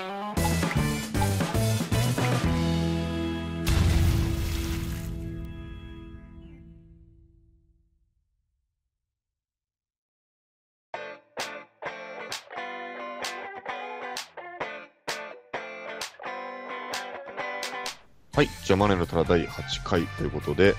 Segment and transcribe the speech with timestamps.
[0.00, 0.39] Bye.
[18.34, 18.48] はい。
[18.64, 20.74] じゃあ、マネーの虎第8回ということで、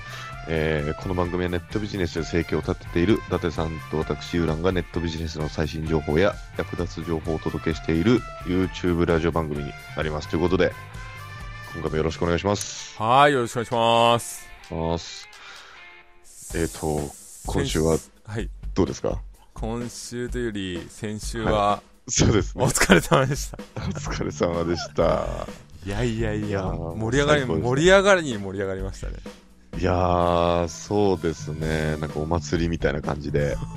[0.48, 10.28] えーこの番組はネットビジネスで生計を立てている伊達さんと私、ユーランがネットビジネスの最新情報や役立つ情報をお届けしている YouTube ラジオ番組になります。
[10.28, 10.72] ということで、
[11.74, 12.96] 今回もよろしくお願いします。
[13.00, 14.48] はい、よろしくお願いします。
[14.70, 15.28] ます
[16.56, 17.00] えっ、と、
[17.46, 18.48] 今週ははい。
[18.74, 19.20] どうですか？
[19.54, 22.64] 今週というより、先週は、そうですね。
[22.64, 23.58] お疲れ様でした。
[23.76, 25.46] お疲れ様でした。
[25.84, 29.14] いやいやいや、盛り上がり、盛り上がりに盛り上がりましたね。
[29.78, 31.96] いやー、そうですね。
[31.96, 33.56] なんかお祭りみたいな感じで。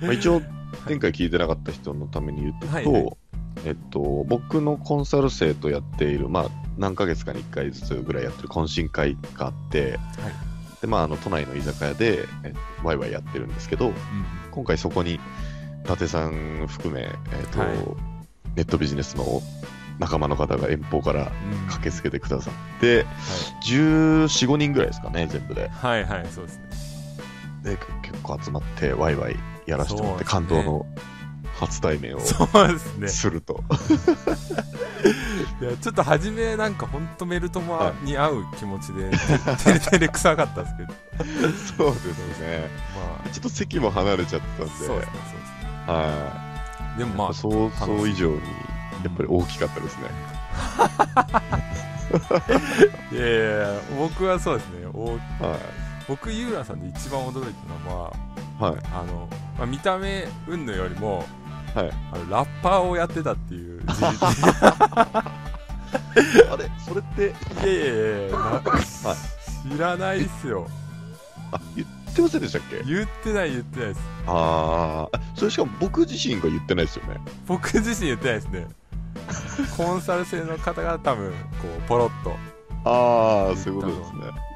[0.00, 0.42] まあ一応、
[0.86, 3.16] 前回聞いてなかった人のために言うと、はいはい
[3.64, 6.46] えっと、僕のコンサル生とやっている、まあ、
[6.76, 9.98] 何ヶ月かに1回ずつぐらいやってる懇親会があって、
[10.82, 12.52] で、まあ、あの、都内の居酒屋で、え
[12.84, 13.92] ワイワイやってるんですけど、
[14.50, 15.18] 今回そこに、伊
[15.86, 17.68] 達さん含め、えっと、はい
[18.58, 19.40] ネットビジネスの
[19.98, 21.66] 仲間の方が遠方からうん。
[21.68, 23.04] 駆けつけてくださって、
[23.66, 25.68] 14、5人ぐらいですかね、全部で。
[25.68, 26.62] はい、はい、はい、そうですね。
[27.62, 30.30] で結構集まってワイワイやらせてもらって、ね。
[30.30, 30.86] 感動の
[31.58, 33.08] 初対面をそうですね。
[33.08, 33.64] すると、
[35.60, 39.10] いや、ちょっと初めなんかほんとメルトはマに合う気持ちで、
[39.64, 40.94] てれてれ臭かったですけど、
[41.76, 42.70] そうですね。
[43.24, 44.70] まちょっと席も離れちゃったんあ、で。
[44.70, 45.12] そうですね、そうですね。
[45.86, 46.98] はい。
[46.98, 48.40] でもまあ、想像以上に
[49.04, 50.02] やっぱり大きかったですね、
[53.12, 55.18] いやいやいや、僕はそうですね、おは
[56.08, 58.12] 僕、ユーラさんで一番驚いたのは、
[58.60, 58.82] いはい。
[58.94, 61.26] あの、まあ、見た目云々よりも、
[61.74, 61.90] はい。
[62.12, 63.82] あのラッパーをやってたっていう。
[63.84, 64.18] 事 実
[66.50, 67.26] あれそれって？
[67.26, 67.84] いやいや
[68.26, 68.60] いやな
[69.74, 70.66] 知らないっすよ。
[71.52, 72.82] あ言ってませんでしたっけ？
[72.84, 74.00] 言ってない言ってないです。
[74.26, 77.20] ああそれしかも僕自身が言ってないですよね。
[77.46, 78.66] 僕自身言ってないですね
[79.76, 81.36] コンサル生の方が多分こ
[81.78, 82.36] うポロッと
[82.84, 84.48] ああそういうことですね。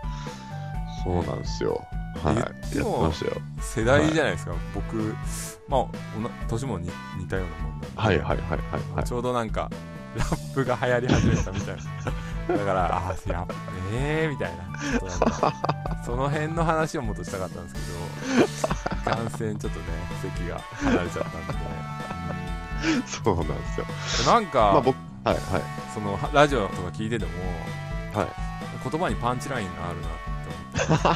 [1.04, 1.84] そうなんですよ。
[2.22, 2.36] はい。
[2.36, 3.32] や言っってましたよ。
[3.60, 5.14] 世代じゃないですか、僕
[5.68, 9.70] まあおな年もに似たようなもんなんで、はいはいはいはいはいちょうどなんか
[10.16, 12.56] ラップが流行り始めたみたいな。
[12.56, 13.54] だからああやっぱ
[13.92, 14.78] ええー、みたいな。
[14.78, 19.84] ちょっとなんかその辺の話をもっとしたかったんですけど 感染ちょっとね
[20.20, 22.51] 席が離れちゃったんでね、
[23.06, 23.86] そうなんですよ。
[24.20, 25.62] うんなんか、まあ僕はいはい。
[25.94, 27.30] そのラジオとか聞いてても
[28.14, 28.28] はい。
[28.90, 30.10] 言葉にパンチラインがあるなっ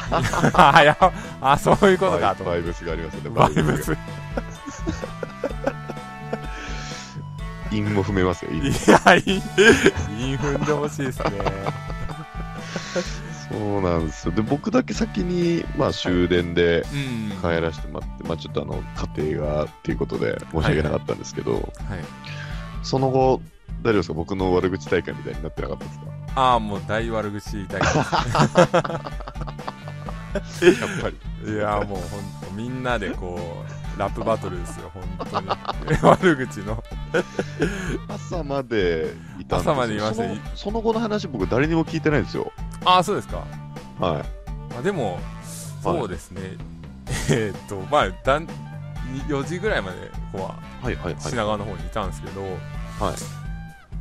[0.05, 0.51] て思って。
[0.57, 0.97] あや
[1.41, 2.43] あそういうことかと。
[2.43, 3.29] バイブスがありますよね。
[3.31, 3.97] バイブスが。
[7.71, 11.31] 韻も踏めますよ、韻いや踏んでほしいですね
[13.49, 14.33] そうなんですよ。
[14.33, 18.81] で、僕だけ先に、まあ、終電でうん帰らせてもらって、まあ、ちょっとあの、
[19.17, 21.63] 家庭がっていうことで申し訳なかったんですけど、はい。
[22.83, 23.41] その後、
[23.83, 24.13] 大丈夫ですか？
[24.15, 26.05] 僕の悪口大会みたいになってなかったですか？
[26.35, 27.95] ああもう大悪口大会。
[27.95, 28.01] や
[30.41, 31.09] っぱ
[31.45, 31.53] り。
[31.53, 31.99] いやもう本
[32.49, 33.39] 当みんなでこ
[33.95, 35.47] うラップバトルですよ本当に。
[36.01, 36.83] 悪口の。
[38.07, 39.71] 朝までいたんですよ。
[39.73, 40.15] 朝までいました。
[40.15, 42.51] そのその後の話僕誰にも聞いてないんですよ。
[42.85, 43.43] ああそうですか。
[43.99, 44.23] はい。
[44.77, 45.19] あでも
[45.81, 46.41] そうですね、
[47.31, 48.51] えーっとまあだんに
[49.27, 51.15] 4時ぐらいまでこはいはいはうい。
[51.19, 52.53] 品川の方にいたんですけど、はい。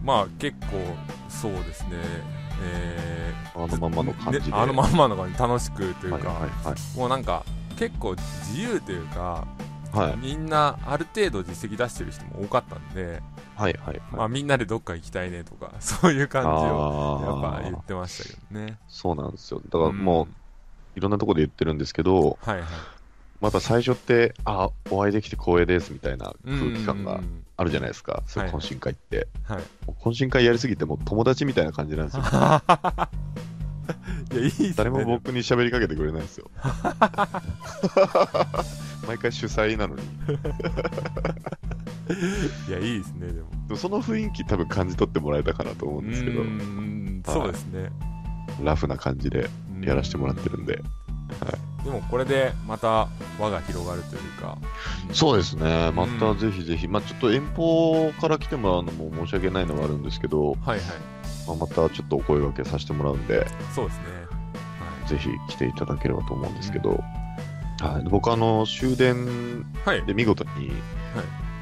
[0.03, 0.79] まあ結構
[1.29, 1.91] そうですね
[2.63, 4.47] えあのまんまの感じで。
[4.47, 7.45] ねあのまんまの感じ楽しくというか、はいはいもうなんか
[7.77, 9.47] 結構自由というか、
[9.93, 10.09] はい。
[10.09, 13.23] はいみんなある程度実績出してる人も多かったんで、
[13.55, 14.33] はいはいまあ、はい。
[14.33, 16.53] みんなでどっか行きたいねとか そういう感じを
[17.25, 19.61] やっぱあー言ってましたけどねそうなんですよ。
[19.61, 20.29] だからもう、
[20.97, 22.67] いろんなところで言ってるんですけど、はいはい
[23.47, 29.29] また最初って、あ、お会いできて光栄ですみたいな空気感がうんあるじゃないですか、そういうはい懇親会って。
[29.45, 32.25] はいもう懇親会やりすぎて、もう友達みたいな感じなんですよ。
[34.33, 36.51] いやいいっすね誰も僕に喋りかけてくれないんですよ。
[39.07, 40.03] 毎回主催なのに。
[42.69, 47.91] いやいいですねでもでもその雰囲気多分感じ取ってもらえたかなと思うんですけどう、んはいそうですね
[48.63, 49.49] ラフな感じで
[49.83, 50.83] やらせてもらってるんで。
[51.85, 53.09] でもこれでまた
[53.39, 54.59] 輪が広がるというか。
[55.13, 60.81] そうですね、またうんぜひぜひ、まあ、ちょっと遠方から来てもらうのも申し訳ないのはあるんですけど、はいはい。
[61.47, 64.05] まあ、またちょっとお声掛けさせてもらうんで、そうですね。
[65.07, 66.91] ぜひ来ていただければと思うんですけど、
[67.81, 69.99] はい、で僕、あの終電はい。
[69.99, 70.73] はいで見事に、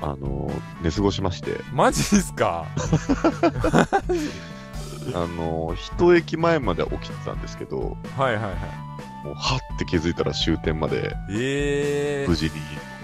[0.00, 0.50] あの、
[0.82, 2.64] 寝過ごしまして、マジっすか？
[5.14, 8.54] あの、一駅前までは起きてたんですけど、はいはいはい。
[9.24, 12.52] もう、はって気づいたら終点までえ無事に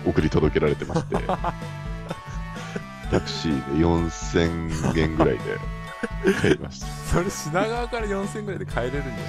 [0.06, 1.16] 送り届けられてまして、
[3.10, 5.58] タクシーで4000円ぐらいで
[6.40, 6.86] 帰りました。
[6.86, 9.24] それ品川から4000ぐらいで帰れるんじゃないです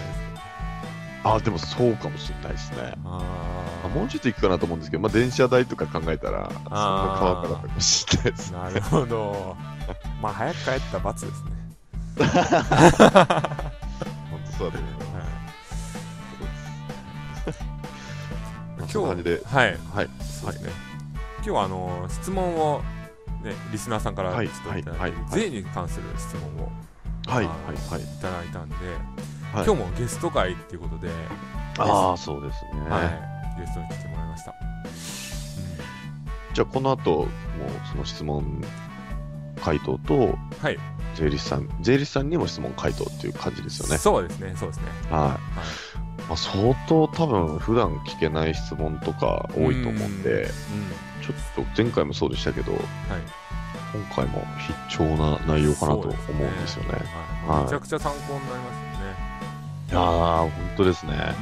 [1.23, 1.35] か？
[1.35, 2.93] あ、でもそうかもしれないですね。
[3.05, 3.21] あ
[3.85, 8.51] あもうちょっと行くかなと思うんですけど、まあ、電車代とか考えたら、そんな川からったかもしれないです。
[8.51, 9.55] なるほど
[10.21, 11.51] まあ早く帰った罰ですね、
[14.31, 15.10] 本当そうだと思います。
[18.99, 19.77] まあそんな感じで、はい。
[19.93, 20.09] はい。
[20.21, 20.71] そうですね、
[21.37, 22.81] 今日はあの質問を、
[23.43, 26.71] ね、リスナーさんからはいちょっといただいて、はいはい税に関する質問を
[27.27, 28.01] はい、あはい、のはい。
[28.01, 28.75] いただいたんで、
[29.53, 29.65] はい。
[29.65, 31.09] 今日もゲスト会っていうことで、
[31.77, 32.71] ああ、そうですね。
[32.89, 34.55] はい、ゲストに来てもらいました、
[36.53, 37.27] じゃあ、この後、もう
[37.91, 38.63] その質問
[39.63, 40.79] 回答と、うんはい、
[41.15, 43.97] 税理士さん、税理士さんにも質問回答っていう感じですよね。
[43.97, 44.83] そうですねそうですね。
[45.09, 45.37] は
[46.10, 46.10] い。
[46.31, 50.49] まあ、相当多分普段聞けない質問とか多いと思うんで、うん。
[51.21, 52.81] ちょっと前回もそうでしたけど、はい。
[53.93, 56.91] 今回も必聴な内容かなと思うんですよね。
[57.45, 57.57] はい。
[57.57, 57.63] はい。
[57.65, 59.15] めちゃくちゃ参考になりますよね。
[59.89, 61.35] いやー、本当ですね。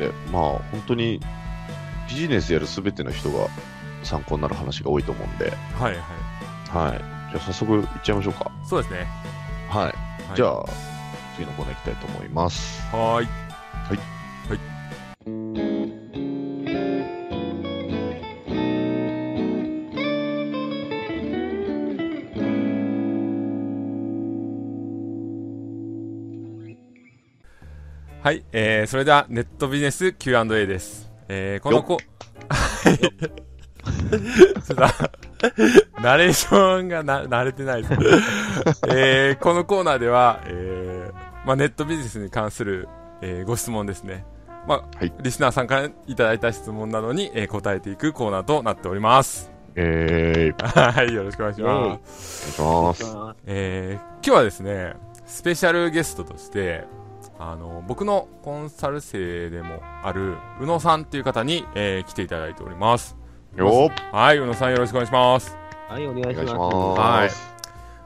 [0.00, 0.06] うん。
[0.08, 1.20] で、まあ、本当に
[2.08, 3.46] ビジネスやるすべての人が
[4.02, 6.88] 参考になる話が多いと思うんで、うんはいはい。
[6.88, 6.98] はい。
[6.98, 8.50] じゃあ早速いっちゃいましょうか。
[8.64, 9.06] そうですね。
[9.68, 9.84] はい。
[9.84, 9.94] はい。
[10.34, 10.64] じゃあ、
[11.36, 12.82] 次のコーナー行きたいと思います。
[12.90, 14.16] はーい
[28.26, 31.08] はい、えー、それではネットビジネス Q&A です。
[31.28, 31.98] えー、このこ、
[32.48, 32.98] はい。
[34.66, 37.94] ちょっと、ナレーションがな慣れてないです。
[38.88, 42.88] えー、このコーナーでは、えー、まあ、ネットビジネスに関する、
[43.22, 44.24] えーご質問ですね。
[44.66, 49.50] まあ、はいリスナーさんからいただいた質問などに、えー答えていくコーナーとなっております。
[49.76, 52.60] えー、 はい、よろしくお願いします。
[52.62, 53.36] お願いします。
[53.46, 56.84] えー今日はですね、スペシャルゲストとして、
[57.38, 63.16] あの、僕のコンサル生でもある、宇野さんっていう方に、えー来ていただいております。
[63.56, 65.56] よはい、宇野さんよろしくお願いします。
[65.88, 66.56] はい、お願いします。
[66.56, 67.30] はい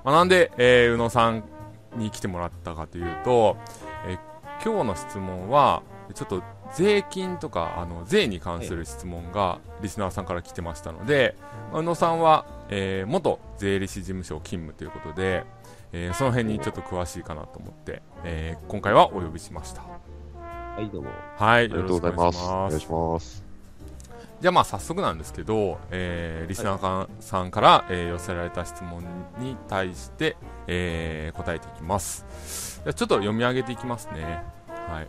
[0.05, 1.45] まあ、なんで、えー宇野さん
[1.97, 3.80] に来てもらったかというと、えー
[4.65, 5.83] 今日の質問は、
[6.15, 6.43] ちょっと
[6.75, 11.37] 税金とか、あの、税に関する質問がリスナーさんから来てましたので、
[11.73, 15.45] まあ宇野さんは、えー元税理士事務所勤務ということで、
[15.93, 19.83] えーその辺にちょっと詳しいかなと思って、えー今回はお呼びしました。
[19.83, 21.11] はい、どうも。
[21.37, 22.45] はい、ありがとうございます。
[22.45, 22.93] お願いしす。
[22.93, 23.50] ます。
[24.40, 29.02] じゃあまあ早速なんですけど、えーリスナーさんから、えー寄せられた質問
[29.38, 32.81] に対して、えー答えていきます。
[32.84, 34.22] じゃあちょっと読み上げていきますね。
[34.22, 34.94] はい。
[34.94, 35.06] はい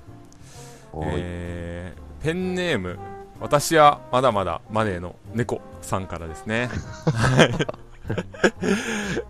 [1.18, 3.00] えーペンネーム、
[3.40, 6.70] 私はまだまだマネーの猫さんからですね。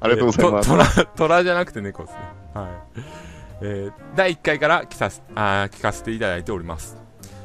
[0.02, 0.70] ありがとうございます。
[0.70, 2.20] トラ、トラじゃなくて猫ですね。
[2.54, 2.68] はい。
[3.62, 6.98] えー第1回から聞させあー聞かせていただいております。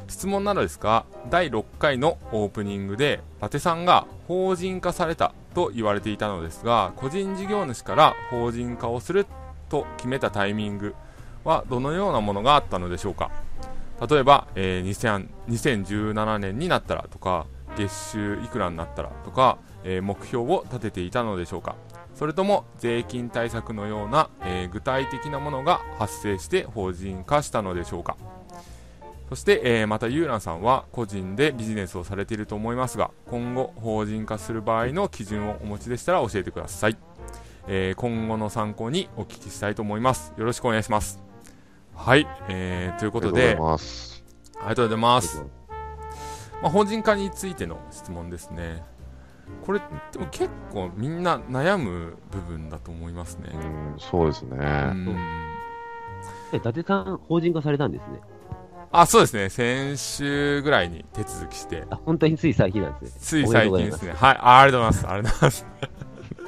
[0.07, 9.25] 質問なのですが、第6回のオープニングで、伊達さんが法人化されたと言われていたのですが、個人事業主から法人化をする
[9.69, 10.95] と決めたタイミング
[11.43, 13.31] はどのようなものがあったのでしょうか。
[14.09, 17.45] 例えば、えー2017年になったらとか、
[17.77, 21.75] 月収いくらになったらとか、えー目標を立てていたのでしょうか。
[22.15, 28.17] それとも税金対策のような、えー具体的なものが発生して法人化したのでしょうか。
[29.29, 36.97] そして、えーまたユーランさんは個人でビジネスをされていると思いますが今後法人化する場合の基準をお持ちでしたら教えてください、
[37.67, 41.21] えー今後の参考にお聞きしたいと思いますよろしくお願いします
[41.95, 44.23] はい、えーということでありがとうございます。
[44.59, 45.43] ありがとうございます
[46.61, 48.83] まあ、法人化についての質問ですね。
[49.63, 49.81] これ、
[50.11, 53.57] でも結構みんな悩む部分だと思いますねう。
[53.57, 54.57] ん、そうですね。
[54.57, 55.17] うん
[56.51, 58.21] え、伊達さん、法人化されたんですね。
[58.91, 59.49] あ、そうですね。
[59.49, 63.19] 先週ぐらいに手続きして、あ、本当につい最近なんですね。
[63.19, 64.13] つい最近ですね。
[64.13, 65.07] はい、あありがとうございます。
[65.07, 65.65] ありがとうございます。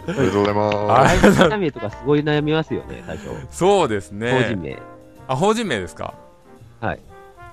[0.08, 0.78] ありがとうございます。
[1.18, 3.30] あ会社名とかすごい悩みますよね、最初。
[3.52, 4.62] そうです法ね人。
[4.62, 4.80] 名。
[5.28, 6.14] あ、法人名ですか？
[6.80, 7.00] はい。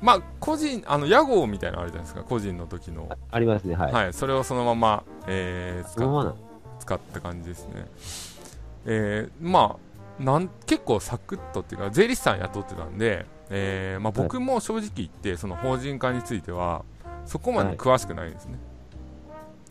[0.00, 2.22] まあ、個人、あの、屋号みたいなのあるじゃないですか。
[2.22, 3.16] 個人の時のあ。
[3.30, 3.92] ありますね、はい。
[3.92, 6.34] はい、それをそのまま、えー、使っま
[6.78, 7.86] 使った感じですね。
[8.84, 9.76] えー、ま
[10.20, 16.84] あなん、結構サクッとっていうか、税理士さん雇ってたんで、えーまあ、僕も正直言って、その法人化については、
[17.24, 18.58] そこまで詳しくないんですね。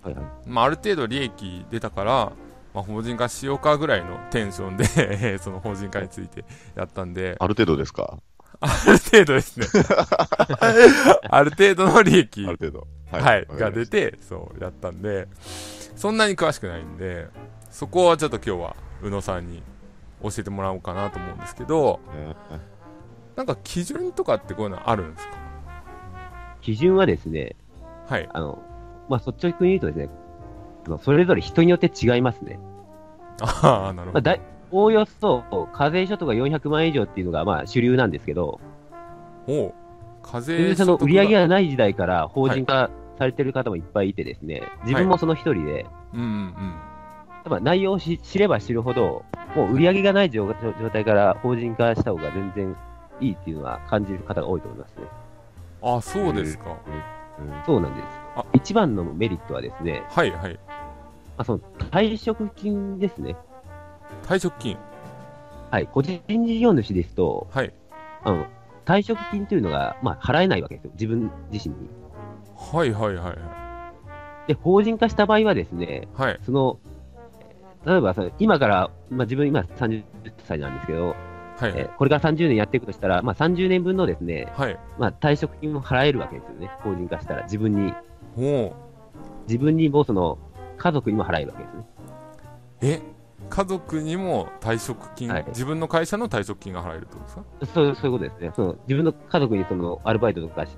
[0.04, 0.26] はいはい。
[0.46, 2.32] まあ、ある程度利益出たから、
[2.74, 6.44] まあ、法人化しようかぐらいのテンションで その法人化について
[6.76, 8.20] やったんで、ある程度ですか？
[8.60, 9.68] ある程度ですね。
[11.30, 12.88] ある程度の利益ある程度。
[13.12, 15.28] はい、が出わかりまて、そう、やったんで、
[15.96, 17.28] そんなに詳しくないんで、
[17.70, 19.62] そこはちょっと今日は、宇野さんに
[20.22, 22.12] 教えてもらおうかなと思うんですけど、し
[22.50, 22.62] たね
[23.36, 25.34] なんか基準とかってこういうのあるんですか？
[26.62, 27.56] 基準はですね、
[28.08, 28.30] はい。
[28.34, 28.62] あの、
[29.10, 30.10] まあ、率直に言うとですね、
[31.04, 32.60] それぞれ人によって違いますね。
[33.42, 34.22] ああ、なるまあ、ほど。
[34.22, 38.60] だいおおよそ、課税所得が400万円以上っていうのが、まあ、主流なんですけど、
[39.48, 39.74] おう
[40.24, 42.90] 課全税然その売り上げが、がない時代から法人化
[43.20, 46.76] されてる方もいっぱいいてですね、自分もその一人で、うんうん
[47.46, 49.24] やっぱ内容を知知れば知るほど、
[49.56, 52.76] もう売り上げがない状状態から法人化した方が全然
[53.20, 55.04] いいっていうのは感じる方が多いと思いますね。
[55.82, 55.96] うん。
[55.98, 56.70] あ、そうですか。
[56.70, 57.16] うん
[57.66, 58.06] そうなんです
[58.36, 58.46] あ。
[58.54, 60.54] 一番のメリットはですね、はいはい。
[60.54, 60.60] ま
[61.40, 61.60] あ、その
[61.92, 63.36] 退職金ですね。
[64.24, 64.78] 退職金。
[65.70, 65.88] はい。
[65.88, 67.74] 個人事業主ですと、はい。
[68.24, 68.46] あの、
[68.86, 70.92] 退職金というのが、まあ、払えないわけですよ。
[70.94, 71.90] 自分自身に。
[72.56, 73.38] はいはいはい
[74.48, 76.28] で、法人化した場合はですね、はい。
[76.30, 76.40] はい。
[76.46, 76.80] その、
[77.86, 80.04] 例えばその今から、まあ、自分今30
[80.48, 81.16] 歳なんですけど、
[81.58, 81.82] はいはい。
[81.82, 84.78] えこれから30年やっていくとしたら、まあ、30年分のですね、はい。
[84.98, 86.70] まあ、退職金も払えるわけですよね。
[86.84, 87.44] 法人化したら。
[87.44, 87.94] 自分に、
[89.48, 90.38] 自分にもその、
[90.78, 91.86] 家族にも払えるわけですね。
[92.82, 93.02] え？
[93.48, 97.44] 家族にも退職金、はい自分の会社の退職金が払えるってことですか？
[97.74, 98.52] そうそういうことですね。
[98.56, 100.78] その自分の家族にそのアルバイトとかしし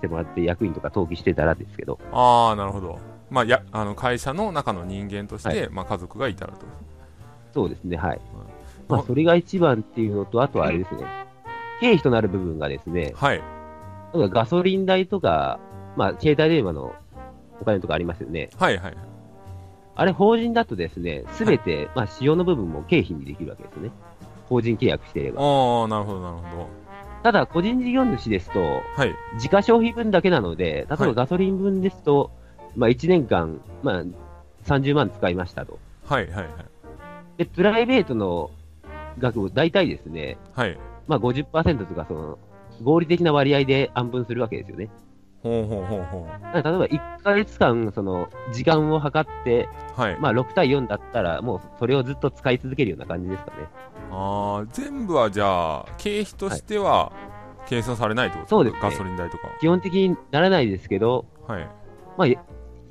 [0.00, 2.98] てもらって役員とか登記してたらですけど、ああ、なるほど。
[3.30, 6.66] まあ、や、あの、会社の中の人間として、はまあ、家族がいたらと。
[7.52, 8.20] そうですね、はい。
[8.88, 11.04] うんまあ、それが一番っていうのと、あとはあれですね、
[11.80, 13.42] 経費となる部分がですね、はい。
[14.14, 15.58] ガソリン代とか、
[15.96, 16.94] まあ、携帯電話の
[17.60, 18.50] お金とかありますよね。
[18.58, 18.96] はいはい。
[19.96, 23.90] あれ、法人だとですね、すべて、まあ、使用の部分も経費にできるわけですよね。
[24.48, 25.40] 法人契約していれば。
[25.40, 26.68] ああ、なるほどなるほど。
[27.22, 29.14] ただ、個人事業主ですと、はい。
[29.34, 32.30] 自家消費分だけなので、例えはいばガソリン分ですと、
[32.76, 34.04] まあ、1年間、まあ、
[34.66, 35.78] 30万使いましたと。
[36.06, 36.48] はいはいはい。
[37.38, 38.50] で、プライベートの
[39.18, 40.78] 額を大体ですね、はい。
[41.06, 42.38] まあ50%とか、その、
[42.82, 44.90] 合理的な割合で安分するわけですよね。
[45.42, 50.00] ほうほうほうほだから例えば1ヶ月間、その、時間を計って、う。
[50.00, 50.18] はい。
[50.18, 53.68] まあ6対4だったら、もうそれをずっと使い続けるような感じですかね。
[54.10, 57.12] ああ、全部はじゃあ、経費としては、
[57.66, 61.54] 計算されないってことそうですねガソリン代とか基本的にならないですけど、は。
[61.54, 61.68] はい。
[62.16, 62.42] まあ、や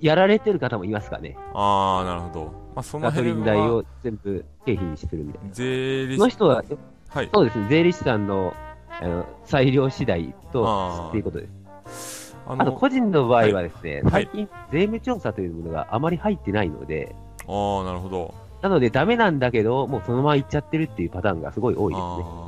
[0.02, 1.38] やられてる方もいますかね。
[1.54, 2.63] ああ、なるほど。
[2.76, 5.54] まあ、そのガソリン代を全部経費にするみたいな。
[5.54, 6.64] 税理士、その人は、
[7.10, 7.30] はい。
[7.34, 8.54] そうですね、税理士さんの、
[9.02, 11.48] あの、裁量次第とっていうことで
[11.88, 12.36] す。
[12.48, 17.16] ああと、個人の場合はですね、はい最近、税務調査というものがあまり入ってないので、
[17.48, 18.34] ああ、なるほど。
[18.62, 22.43] なので、ダメなんだけど、もうそのまま行っちゃってるっていうパターンがすごい多いですね。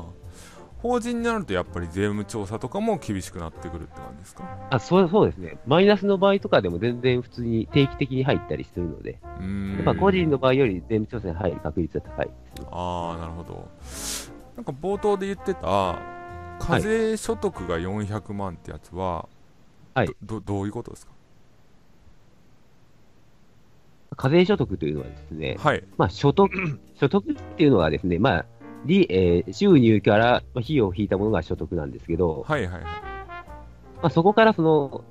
[0.88, 4.44] 法人になるとやっぱり税務調査とかも厳しくなってくるって感じですか？
[4.70, 5.58] あそうそうですね。
[5.66, 9.18] マイナスの場合とかでも全然普通に定期的に入ったりするので、
[9.78, 12.68] やっぱ個人の場合より税務調査に入る確率は高いですね。
[12.72, 13.68] ああなるほど。
[14.58, 16.00] なんか冒頭で言ってた
[16.60, 19.28] 課税所得が400万ってやつは、
[19.96, 20.08] はい。
[20.22, 21.14] どどどういうことですか？
[24.18, 25.84] 課税所得というのはですね、はい。
[25.98, 26.50] まあ、所得、
[26.96, 28.46] 所得っていうのはですね、まあ、
[28.86, 32.84] 利えー収入からまあ費用を引いたものが所得なんですけど、はいはいはい。
[32.84, 32.92] ま
[34.04, 35.04] あ、そこからその、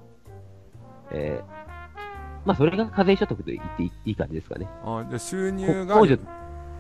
[1.11, 1.55] えー
[2.45, 4.69] まあ、それが課税所得と言っていいいい感じですかね。
[4.85, 6.19] あーじゃあ収入が控除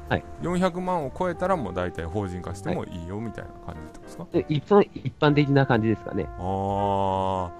[0.08, 0.24] はい。
[0.42, 3.04] 400万を超えたらもう大体法人化してもい。
[3.04, 6.26] いよみたいな感じですか、で一その一般的な感じですかね。
[6.38, 7.52] ああ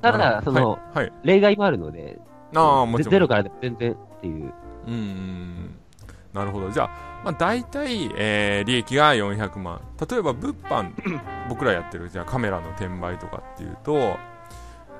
[0.00, 2.18] ただ、その、はい、はい、例外もあるので、
[2.54, 3.12] ああもちろん。
[3.12, 4.52] ゼロから全然っていう。
[4.86, 5.74] うん。
[6.32, 6.70] なるほど。
[6.70, 6.90] じゃあ、
[7.24, 9.80] まあ、大体、えー利益が400万。
[10.10, 10.90] 例えば、物販、
[11.48, 14.16] 僕らやってる、じゃあカメラの転売とかっていうと、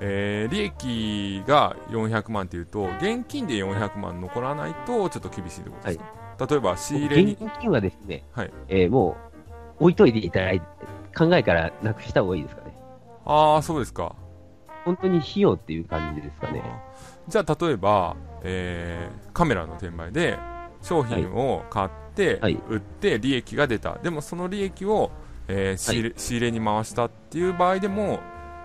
[0.00, 9.16] えー利益が400万っていうと、現金で400万残らないと、ちょっと厳しいってことですか、例えば、仕入れに現、金はですね、はいえーも
[9.80, 10.66] う置いといていただいて、
[11.16, 12.72] 考えからなくした方がいいですかね。
[13.26, 14.14] ああ、そうですか。
[14.84, 16.62] 本当に費用っていう感じですかね。
[17.28, 20.38] じゃあ、例えば、えーカメラの転売で、
[20.82, 22.01] 商品を買って、
[22.40, 22.58] はい。
[22.68, 23.98] 売って利益が出た。
[24.02, 25.10] でもその利益を、
[25.48, 28.20] えー仕入れ仕入れに回したっていう場合でも、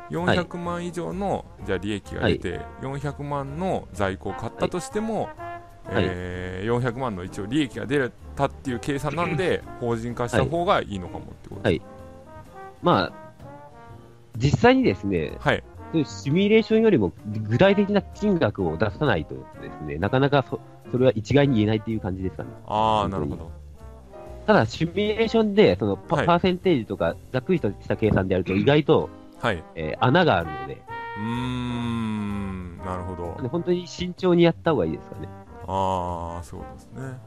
[0.09, 5.29] 400万以上の、じゃあ利益が出て、400万の在庫を買ったとしても、
[5.89, 11.85] えー400万の一応利益が出たっていう計算なんで、法人化した方がいいのかもってことです。
[12.81, 13.13] まあ、
[14.37, 15.63] 実際にですね、はい。
[15.91, 17.13] そういうシミュレーションよりも
[17.49, 20.59] 具体的な金額を出さないとですね、なかなかそ
[20.91, 22.49] それは一概に言えないっていう感じですかね。
[22.65, 23.51] ああ、なるほど。
[24.45, 29.09] ただ、シミュレーションで、そのパ,、はいパーセンテージとか、ざっくりとした計算でやると、意外と、
[29.41, 29.63] はい。
[29.75, 30.81] えー穴があるので、
[31.17, 33.41] うーん、なるほど。
[33.41, 35.27] で本当に慎重にやった方がいいですかね。
[35.67, 37.17] ああ、そうですね。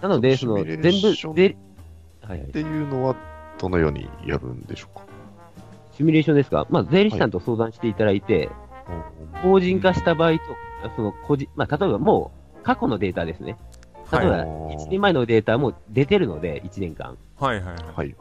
[0.00, 1.56] なので、その、全部で、
[2.22, 2.52] はいはいっ。
[2.52, 3.14] ていうのは、
[3.58, 5.04] どのようにやるんでしょうか？
[6.00, 8.48] シミュレーションですかまあ、税理士さんと相談していただいて、
[9.42, 10.38] 法人化した場合と、
[10.96, 13.58] その個人、まあ、例えばもう、過去のデータですね。
[14.10, 14.46] 例えば、はい
[14.78, 17.18] 1年前のデータも出てるので、1年間。
[17.38, 17.76] はいはいはい。
[17.76, 18.14] はい、はい。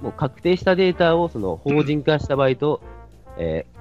[0.00, 2.80] もう確定したデータをその法人化した場合と、
[3.36, 3.80] えー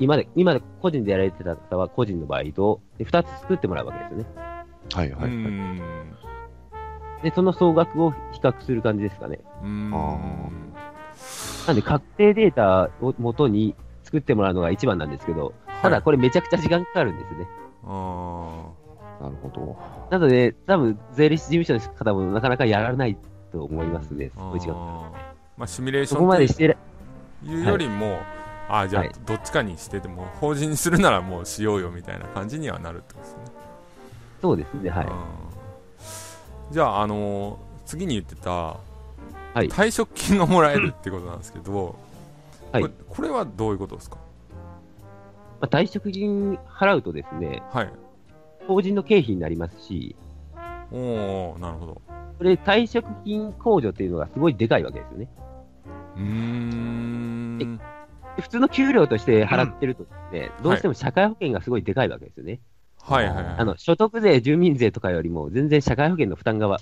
[0.00, 4.24] 今で、今で個人でやられてた方は個人の場合と、で、2つ作ってもらうわけですよね。
[4.94, 5.30] はい、うーはい。
[5.30, 6.16] ん。
[7.22, 9.38] で、その総額を比較する感じですかね。
[9.62, 10.69] うーん。
[11.70, 17.48] なんで、確定データを元に作ってもらうのが一番なんですけど、ただこれめちゃくちゃ時間かかるんですね。
[17.84, 18.66] あ
[19.20, 19.78] なるほど。
[20.10, 23.16] なので、多分、税理士事務所の方もなかなかやらない
[23.52, 24.30] と思いますね。
[24.30, 24.50] すあ。
[24.50, 26.06] ごい時間かかあーまあ、シミュレーる。
[26.08, 26.74] そこションとまでしてら、
[27.44, 28.18] いうよりも、
[28.68, 33.42] ああ、じゃあはい、どっちかにしてでも、法人にするならもうしようよみたいな感じにはなるってことですね。
[34.42, 35.06] そうですね、はい。
[35.06, 35.12] うん
[36.72, 38.76] じゃあ、あのー次に言ってた、
[39.54, 41.96] はい退職金がもらえるってことなんですけど、
[42.72, 44.16] はいこれこれはどういうことですか？
[45.60, 47.90] まあ、退職金払うとですね、はい。
[48.66, 50.16] 法人の経費になりますし、
[50.92, 52.00] おおなるほど。
[52.38, 55.28] これ退職金控除っていうのがすごいでかいわけですよね。
[56.16, 57.80] うーん。
[58.36, 62.60] で普通の給料として払ってるとですね、どうしても社会保険がすごいでかいわけですよね。
[63.02, 63.54] はいはいはい。
[63.58, 66.78] あの、所得税、住民税とかよりも全然社会保険の負担がわ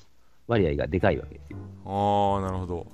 [0.49, 1.59] 割合がでかいわけですよ。
[1.85, 2.87] ああ、なるほど。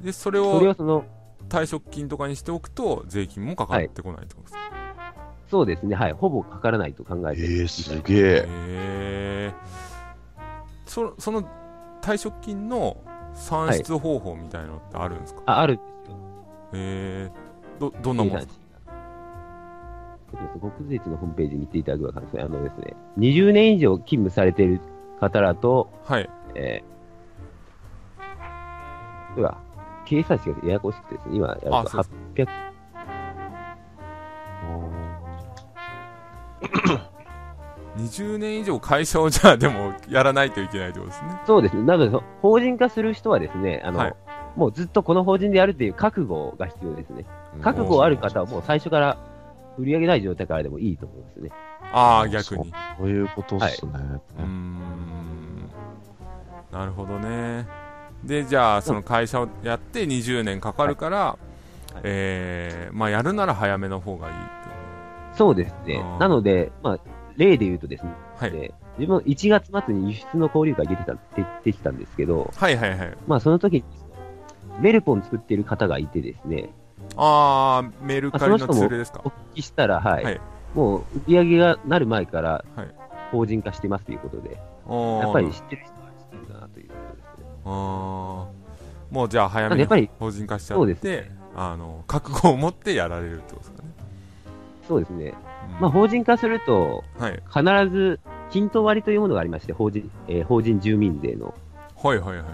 [0.00, 1.04] で、それそれををその、
[1.48, 4.60] 退職金とかにしておくと、税金もかかってこないってことですか、
[5.48, 8.22] そうですね、はい、ほぼかからないと考えてえー、すいげえ。
[8.22, 9.52] へえ
[10.86, 11.42] そその
[12.00, 12.96] 退職金の
[13.34, 16.16] 算出方法みたいなのってあるんですか、ああるんですよ。
[16.74, 17.30] へえ
[17.80, 18.54] どどんなもんですか？
[20.34, 22.42] えっと国税庁のホームページ見ていただくわけですね。
[22.42, 24.80] あのですね、20年以上勤務されている
[25.20, 29.58] 方らと、はいえー、では、
[30.04, 32.02] 計算式がややこしくてですね、今やるとあそう
[32.34, 32.48] 800、
[37.96, 41.82] 20 年以上会社をじゃあでもやらないといけないってことですねそうですね。
[41.82, 44.14] なので、そ法人化する人はですね、あの、はい
[44.56, 47.24] もうずっとこの法人でやるっていう覚悟が必要ですね。
[47.60, 49.16] 覚悟ある方はもう最初から
[49.76, 51.50] 売り上げない状態からでもいいと思いますね。
[51.92, 52.72] ああ逆に。
[52.98, 53.92] そういうことっすね。
[54.38, 55.70] うーん。
[56.72, 57.66] なるほどね。
[58.24, 61.36] でじゃあその会社をやって20年かかるから、
[61.96, 62.00] い。
[62.02, 64.44] えーまあやるなら早めの方がいいって
[65.36, 66.02] そうですね。
[66.18, 66.98] なので、まあ、
[67.36, 68.50] 例で言うとですね、はい。
[68.50, 73.16] で自分1月末に輸出の交流会出てた、出てきたんですけど、はいはいはい。
[73.26, 73.84] まあその時に、
[74.80, 76.70] メルポン作ってる方がいてですね、
[77.16, 79.20] ああメルカリのツールですか？
[79.24, 80.24] お聞きしたら、はい。
[80.24, 80.40] はい
[80.74, 82.88] もう売り上げがなる前からはい
[83.30, 87.46] 法人化してますということで、おーやっぱり知ってる人は知ってるんだなということですね。
[87.64, 88.46] あー
[89.14, 93.88] もうじゃあ早めになんでやっぱり、法人化しちゃそうですって、あの覚悟を持ってやられるってことですかね、
[94.86, 95.26] そうですね。
[95.26, 101.54] うんまあ法人化すると、はい必ず均等割というものがありまして、法人、えー法人住民税の。
[101.96, 102.46] はいはいはい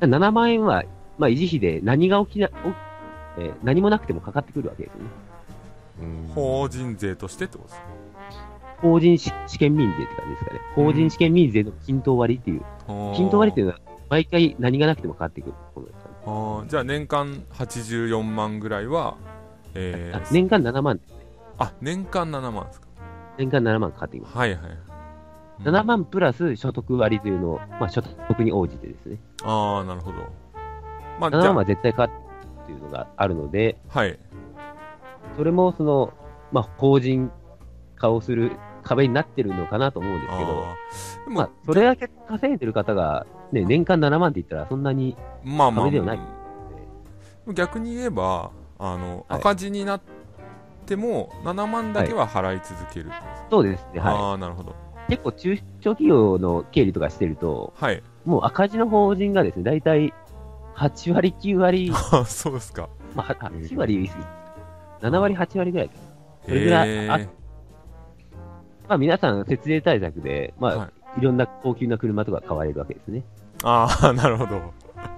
[0.00, 0.84] 7万円は、
[1.16, 5.10] まあ維持費で何が起きな、おえー何もなくてもかかってくるわけですよね。
[6.00, 6.32] うん。
[6.34, 7.86] 法人税としてってことですか？
[8.82, 10.60] 法人し試験民税って感じですかね。
[10.74, 12.62] 法人試験民税の均等割っていう、
[13.14, 13.78] 均等割っていうのは、
[14.10, 16.68] 毎回何がなくてもかかってくるものですかね。
[16.68, 19.16] じゃあ年間84万ぐらいは、
[19.74, 21.00] えーあ年間7万、
[21.58, 22.86] あ年間7万ですか？
[23.38, 24.36] 年間7万かかってきます。
[24.36, 24.60] はいはい、
[25.60, 25.74] うん。
[25.74, 29.18] 7万プラス所得割というのを、まあ所得に応じてですね。
[29.44, 30.16] ああなるほど。
[31.20, 34.18] まあじ7ゃ万は絶対かかっていうのがあるので、あはい
[35.36, 36.12] それもその、
[36.50, 37.30] まあ法人
[37.96, 40.76] 化をする壁になってるのかなと思うんですけど、あ
[41.28, 46.20] まあそれだけ稼いでる方が、ね、年間7万って言ったらそんなに、まあまあ壁ではない。
[47.54, 49.40] 逆に言えばあの、はい。
[49.40, 50.02] 赤字になっ
[50.86, 53.10] ても7万だけは払い続ける、
[53.50, 54.74] そうですね、はああなるほど。
[55.08, 55.10] い。
[55.10, 58.02] 結構中小企業の経理とかしてると、はい。
[58.24, 60.12] もう赤字の法人がですね、大体
[60.76, 62.88] 8割、9割、 あそうですか。
[63.14, 64.41] まあ、は8割言い過ぎ。
[65.02, 66.00] 7割、8割ぐらいかな。
[66.44, 67.28] それぐらいへあー。
[68.88, 71.20] まあ皆さん節税対策で、まあ、、はい。
[71.20, 73.22] ろんな高級な車とか買われるわけですね。
[73.62, 74.60] ああ なるほど。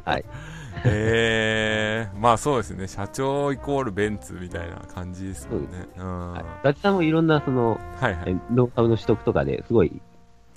[0.04, 0.24] はい。
[0.86, 5.68] えー、まあそうですね、社長イコールベンツみたいな感じですもんね。
[5.96, 6.32] うん。
[6.32, 6.42] はい。
[6.42, 8.18] は伊達さんもいろんなその、いはい。
[8.26, 9.92] えノウハウの取得とかですごい、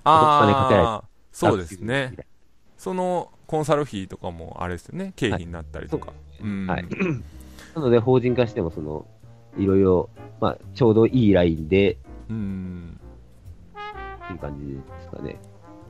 [0.03, 2.17] お金かけられああ、そうですね。
[2.77, 6.11] そのコンサル費とかもあれですよね、経費になったりとか。
[6.41, 6.67] うん。
[6.67, 6.85] はい。
[7.75, 9.05] なので、法人化しても、その、
[9.57, 11.97] いろいろ、まあ、ちょうどいいラインで、
[12.29, 12.99] うん。
[14.23, 15.39] っていう感じですかね。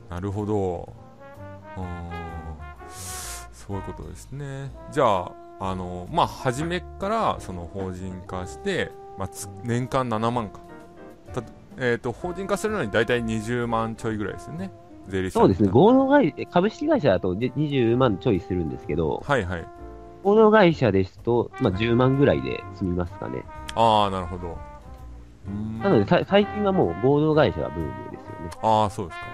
[0.08, 0.92] なるほど。
[1.76, 2.28] うーん。
[2.88, 4.70] そういうことですね。
[4.90, 10.60] じゃあ、あの、まあ、初めから、その法人化して、まあ、つ年間7万か。
[11.32, 11.42] た
[11.76, 14.70] えっ、と、法人化するのに大体20万ちょいぐらいですよね。
[15.08, 19.66] 税そうですね、合同会株式会社だとで20万ちょいするんですけど、はいはい。
[20.22, 23.42] 合同会社ですと、まあ、10万ぐらいで済みますかね。
[23.74, 24.58] ああ、なるほど。
[25.82, 28.50] なので、さ最近はもう合同会社がブームですよね。
[28.62, 29.26] ああ、そうですか。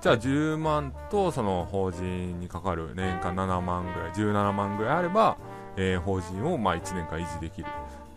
[0.00, 5.36] じゃあ10万とその法人にかかる年間7万ぐらい、17万ぐらいあれば、
[5.76, 7.68] えー法人をまあ1年間維持できる。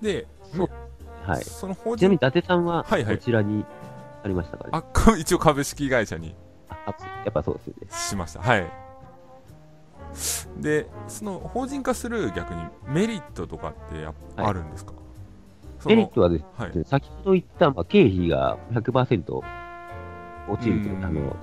[0.01, 0.69] で、そう
[1.25, 1.43] はい。
[1.43, 3.65] その法ちなみに、人、伊達さんは、はいはいこちらに
[4.23, 4.69] ありましたかね？
[4.73, 6.35] あか一応株式会社に
[6.69, 7.87] ああやっぱそうですよね。
[7.91, 8.41] しました。
[8.41, 8.65] はい。
[10.57, 15.02] で、その法人化する逆にメリットとかってあるんですか、その
[15.89, 16.71] メリットはですね、はい。
[16.85, 19.41] 先ほど言った、まあ、経費が100%
[20.49, 21.35] 落ちるというう、んあの、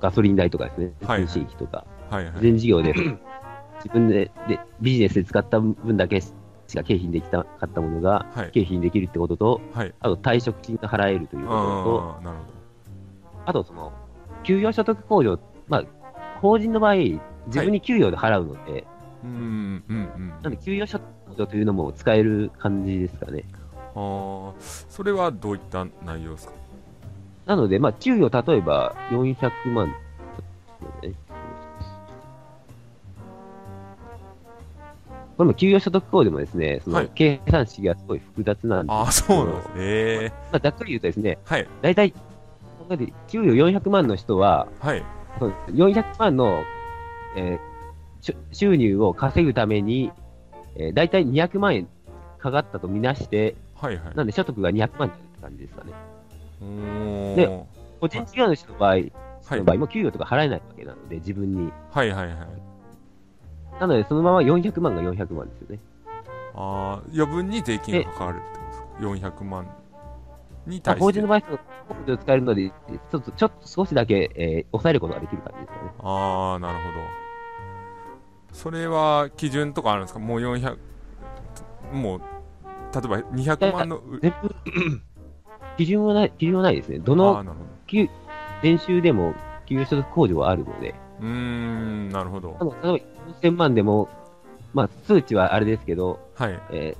[0.00, 2.34] ガソリン代とかですね、通信費とか、はいはい。
[2.40, 6.32] 全事業で、自分ででビジネスで使った分だけし
[6.74, 8.50] か経費にできなかったものが、はい。
[8.50, 9.94] 経費にできるってことと、はい。
[10.00, 12.30] あと退職金が払えるということと、
[13.46, 13.92] あとその、
[14.44, 15.84] 給与所得控除、まあ、
[16.40, 16.94] 法人の場合、
[17.46, 18.97] 自分に給与で払うので、ど。
[19.24, 19.30] うん、
[19.88, 20.28] うん、うん。
[20.42, 21.00] なんで給与所
[21.36, 23.44] 得というのも使える感じですかね。
[23.94, 26.52] ああ、それはどういった内容ですか？
[27.46, 29.94] なので、まあ、給与、例えば400万、ね
[35.36, 39.72] これも給与所得控除もですね、そはいの計算式がすごい複雑なんですああ、そうなんですね。
[39.76, 41.68] ええまあ、ざっくり言うとですね、はい。
[41.80, 42.12] 大体、
[43.28, 45.02] 給与400万の人は、はい。
[45.38, 46.64] その400万の、
[47.36, 47.77] えー
[48.52, 50.12] 収入を稼ぐために、
[50.76, 51.88] えー、大体200万円
[52.38, 54.16] かかったとみなして、はいはい。
[54.16, 55.92] なんで所得が200万になるって感じですかね。
[57.36, 57.66] で
[58.00, 59.12] 個人事業主の場合、はい
[59.50, 61.72] の場合も給与とか払えないわけなので、自分に。
[61.90, 62.36] はいはいはい。
[63.80, 65.78] なので、そのまま400万が400万ですよね。
[66.54, 68.80] ああ、余分に税金がかかるってことです
[69.22, 69.66] か ?400 万
[70.66, 71.00] に対して。
[71.02, 75.90] 法人の場合、その控除を使えるので、ちょっと、ちょっと少しだけ、えー抑えることができる感じですよね。
[76.00, 77.27] ああ、なるほど。
[78.58, 80.18] それは基準とかあるんですか？
[80.18, 80.76] もう400、
[81.92, 84.54] もう、例えば200万のう、全部、
[85.78, 86.98] 基準はない、基準はないですね。
[86.98, 87.60] どのなるほど。
[87.86, 88.08] 給
[88.62, 89.34] 年収でも
[89.66, 92.98] 給与所得控除はあるので、うーん、なるほど例えば
[93.40, 94.08] 4000万でも、
[94.74, 96.60] まあ、数値はあれですけど、はい。
[96.72, 96.96] え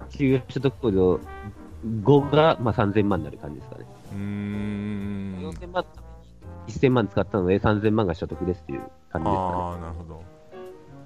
[0.00, 1.20] ー、給与所得控除
[2.02, 3.86] 5が、まあ、3000万になる感じですかね。
[4.12, 5.38] うーん。
[5.52, 5.84] 4000万
[6.68, 9.30] 1000万使ったので3000万が所得ですっていう感じですかね。
[9.30, 10.22] ああ、なるほど。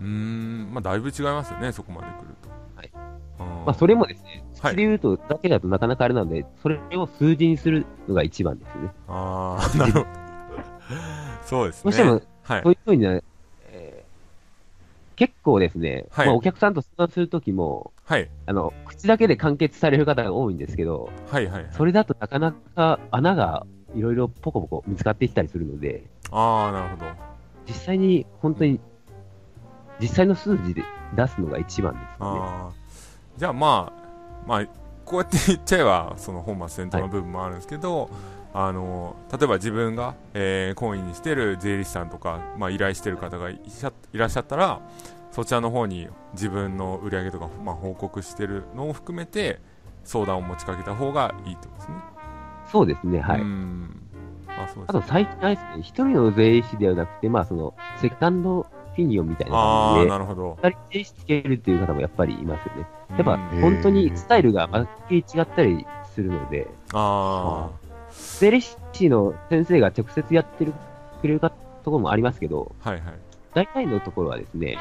[0.01, 2.49] うーん、まあ、だいぶ違いますよね、そこまで来ると。
[2.77, 2.91] はい。
[3.39, 8.91] まあ、それもですね、はい口で言うとだけだとなかなかあれなので、それを数字にするのが一番ですよね。
[9.09, 10.07] ああ、なるほど。
[11.45, 11.83] そうですね。
[11.85, 12.73] どうしても、はいそう。
[12.73, 13.23] いうふうにね、
[13.71, 14.07] えー
[15.17, 18.29] 結構ですね、はいまあ、お客さんと相談するときも、はい。
[18.45, 21.73] あの、口だけで完結される方が多いんですけど、はいはいはい。
[21.73, 27.07] それだとなかなか穴がいろいろポコポコ見つかってきたりするので、ああ、なるほど。
[27.67, 28.81] 実際に本当に、
[30.01, 30.83] 実際の数字で
[31.15, 32.41] 出すのが一番ですよね。
[32.41, 32.73] ああ。
[33.37, 34.67] じゃあまあ、まあ、
[35.05, 38.11] こうやって言っちゃえば、その本末転倒の部分もあるんですけど、
[38.53, 44.81] あの、例えば自分が、えー、コインにしてる税理士さんとか、まあ、依頼してる方がいしゃいらっしゃったら、
[45.31, 49.61] そちらの方に自分の売り上げとか、まあ、報告してるのを含めて、
[50.05, 52.16] 相談を持ちかけた方がいいってことですね。
[52.71, 53.41] そうですね、はい。
[53.41, 53.91] うん。
[54.59, 60.59] あ、そうですあと最近あれですね、一人の税理士ではなくて、まあその、セカンドフィニオンみたいな感じで、なるほど。
[60.63, 62.87] 二人税理士つけるっていう方もやっぱりいますよね。
[63.17, 64.69] やっぱうん本当にスタイルが
[65.09, 67.71] 全く違ったりするので、あ
[68.41, 70.73] 税理士の先生が直接やってる
[71.21, 71.57] くれるかと
[71.91, 73.15] ころもありますけど、あ、はいはい。
[73.55, 74.79] 大体のところはですね、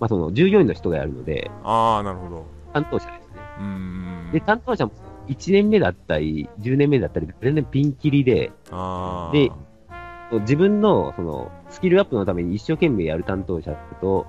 [0.00, 2.44] まあその従業員の人がやるので、ああ、なるほど。
[2.72, 3.40] 担当者ですね。
[3.58, 4.30] うん。
[4.32, 4.92] で、担当者も
[5.28, 8.52] 1年目だったり、10年目だったり、全然ピンキリで。
[9.32, 9.50] で
[10.40, 14.26] 自分のそのスキルアップのために一生懸命やる担当者と、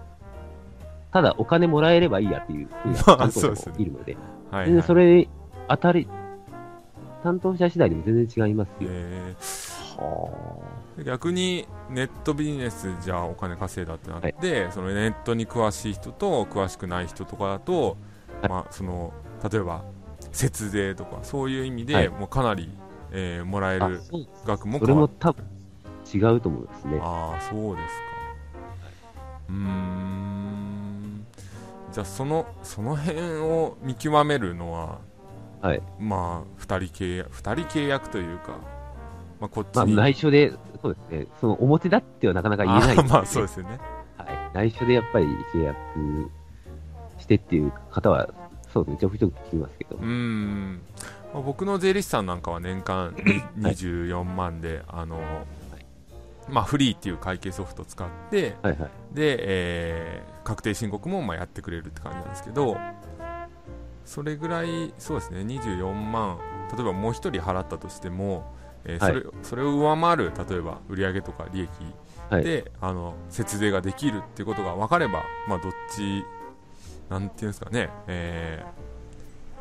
[1.11, 4.17] ただお金もらえればいいやっていう風な まあ担当者もいるので、
[4.51, 4.81] はい、全はい。
[4.81, 5.29] 然それ、
[5.69, 6.07] 当たり、
[7.23, 8.89] 担当者次第でも全然違いますよ。
[8.91, 10.59] えーは
[10.97, 17.97] で逆にネットビジネスじゃあお金稼いだってなって、そのネットに詳しい人と詳しくない人とかだと、
[18.41, 19.13] はいまあ、その
[19.49, 19.83] 例えば
[20.33, 22.69] 節税とかそういう意味で、はいもうかなり、
[23.11, 24.01] えーもらえある
[24.45, 25.45] 額もそれも多分
[26.13, 26.99] 違うと思いますね。
[27.01, 28.03] ああそうですか
[29.49, 31.25] うーん
[31.91, 34.99] じゃあそのその辺を見極めるのは
[35.61, 35.81] はい。
[35.97, 38.57] まあ2人契約二人契約というか、
[39.39, 41.27] まあ、こっちまあ、に、内緒で、そうですね。
[41.39, 43.79] その表だってはなかなか言えないあーまあそうでですよね
[44.17, 44.69] はい。
[44.69, 45.77] 内緒でやっぱり契約
[47.17, 48.27] してっていう方は、
[48.73, 48.99] そうですね。
[48.99, 50.05] ちょくちょく聞きますけどう。
[50.05, 50.81] ん、
[51.33, 53.15] まあ、僕の税理士さんなんかは年間
[53.55, 55.21] に 24万で、あの
[56.49, 58.89] まあ、フリーっていう会計ソフトを使ってはいはい。
[59.13, 62.75] で、えー確定申告もまあやってくれるって感じなんですけど
[64.03, 66.37] それぐらいそうですね24万
[66.75, 71.69] 例えばもう1人払ったとしても、えーそれそれを上回る例えば売上とか利益
[72.29, 76.25] はいで、あの節税ができるっていうことが分かれば、まあ、どっち
[77.13, 78.63] なんていうんですかね、え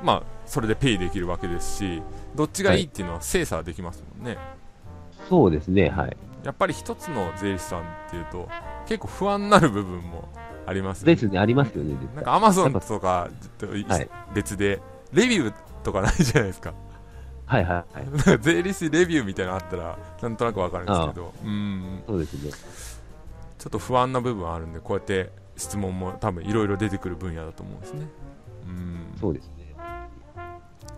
[0.00, 2.02] ーまあ、それでペイできるわけですし
[2.34, 4.38] どっちがいいっていうのは精査できますもんね、
[5.28, 5.90] そうですね。
[5.90, 6.16] はい。
[6.44, 8.48] やっぱり一つの税理士さんっていうと
[8.86, 10.28] 結構不安になる部分も
[10.66, 11.38] ありますよねですね。
[11.38, 11.94] ありますよね。
[12.16, 13.86] なんかアマゾンとかとはい
[14.34, 14.80] 別で
[15.12, 16.74] レビューとかないじゃないですか
[17.46, 18.10] はいはいはい。
[18.10, 22.50] なんか税理士レビューみたいなのあったらなんとなくわかるんですけどうんそうですね。
[23.58, 25.30] ちょっと不安な部分あるんでこうやって
[25.62, 28.06] 質問も多分いろいろ出てくる分野だと思うんですね
[28.66, 29.74] うんそうですね。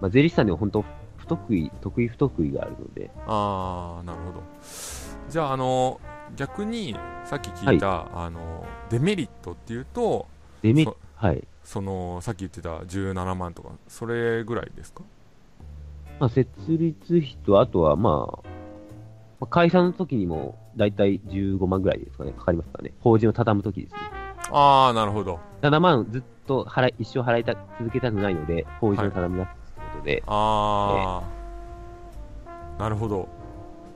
[0.00, 0.84] まあ、税理士さんには本当、
[1.16, 4.42] 不得意、得意不得意があるので、ああなるほど
[5.30, 6.00] じゃああの
[6.36, 10.26] 逆にさっき聞いた、あのデメリットっていうと
[10.62, 11.46] デメそはい。
[11.62, 15.02] そのさっき言ってた17万とかそれぐらいですか？
[16.20, 18.10] まあ、設立費と、あとはま
[18.44, 18.48] あ、
[19.40, 22.92] まあ、解散の時にも、だいたい15万ぐらいですかね、かかりますからね。
[23.00, 23.98] 法人を畳む時ですね。
[24.50, 25.38] ああなるほど。
[25.62, 31.22] 7万ずっと払い、一生払いた、続けたくないので、法人を畳みなすということで、あ
[32.76, 33.28] あ、なるほど。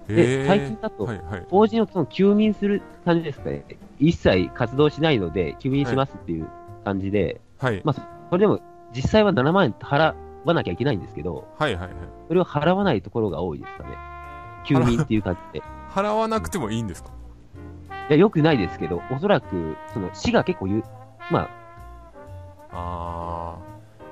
[0.07, 0.47] で、えー。
[0.47, 1.47] 最近だと、はいはい。
[1.51, 3.65] 法人をその休眠する感じですかね。
[3.99, 6.49] 一切活動しないので、休眠しますっていう
[6.85, 7.83] 感じで、はい。
[7.85, 8.01] まそ
[8.33, 8.61] れでも、
[8.95, 11.93] 実際は7万円払わなきゃいけないんですけど、はいはいはい。
[12.29, 13.97] それを払わないところが多いですかね。
[14.65, 15.59] 休眠っていう感じで。
[15.59, 17.11] い払わなくてもいいんですか？
[18.09, 20.85] や、よくないですけど、おそらく、その、市が結構言う、
[21.31, 21.51] まあ、
[22.73, 23.59] あ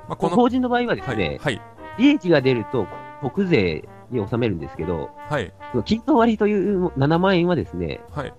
[0.05, 1.61] ー、まあ、この法人の場合はですはいね、はい。
[1.97, 2.87] 利益が出ると
[3.33, 5.51] 国税に納めるんですけど、はい。
[5.71, 8.33] その均等割という7万円はですね、はい。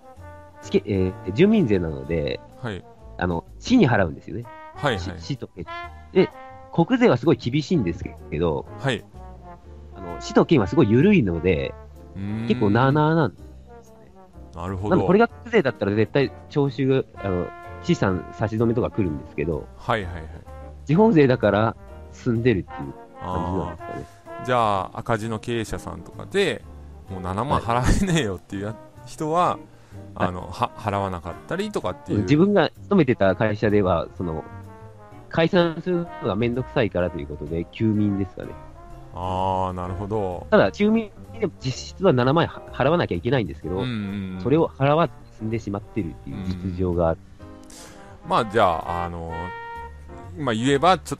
[0.63, 2.83] つけえー住民税なので、はい。
[3.19, 4.45] あの、市に払うんですよね。
[4.77, 5.15] 市はいはい。
[5.19, 5.67] 市と県。
[6.13, 6.31] で、
[6.73, 9.05] 国税はすごい厳しいんですけど、はい。
[9.97, 11.75] あの、市と県はすごい緩いので、
[12.47, 13.48] 結構なあなあなんですね。
[14.59, 15.07] なるほど。
[15.07, 17.47] これが国税だったら絶対徴収、あの、
[17.83, 20.25] 資産差し止めとか来るんですけど、はいはいはい。
[20.85, 21.77] 地方税だから
[22.13, 24.07] 済んでるっていう感じなんあですかね。
[24.43, 24.47] ー。
[24.47, 26.63] じゃあ赤字の経営者さんとかで
[27.09, 29.59] もう7万払えねえよっていうや人は、はい
[30.15, 32.23] あのは払わなかったりとかっていう。
[32.23, 34.45] 自分が勤めてた会社では、その、
[35.29, 38.49] 解散するのがめんどくさいからということで、休眠ですかね。
[39.15, 40.47] ああなるほど。
[40.51, 43.85] ただ、休眠で実質は7万円は払わなきゃいけないんですけど、
[44.43, 47.19] それを払わずに済んでしまってるっていう実情がある。
[48.27, 49.33] まあじゃあ、あの
[50.37, 51.19] まあ言えば、ちょっ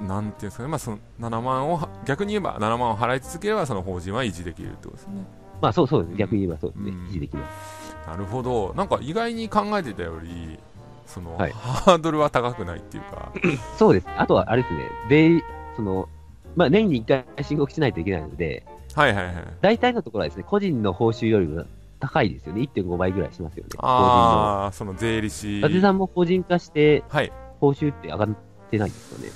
[0.00, 5.24] と、なんていうんですかね、まあその7万をは、逆に言えば7万を払い続ければ、その法人は維持できるってことですね。
[5.60, 6.16] まあそうそうです。
[6.16, 6.90] 逆に言えばそうですね。
[6.90, 7.96] うん維持できます。
[8.06, 8.74] なるほど。
[8.74, 10.58] なんか意外に考えてたより、
[11.06, 13.32] その、はいハードルは高くないっていうか、
[13.78, 14.06] そうです。
[14.16, 14.90] あとはあれですね。
[15.08, 15.44] で、
[15.76, 16.08] その、
[16.56, 19.34] まあ年に1回申告しないといけないので、はいはいはい。
[19.60, 21.64] 大体のところはですね、個人の報酬よりも
[22.00, 22.62] 高いですよね。
[22.74, 23.70] 1.5倍ぐらいしますよね。
[23.78, 25.60] ああ、その税理士。
[25.60, 27.32] 伊達さんも個人化して、はい。
[27.60, 28.28] 報酬って上がっ
[28.70, 29.30] てないんですかね。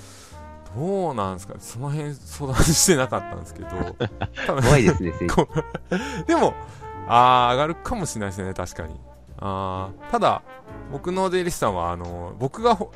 [0.77, 1.55] どうなんですか？
[1.59, 3.69] その辺相談してなかったんですけど、
[4.63, 5.13] 怖いですね、
[6.27, 6.53] でも、
[7.09, 9.01] あー上がるかもしれないですね、確かに。
[9.39, 10.43] あーただ、
[10.93, 12.93] 僕の税理士さんは、あの僕がほ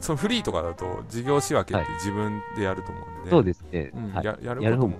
[0.00, 3.90] そのフリーとかだと事業仕分けって自分でやると思うんで、そうですね。
[3.94, 4.24] うんはい。
[4.24, 4.98] ややることも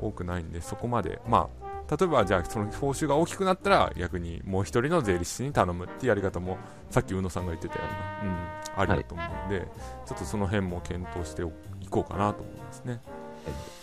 [0.00, 6.58] 多くないんで、そこまで、まあ、例えばじゃあ、その報酬が大きくなったら、逆にもう一人の税理士に頼むっていうやり方も、
[6.90, 9.66] さっき宇野さんが言ってたような、うん、ありだと思うんで、
[10.06, 11.46] ちょっとその辺も検討してい
[11.88, 13.00] こうかなと思いますね。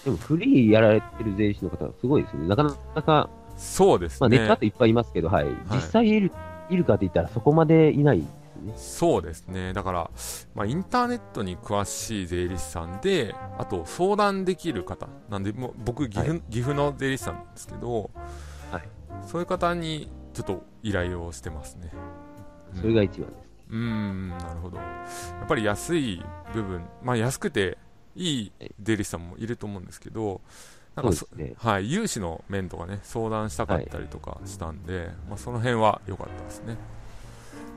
[0.06, 2.48] でもフリーやられてる税理士の方はすごいですね。
[2.48, 4.46] なかなか、そうですまあネッね。
[4.48, 5.48] トだといっぱいいますけど、はい。
[5.72, 6.32] 実際いる、
[6.70, 8.24] いるかって言ったらそこまでいない
[8.58, 8.74] ね。
[8.76, 9.74] そうですね。
[9.74, 10.12] だから、
[10.56, 15.08] まあ、インターネットに詳しい税理士さんで、あと相談できる方。
[15.30, 18.10] なんで、もう僕岐阜、は岐阜の税理士さんなんですけど、
[18.72, 18.88] はい
[19.26, 21.92] そういう方にちょっと依頼をしてますね。
[22.74, 23.48] うんそれが一番です。
[23.70, 24.78] うーん、なるほど。
[24.78, 24.84] や
[25.44, 26.22] っぱり安い
[26.54, 27.78] 部分、まあ安くて
[28.16, 30.42] いい税理士さんもいると思うんですけど、
[30.96, 31.54] なんかね。
[31.58, 36.78] はい、融資の面とかね、相談したかったりとかしたんで、まあ、その辺は良かったですね。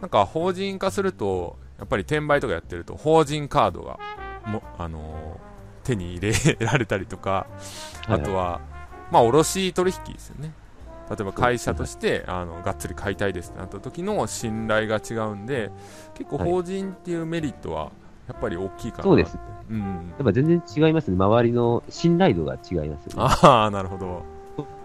[0.01, 3.99] なんか法人化すると、やっぱり転売とかやってると、法人カードが
[4.47, 5.51] も、あのー
[5.83, 7.47] 手に入れられたりとか、
[8.07, 8.61] あとは、
[9.11, 10.53] まあ、卸取引ですよね。
[11.09, 15.71] 例えば会社として、あの、がっつり買いたいですってなった時の信頼が違うんで、
[16.15, 17.91] 結構法人っていうメリットは、
[18.29, 19.05] やっぱり大きいかな。
[19.05, 19.37] そうです。
[19.69, 20.13] うん。
[20.17, 21.17] やっぱ全然違いますね。
[21.17, 23.35] 周りの信頼度が違いますよね。
[23.43, 24.23] ああ、なるほど。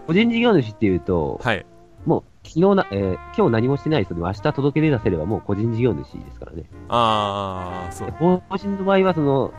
[0.07, 1.65] 個人事業主っていうと、はい。
[2.05, 6.63] もう昨日な、えー今日何もしてない人でも明日届け出出せればもう個人事業主ですからね。
[6.87, 8.11] ああ、そう。
[8.11, 9.53] 法人の場合はその、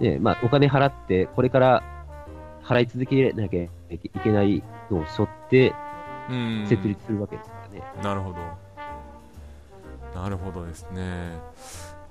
[0.00, 1.82] ね、まあお金払って、これから
[2.62, 3.70] 払い続けなきゃい
[4.22, 5.74] けないのを背負って
[6.28, 6.66] うん。
[6.68, 7.82] 設立するわけですからね。
[8.02, 8.36] なるほど。
[10.20, 11.32] なるほどですね。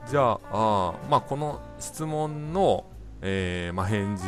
[0.10, 2.86] じゃあ、あーまあ、この質問の、
[3.22, 4.26] えーまあ、返事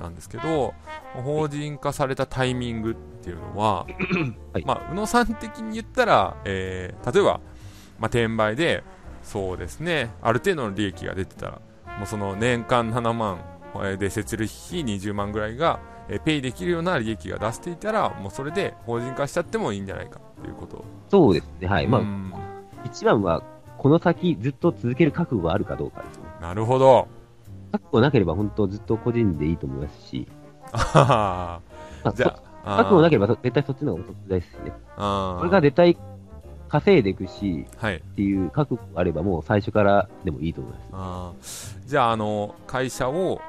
[0.00, 0.74] なんですけど、
[1.22, 2.96] 法人化されたタイミング
[3.28, 3.86] っていうのは、
[4.54, 7.40] はいまあ、宇野さん的に言ったら、えー例えば、
[7.98, 8.82] まあ、転売で、
[9.22, 11.52] そうですね、ある程度の利益が出てたら、
[11.98, 13.38] もうその年間7万
[13.74, 21.68] えーで設立費20万ぐらいが、えーペイできるような利益が出していたら、もうそれで法人化しちゃってもいいんじゃないかっていうことそうですね。
[21.68, 21.86] はい。
[21.86, 22.32] まあ、うん
[22.84, 23.42] 一番は、
[23.76, 26.22] この先ずっと続ける覚悟があるかどうかですね。
[26.40, 27.08] なるほど。
[27.72, 30.26] 覚悟なければ本当ずっと個人でいいと思いますし、
[30.72, 31.60] あはは
[32.04, 34.72] まあ、じゃあ、覚悟なあければ絶対そっちの方がお得ですしね。
[34.96, 35.96] あこれが絶対
[36.68, 37.96] 稼いでいくし、はい。
[37.96, 41.76] っていう覚悟があればもう最初からでもいいと思います。
[41.80, 43.40] あーじゃあ、あの、会社を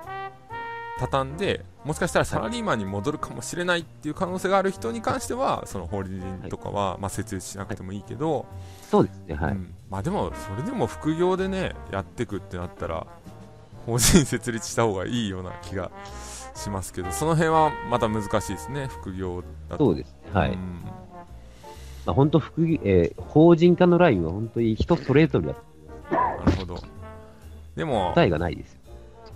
[0.99, 8.45] 畳んで、もしかしたらサラリーマンに戻るかもしれないっていう可能性がある人に関しては、その法人とかは、まあ、設立しなくてもいいけど、
[8.89, 9.35] そうですね。
[9.35, 9.51] はい。
[9.51, 13.07] うんまあでも、それでも副業でね、やっていくってなったら、
[13.87, 15.89] 法人設立した方がいいような気が
[16.59, 19.85] しますけど、その辺はまた難しいですね、副業だと。
[19.85, 20.17] そうですね。
[20.33, 20.51] はい。
[20.51, 20.79] うん
[22.05, 25.61] まあ、本当副業、えー法人化のラインは本当に人それぞれだと
[26.11, 26.79] なるほど。
[27.75, 28.79] でも、答えがないですよ。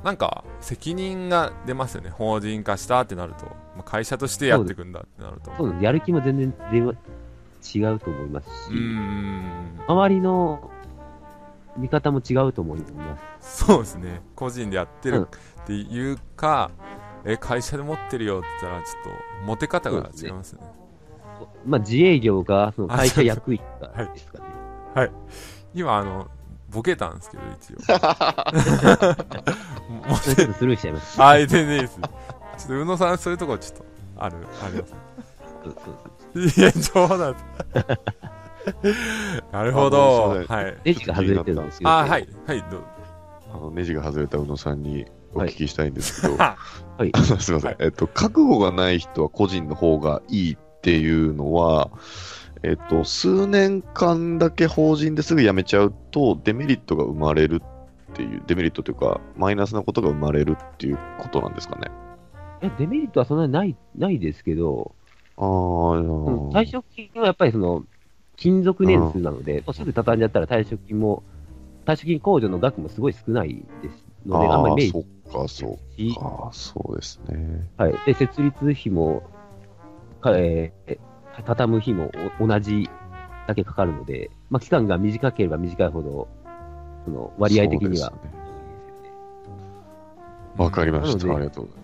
[0.03, 5.51] なんか責任が出ますよね、法人化したってなると、まあ、会社としてやっていくんだってなると。
[5.57, 5.83] そうです。
[5.83, 8.71] やる気も全然違うと思いますし、
[9.87, 10.69] 周りの
[11.77, 13.65] 見方も違うと思います。
[13.65, 15.27] そうですね、個人でやってうんる
[15.61, 16.71] っていうか、
[17.25, 19.09] え会社で持ってるよって言ったら、ちょっと
[19.45, 20.61] モテ方が違いますね。
[21.65, 24.45] まあ、自営業か、その会社役員かはいですかね。
[25.73, 26.27] 今、あの、
[26.69, 27.77] ボケたんですけど、一応。
[30.07, 31.23] もそれちょっとスルーしちゃいます。
[31.23, 31.99] あ、全然いいです。
[31.99, 32.11] ちょっ
[32.67, 33.85] と、宇野さん、そういうところちょっと、
[34.17, 34.93] ある、あります。
[35.63, 35.95] そうそう
[36.33, 37.35] そういや、冗談。
[39.51, 40.43] なるほあど。
[40.47, 40.77] はい。
[40.83, 42.27] ネジが外れてるんですけど、あ、はい。
[42.47, 42.81] はい、どうぞ。
[43.53, 46.55] あのネジが外れた宇野さんにお聞きしたいんですけど、 は
[46.99, 47.11] い。
[47.13, 47.75] あ のすみません、はい。
[47.79, 51.89] えっと、覚悟がない人は個人の方がいいっていうのは、
[52.63, 57.61] えっと、数年間だけ法人ですぐ辞めちゃうと、デメリットが生まれる
[58.11, 61.91] っていう、デメリットというか、マイナスなことが生まれるっていうことなんですかね。
[62.61, 64.95] いやデメリットはそんなにない、ないですけど、
[65.37, 67.83] ああ、うん退職金はやっぱりその、
[68.37, 71.23] 勤続年数なので、もうすぐ畳んじゃったら退職金も、
[71.85, 77.69] 退職金控除の額もすごい少ないですので、あんまりメリッか、そうし、か、そうですね。
[77.77, 77.93] はい。
[78.05, 79.23] で、設立費も、
[80.21, 80.97] かえー
[81.45, 82.89] 畳む費もお同じ
[83.47, 86.27] だけかかるので、まあ、期間が短ければ短いほど、
[87.05, 88.43] その割合的にはそうですね
[90.57, 91.33] わかりました。
[91.35, 91.83] ありがとうござい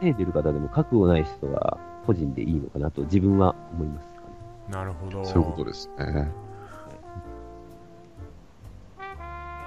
[0.00, 4.26] 稼いでる方でも覚悟ない人は個人でいいのかなと自分は思いますかね。
[4.70, 5.20] なるほど。
[5.20, 5.32] ます。
[5.32, 6.28] そういうことですね。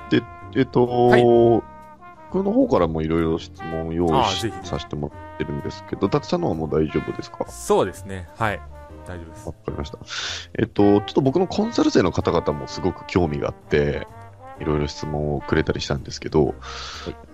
[0.10, 0.22] で、
[0.56, 1.77] えっと、はい
[2.32, 7.46] 僕の方からもいろいろ質問を用意しさせてもらってるんですけど、伊達さんのはもう大丈夫ですか？
[7.50, 8.28] そうですね。
[8.38, 8.62] はい。
[9.08, 9.54] 大丈夫ですわ。
[9.54, 9.98] かりました。
[10.60, 14.08] えっと、ちょっと僕のコンサル生の方々もすごく興味があって、
[14.60, 16.56] いろいろ質問をくれたりしたんですけど、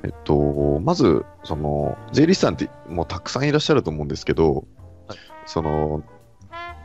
[0.04, 4.66] えっと、まず、その、税理士さんってもうたくさんいらっしゃると思うんですけど、
[5.08, 6.04] はいその、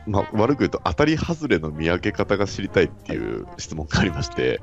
[0.09, 4.59] まあ、悪く言うと当たり外れの見分け方が知りたいっていう質問がありまして、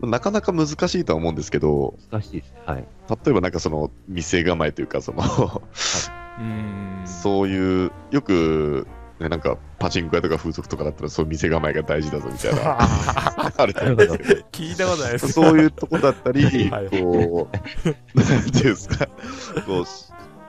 [0.00, 2.54] なかなか難しいとは思うんですけど、難しいです。
[2.64, 2.86] はい。
[3.10, 7.02] 例えばなんかその、店構えというか、その、うーん。
[7.06, 8.86] そういう、よく、
[9.18, 12.78] ね、なんか、パチンコ屋とか風俗とかだったらそういう店構えが大事だぞみたいな、
[13.56, 14.24] あるなるほど。
[14.52, 19.06] 聞いたことないですそういうとこだったり、はいこう、なんていうんですか、
[19.66, 19.84] こう、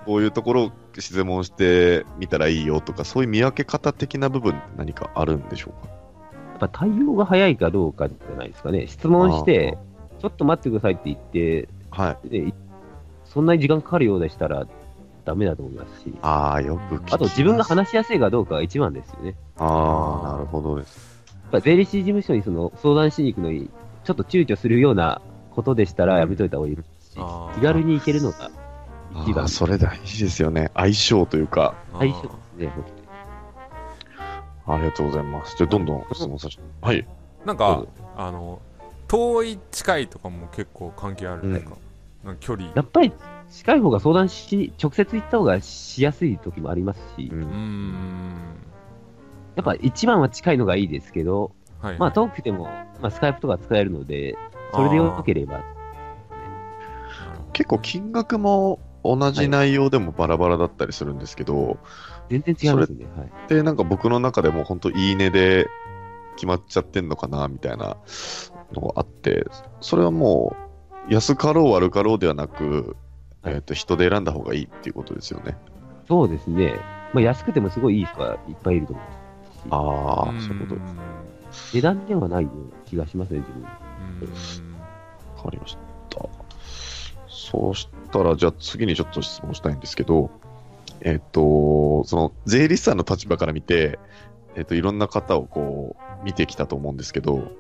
[0.06, 5.90] こういうところを質問してみたらいいよとか、そういう見分け方的な部分って何かあるんでしょうか？
[6.52, 8.88] やっぱ対応が早いかどうかじゃないですかね。
[8.88, 9.78] 質問して、
[10.22, 12.30] ちょっと待ってくださいって言って、はい。
[12.30, 12.54] で
[13.26, 14.66] そんなに時間かかるようでしたら
[15.26, 19.36] ダメだと思いますし、ああ、よくあと自分が話しやすいかどうかが一番ですよね。
[19.58, 21.16] ああ、なるほどです。
[21.44, 23.70] やっぱ税理士事務所にその相談しに行くのに、
[24.04, 28.50] ちょっと躊躇するようなことでしたらやめといた方がいいですし、気軽に行けるのが
[29.24, 30.72] 一番あーそれ大事ですよね。
[30.74, 32.74] 相性というか、最初ですね、
[34.66, 35.56] 本ありがとうございます。
[35.58, 36.64] じゃあ、どんどん質問させて。
[36.82, 37.08] はい。
[37.46, 37.86] なんか
[38.18, 38.60] あの
[39.08, 41.44] 遠い近いとかも結構関係ある。
[41.44, 41.54] ん。
[41.54, 41.76] ですか、
[42.24, 42.72] なんか距離。
[42.76, 43.14] やっぱり
[43.52, 47.30] 近い方が相談し、直接行った方がしやすい時もありますし。
[47.32, 48.34] う、ん。
[49.56, 52.00] やっぱ一番は近いのがいいですけど、はい。
[52.00, 52.66] まあ遠くても、
[53.02, 54.36] まあスカイプとか使えるので、
[54.74, 55.64] それでよければ、
[57.54, 61.78] 結構金額も同じ内容でもバラバラだったりするんですけど、
[62.30, 63.06] 全然違いますね。
[63.16, 63.32] はい。
[63.48, 65.68] で、なんか僕の中でも本当いいねで
[66.36, 67.98] 決まっちゃってんのかな、みたいな
[68.74, 69.46] のがあって、
[69.82, 70.56] それはも
[71.10, 72.96] う、安かろう悪かろうではなく、
[73.44, 75.56] はいえっ、と、人で選んだ方がいいっていうことですよね。
[76.08, 76.80] そうですね。
[77.14, 79.68] まあ安くてもすごいいい人がいっぱいいると思うし。
[79.70, 80.82] ああ、んそういうこと
[81.74, 83.62] 値段ではないような気がしますね、自分。
[83.62, 84.76] うん
[85.38, 85.78] わかりまし
[86.10, 86.28] た。
[87.28, 87.76] そう
[88.16, 90.32] したら、じゃあ次にちょっと質問したいんですけど、
[91.02, 94.00] えっ、と、その税理士さんの立場から見て、
[94.56, 97.52] えっ、と、いろんな方をこう、見てきたと思うんですけど、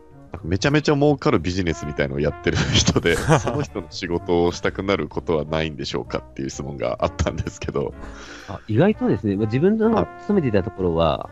[0.43, 7.93] めちゃめちゃ儲かるビジネスみたいのをやってる人で、 その人の仕事をしたくなることはないんでしょうかっていう質問があったんですけど、
[8.47, 11.29] あ意外とですね、まあ、自分のはい勤めていたところは、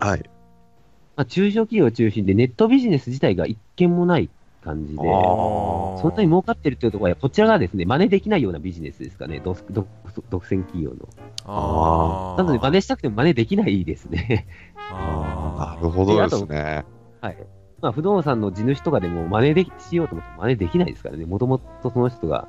[0.00, 0.20] はい。
[1.16, 4.30] まあ、中小企業を中心でネットビジネス自体が一件もない
[4.68, 9.86] 感じで、そんなに儲かってるというところは、こちらがですね、真似できないようなビジネスですかね、独独
[10.30, 11.08] 独占企業の。
[11.44, 14.46] あーなので、真似したくても真似できないですね。
[14.90, 16.84] あなるほどですね。
[17.20, 17.36] はい。
[17.80, 21.24] まあ、不動産の地主とかでも真似でしようと思っても真似できないですからね。
[21.24, 22.48] もともとその人が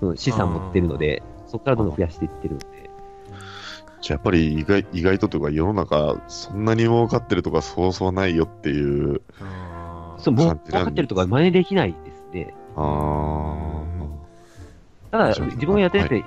[0.00, 2.66] その資産持ってるので、そこからどんどん増やしていってるので。
[4.00, 9.73] じゃあやっぱり意外意外とというか世の中そんなに儲かってるとかそうそうないよっていう、あー
[10.24, 12.54] そう、もう分かってるとか真似できないですね。
[12.76, 13.74] あ
[15.10, 16.24] ただ、自分がやってて、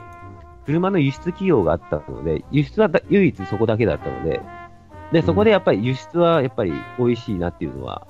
[0.65, 4.41] 車の輸出企業があったので、輸出はだ唯一そこだけだったので、
[5.11, 8.05] で、そこでやっぱり輸出はやっぱり美味しいなっていうのは、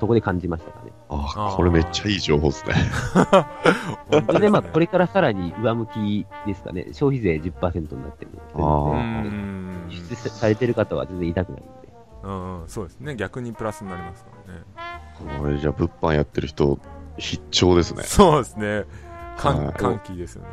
[0.00, 0.92] そこで感じましたかね。
[1.08, 2.74] ああーこれめっちゃいい情報 ですね。
[4.26, 6.86] それでまあ、これからさらに上向きですかね。
[6.92, 11.87] 消費税10%になってるあのーで、うん輸出されてる方は全然痛くないので。
[12.22, 13.16] うんうんそうですね。
[13.16, 14.62] 逆にプラスになりますからね。
[15.40, 16.78] これじゃあ物販やってる人
[17.16, 18.02] 必聴ですね。
[18.02, 18.84] そうですね。
[19.36, 19.74] 歓はい。
[19.74, 20.48] 歓喜ですよね。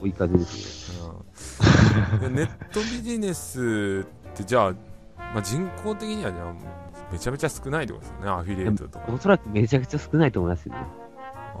[0.00, 1.08] 追い風ですね。
[2.12, 2.20] うん。
[2.20, 4.72] でネットビジネスってじゃあ、
[5.18, 6.54] まあ、人口的にはじゃあ
[7.12, 8.30] めちゃめちゃ少ないってことですよね。
[8.30, 9.04] アフィリエイトとか。
[9.12, 10.80] おそらくめちゃくちゃ少ないと思いますよね。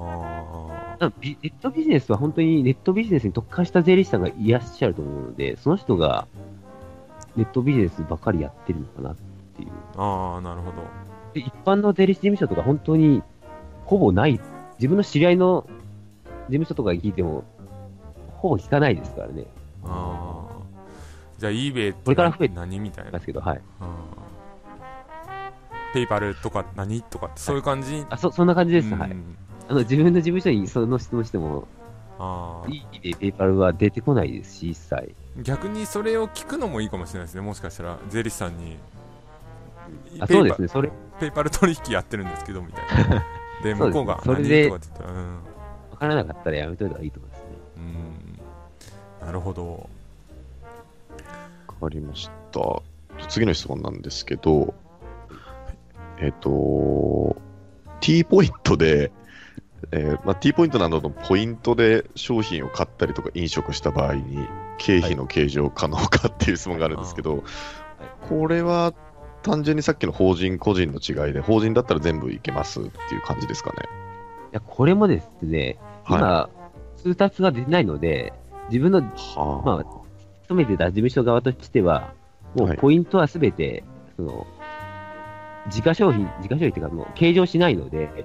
[0.02, 0.68] あ
[1.00, 6.28] ネットビジネスは本当にネットビジネスに特化した税理士さんがいらっしゃると思うので、その人が
[7.36, 9.22] ネットビジネスばかりやってるのかなって
[9.60, 9.68] いう。
[9.68, 10.82] ーあーなるほど
[11.34, 13.22] で一般の税理士事務所とか本当に
[13.84, 14.40] ほぼない。
[14.78, 15.66] 自分の知り合いの
[16.48, 17.44] 事務所とか聞いても、
[18.38, 19.44] ほぼ聞かないですからね。
[19.84, 20.50] ああ
[21.38, 23.60] じゃあ eBay ってこれから増えて何みたいなですけど、はい。
[25.92, 28.04] ペイパルとか何とかそういう感じ？
[28.10, 28.92] あ、そ、そんな感じです。
[28.92, 29.16] うんはい。
[29.68, 31.68] あの、自分の事務所にその質問しても、
[32.18, 35.14] あーいいでペイパルは出てこないですし、一切。
[35.42, 38.76] 逆にそれを聞くのもいいかもしれないですねもしかしたら税理士さんに
[40.20, 40.68] あ、ペイパそうですね。
[40.68, 43.24] それ、ペイパル取引やってるんですけどみたいな。
[43.62, 45.34] で向こうがそれで何とかって言ったらうん。
[45.90, 47.46] わからなかったらやめといた方がいいと思いますね。
[47.76, 47.80] う
[49.24, 49.26] ん。
[49.26, 49.88] なるほど。
[51.68, 52.82] わかりました。
[53.28, 54.74] 次の質問なんですけど、
[56.18, 57.36] えっ、と、
[58.00, 59.12] T ポイントで、
[59.92, 64.46] えーまあ、T ポイントなどのポイントで商品を買ったりとか飲食した場合に
[64.78, 67.44] 経費の計上可能かっていう質問があるんですけど、
[68.28, 68.94] これは
[69.42, 73.76] 単純にさっきの法人個人の違いで、法人だったら全部いけますっていう感じですかね。
[74.52, 76.18] いや、これもですね、はい。
[76.18, 76.50] 今、
[76.96, 78.32] 通達が出てないので、
[78.68, 79.84] 自分のはまあ
[80.42, 82.12] 勤めてた事務所側としては、
[82.54, 83.84] もはいうポイントはすべて、
[84.16, 84.46] その、
[85.66, 88.24] 自家商品、自家商品っていうか、もう計上しないので、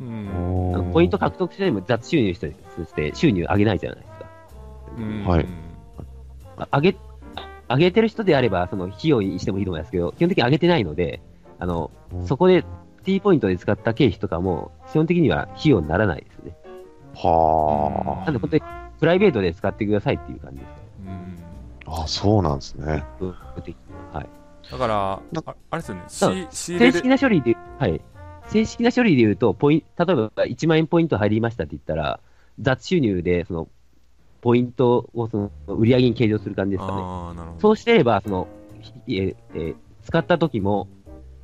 [0.00, 4.30] うんポイント獲得しても雑収入したりして収入上げないじゃないですか。
[4.98, 5.46] うんはい
[6.56, 6.96] あ上げ、
[7.68, 11.20] 上げてる人であれば、その費用にしてもいいと思いますけど、基本的に上げてないので、
[11.58, 11.90] あの、
[12.26, 12.64] そこで
[13.04, 16.56] T ポイントで使った経費とかも、基本的には費用にならないですね。
[17.14, 18.62] はなんで本当に
[18.98, 20.68] プライベートで使ってくださいっていう感じです。
[21.06, 21.44] うん
[21.86, 22.02] あ。
[22.02, 23.04] あ、そうなんですね。
[23.20, 23.34] は
[24.12, 24.28] はい。
[24.70, 26.04] だからなああれですよね
[26.50, 28.00] 正式でな処理で、はい。
[28.48, 32.20] 正式な処理で言うと、ポイン例えば1万円ポイント入りましたって言ったら、
[32.60, 33.68] 雑収入で、その、
[34.44, 37.42] ポイントをその売り上げに計上する感じですかね。
[37.60, 38.46] そうしてれば、その、
[39.06, 40.86] ひええー使った時も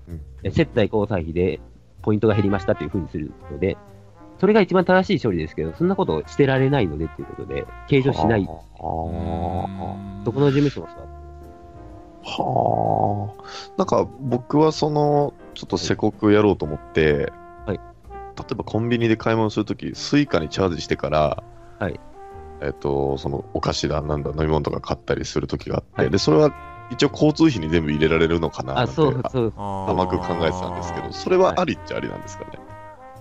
[0.07, 1.61] うん、え接待交際費で
[2.03, 3.79] ポイントが減りましたというふうにするので、
[4.39, 8.45] それが一番正しい処理ですけど、そんなことをしてられないのでということで、計上しない。
[8.45, 9.11] どこ
[10.27, 11.05] の事務所もそうだ
[12.23, 13.79] はあ。
[13.79, 17.33] なんか僕はその、ちょっとせこくやろうと思って、
[17.65, 17.79] はい。
[17.79, 17.81] 例
[18.53, 21.43] えばコンビニで買い物するとき、スイカにチャージしてから、
[21.79, 21.99] はい
[22.61, 26.53] えっ、と、そのお菓子だ、なんだ、飲み物とか買ったりするときがあって、はいで、それは
[26.91, 32.51] 一応交通費に全部入れられるのかななて甘く考えてたんですけど、それはありっちゃありなんですかね？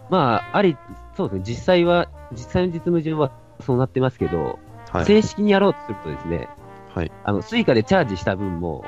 [0.09, 0.75] まあ、あり、
[1.15, 1.43] そうですね。
[1.45, 3.31] 実際は、実際の実務上は
[3.61, 4.59] そうなってますけど、
[4.89, 5.05] はい。
[5.05, 6.49] 正式にやろうとするとですね、
[6.95, 7.11] はい。
[7.23, 8.83] あの、スイカでチャージした分も、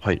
[0.00, 0.20] はい。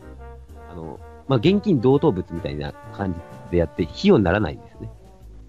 [0.70, 4.88] あの、まあ、現金同等物みたいな感じでやって、費用にならないんですね。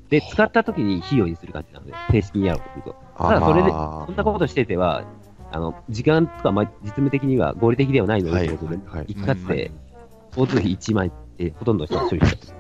[0.10, 2.96] で、使った時に費用にする感じなので、正式にやろうとすると。
[3.18, 5.04] ただそれでそんなことしてては、
[5.52, 9.72] あの、時間とか、まあ、実務的には合理的ではないので、はいということではい一括で、
[10.36, 12.54] 交通費1万円ってほとんどの人が処理した。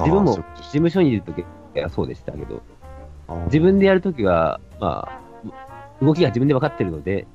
[0.00, 1.44] 自分も事務所にいるとき
[1.80, 2.62] はそうでしたけど、
[3.46, 7.26] 自分でやるときは、まあ、動きが自分で分かってるので、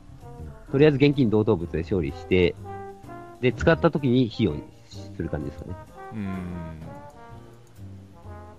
[0.71, 2.55] とりあえず現金同等物で処理して、
[3.41, 4.63] で、使ったときに費用に
[5.15, 5.75] する感じですかね。
[6.13, 6.15] う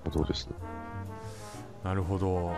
[0.08, 0.12] ん。
[0.12, 0.48] そうです？
[0.48, 0.54] ね。
[1.84, 2.52] なるほど、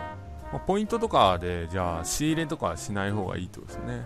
[0.53, 4.05] まあ、ポイントとかでじゃあ仕入れとかはしない方がいいってことですね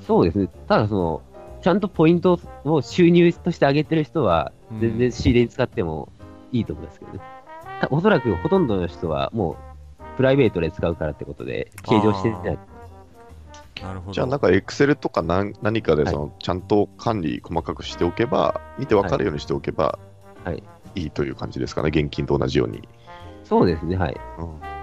[0.00, 0.48] そうですね。
[0.68, 1.22] ただその、
[1.62, 6.12] ちゃんとポイントを収入として上げてる人は、うん全然仕入れに使っても
[6.52, 7.20] いいと思いますけどね。
[7.80, 9.56] たおそらくほとんどの人はも
[9.98, 12.42] う、プライベートで使うからってことで、計上してない。
[13.82, 19.98] なるほどじゃあ、なんか、エクセルとか何何かではいその、ちゃんと管理細かくしておけば、見てわかるようにしておけば、
[20.44, 20.62] はい。
[20.94, 22.86] いいという感じですかね、現金と同じように。
[23.44, 24.16] そうですね、はい。
[24.38, 24.77] うん、うん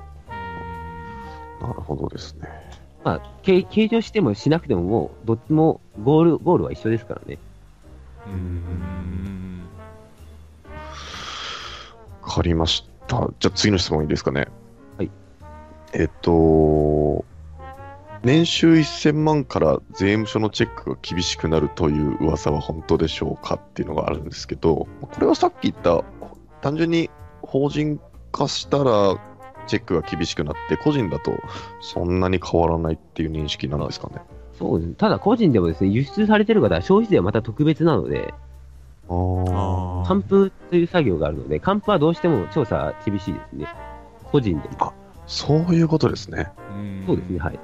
[1.62, 2.49] なるほどですね。
[3.03, 7.38] まあ、計計上してもしなくてももう、どっちもゴール、ゴールは一緒ですからね。
[8.28, 9.70] うん
[12.24, 13.30] わかりました。
[13.39, 14.47] じゃあ、次の質問いいですかね。
[14.97, 15.12] はい。
[15.93, 17.24] えっと、
[18.24, 26.03] 年収1000万から税務署のチェックが厳しくなるという噂は本当でしょうかっていうのがあるんですけど、これはさっき言った、
[26.62, 27.12] 単純に
[27.43, 27.99] 法人
[28.32, 29.16] 化したら
[29.66, 31.38] チェックが厳しくなって、個人だと
[31.82, 34.22] そんなに変わらないっていう認識なんですかね。
[34.57, 34.95] そうですね。
[34.97, 38.34] ただ個人でもですね、輸出されてる方は消費税はまた特別なので、
[39.07, 43.68] 還付という作業があるので、還付はどうしても調査厳しいですね。
[44.24, 44.93] 個人でも。
[45.28, 46.51] そういうことですね。
[46.76, 47.59] うんそうですね、はい。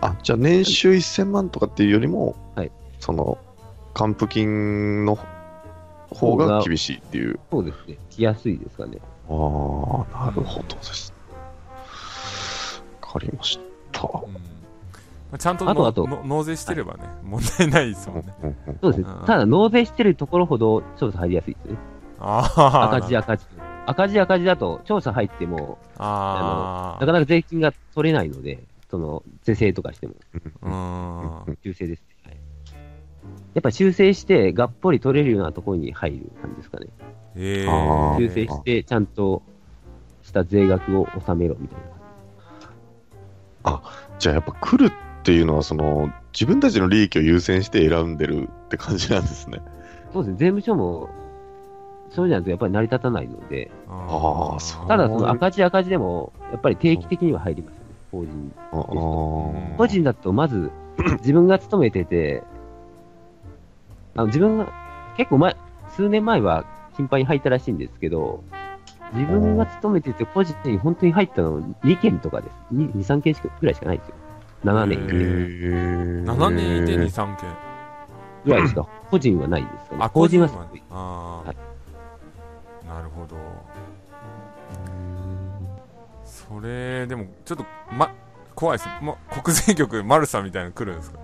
[0.00, 3.38] あ、じゃあ年収1000万とかっていうよりも、はいその、
[3.92, 5.18] 還付金の
[6.10, 7.38] 方が厳しいっていう。
[7.50, 7.98] そうですね。
[8.10, 8.98] 来やすいですかね。
[9.30, 11.14] ああ、なるほどです。
[13.00, 13.58] わかりまし
[13.92, 14.02] た。
[14.02, 14.34] うん
[15.30, 18.34] まあちゃんとのあとあとの納税してればね、問題ないですもんね。
[18.80, 19.26] そうですねうん。
[19.26, 21.78] ただ、納税してるところほど調査入りやすいですね。
[22.18, 23.46] ああ、赤字赤字。
[23.86, 28.58] 赤字赤字だと調査入っても、あなかなか税金が取れないので、
[28.90, 30.14] その、是正とかしても、
[30.62, 31.58] あ、うん。
[31.62, 32.06] 修正ですね。
[32.24, 32.36] はい
[33.52, 36.86] やっぱ修正して、がっぽり取れるようなところに入る感じですかね。
[37.34, 39.42] 修正して、ちゃんと
[40.22, 41.78] した税額を納めろみたい
[43.64, 43.82] な。
[44.18, 49.60] じゃあやっぱ来るっていうのは、その、自分たちの利益を優先して選んでるって感じなんですね。
[50.12, 51.08] そうですね、税務署も、
[52.10, 54.58] そうじゃないとやっぱり成り立たないので、あー。
[54.58, 54.88] そう。
[54.88, 59.74] ただその赤字赤字でも、やっぱり定期的には入りますよね、法人。
[59.78, 60.70] 個人だとまず、
[61.20, 62.42] 自分が勤めてて、
[64.16, 64.72] あの自分が、
[65.16, 65.56] 結構前、
[65.88, 66.64] 数年前は
[67.00, 68.44] 頻繁に入ったらしいんですけど、
[69.14, 72.54] 自分が勤めてて、個人に本当に入ったの2件とかです。
[72.74, 74.14] 2、2 3件しかぐらいしかないですよ。
[74.64, 77.48] 7年へへでー7年いて2、3件。
[78.44, 80.02] ぐらいしか、個人はないですかね。
[80.04, 80.82] あ法人はす個人ごい。
[80.90, 81.56] ああ、はい
[82.88, 83.36] なるほど。
[86.24, 87.64] それ、でも、ちょっと、
[87.96, 88.10] ま、
[88.54, 88.88] 怖いです。
[89.02, 91.18] ま、国税局、マルサみたいなの来るんですか？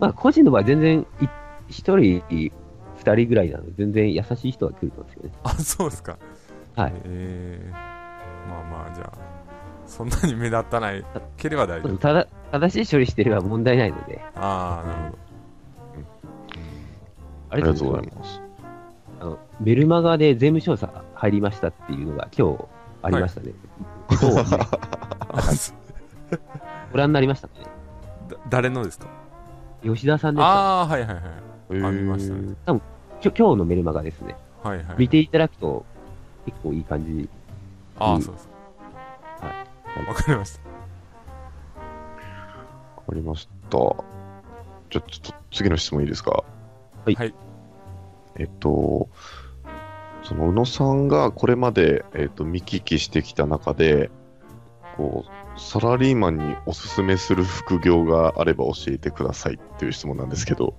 [0.00, 1.24] まあ、個人の場合全然い、
[1.72, 2.52] 1人、
[3.04, 5.30] 2人ぐらいなので、全然優しい人は来ると思うんですよね。
[5.44, 6.16] あ、そうですか。
[6.76, 6.92] はい。
[7.04, 9.12] ええまあまあ、じゃあ、
[9.86, 11.04] そんなに目立たない
[11.36, 11.98] ければ大丈夫。
[11.98, 15.18] ただ、正しい処理してれば問題ないので、ああなるほど
[17.50, 18.16] あありがとうございす。
[18.16, 18.40] ます。
[19.20, 22.64] あのメルマガで税務調査入りましたっていうのが今日
[23.02, 23.52] ありましたね。
[25.56, 25.72] そ
[26.92, 27.66] ご覧になりましたかね？
[28.30, 29.06] だ誰のですか？
[29.82, 30.46] 吉田さんですか？
[30.46, 31.22] ああはいはいはい
[31.70, 32.80] えーあ見ましたねきょ
[33.30, 34.36] 今日のメルマガですね。
[34.62, 34.96] はいはい。
[34.98, 35.84] 見ていただくと
[36.46, 37.10] 結構いい感じ。
[37.12, 37.28] うん。
[37.98, 38.48] ああそうです
[39.40, 39.50] は
[40.04, 40.06] い。
[40.06, 40.60] わかりました。
[42.96, 43.78] わかりました。
[43.78, 43.90] じゃあ、
[44.90, 46.30] ちょっと次の質問いいですか？
[46.32, 46.44] は
[47.06, 47.14] い。
[47.14, 47.34] はい。
[48.36, 49.08] えっと、
[50.22, 54.10] その宇野さんがこれまで、えっと、見聞きしてきた中で、
[54.96, 60.74] こう、サラリーマンにおすすめする副業があれば教えてくださいっていう質問なんですけど、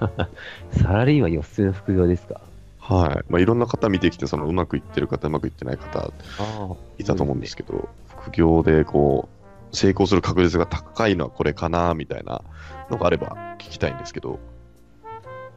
[0.72, 2.40] サラリーマンにおすすめの副業ですか？
[2.78, 3.24] はい。
[3.32, 6.10] まあ、いろんな方見てきて、そのうまくいってる方、うまくいってない方。
[6.98, 9.28] いたと思うんですけど、副業でこ
[9.72, 12.42] う、成功する確率が高いのはこれかな、みたいな
[12.90, 14.38] のがあれば聞きたいんですけど、い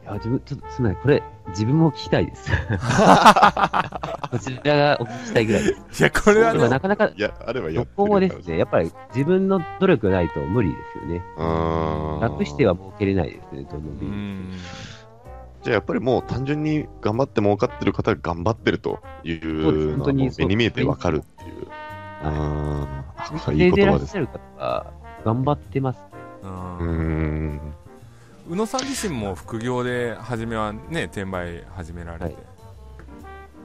[0.04, 1.02] や、自分、ちょっとすみません。
[1.02, 2.50] これ、自分も聞きたいです。
[4.30, 6.02] こちらがお聞きしたいぐらいです。
[6.02, 11.22] いやこれは今ねなかなか、いや、あればやどってこもでるすね、やっぱり自分の努力がないと無理ですよね。
[12.20, 14.52] 楽しては儲けれないですね、どのうビん
[15.62, 21.66] じゃあやっぱりもう単純に頑張って儲かってる方が頑張ってるといそうのはもう本当にそう目に見えてわかるっていう。
[22.22, 23.04] うーん。
[23.16, 23.52] あス。
[23.52, 24.16] いいでい言葉です。
[25.24, 26.04] 頑張ってますね。
[26.42, 27.60] うん。
[28.50, 32.36] 宇野さん自身も副業で初めはね転売始められて、はい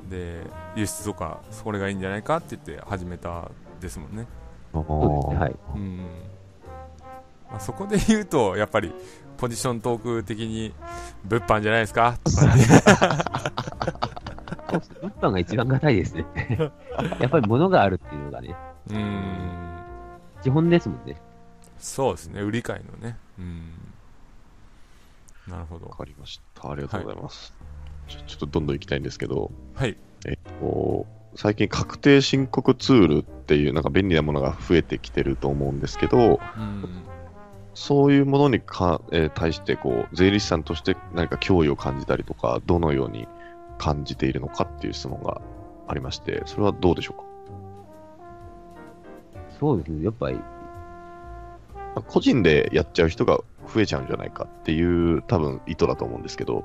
[0.09, 0.43] で
[0.75, 3.49] 輸出とかそれがいいんじゃないかって言って始めた
[3.81, 4.27] ですもんね。
[4.71, 5.55] そうですね、はい。
[5.73, 5.97] うん、
[7.49, 8.93] まあ、そこで言うとやっぱり
[9.37, 10.75] ポジショントーク的に
[11.23, 12.19] 物販じゃないですか？
[15.01, 16.25] 物販が一番硬いですね。
[17.19, 18.55] やっぱり物があるっていうのがね、
[18.91, 19.79] うん。
[20.43, 21.19] 基本ですもんね。
[21.79, 22.41] そうですね。
[22.41, 23.17] 売り買いのね。
[23.39, 23.84] うん
[25.47, 25.87] なるほど。
[25.87, 26.71] わかりました。
[26.71, 27.53] ありがとうございます。
[28.07, 29.97] ちょちょっとどんどん行きたいんですけど、はい。
[30.25, 37.03] えっと、最近確定申告ツールっていうなんか便利なものが増えてきてると思うんですけど、うん。
[37.73, 43.27] そういうものにか、えー対してこう税理士さんとして何か脅威を感じたりとか、どのように
[43.77, 45.41] 感じているのかっていう質問が
[45.87, 47.25] ありまして、それはどうでしょうか？
[49.59, 50.54] そうですね、やっぱり、まあ
[52.01, 53.39] 個人でやっちゃう人が
[53.73, 56.63] 増えちゃうんじゃないかっていう多分意図だと思うんですけど、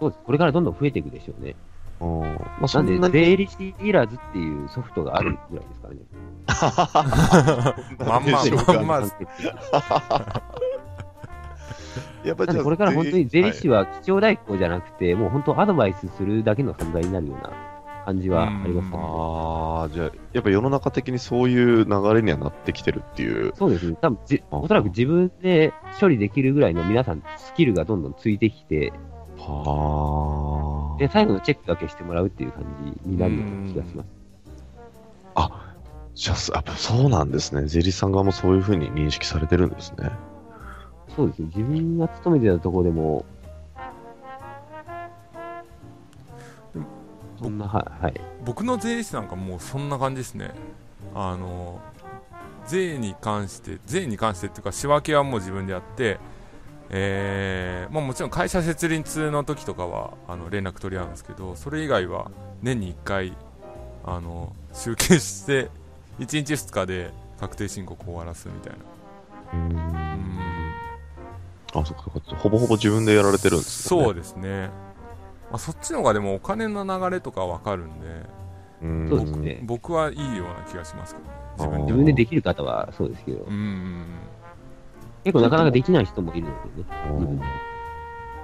[0.00, 0.22] そうです。
[0.24, 1.54] これからどんどん増えていくでしょうね。
[1.98, 2.28] うんま
[2.62, 6.00] あ、そなんで、んなに税理士いらずっていうソフトがあるぐらいですからね。
[8.06, 9.00] まんまでしょうかまんま
[12.24, 17.50] やっぱりじゃこれから本当に税理士はは基調代行じゃなくて、もう本当アドバイスするだけの存在になるような
[18.06, 18.98] 感じはありますうんね。
[18.98, 23.52] ああ、じゃあ、やっぱ世の中的にそういう流れにはなってきてるっていう。
[23.56, 23.96] そうですね。
[24.00, 28.92] 多分じ、あおそらく自分で処理できるぐらいの皆さんスキルがどんどんついてきて、
[29.38, 32.64] はで、最後のチェックだけしてもらうっていう感
[33.04, 34.06] じになるような気がします。
[35.34, 35.74] あ。
[36.14, 37.66] じゃあ、やっぱそうなんですね。
[37.66, 40.10] 税理士さん側もそういうふうに認識されてるんですね。
[41.14, 41.48] そうですね。
[41.54, 43.26] 自分が勤めてたところでも、
[47.38, 48.20] そんな、はい、はい。
[48.44, 50.52] 僕の税理士なんかもうそんな感じですね
[51.14, 51.80] あの
[52.66, 56.18] 税に関して税に関してっていうか仕分けはもう自分でやって
[56.88, 62.30] えーまあ、もちろん会社設立の時とかはあの連絡取り合うんですけどそれ以外は
[62.62, 63.32] 年に1回
[64.04, 65.68] あの集計して
[66.20, 67.10] 1日2日で
[67.40, 68.78] 確定申告を終わらすみたいな
[69.52, 69.76] うーん。
[69.78, 70.26] うん
[71.74, 72.36] あ、そっかそっか。
[72.36, 74.02] ほぼほぼ自分でやられてるんですね。
[74.02, 74.70] そうですね、
[75.50, 78.06] まあ、そっちの方がでもお金の流れとかわかるんで
[78.82, 79.08] うん。
[79.08, 79.60] そうですね。
[79.62, 83.44] 僕はいいような気がしますけどね自分自分でできる方はそうですけど。
[83.44, 84.04] う、ん
[85.24, 86.88] 結構なかなかできない人もいるのでね。
[87.10, 87.44] うん自分で。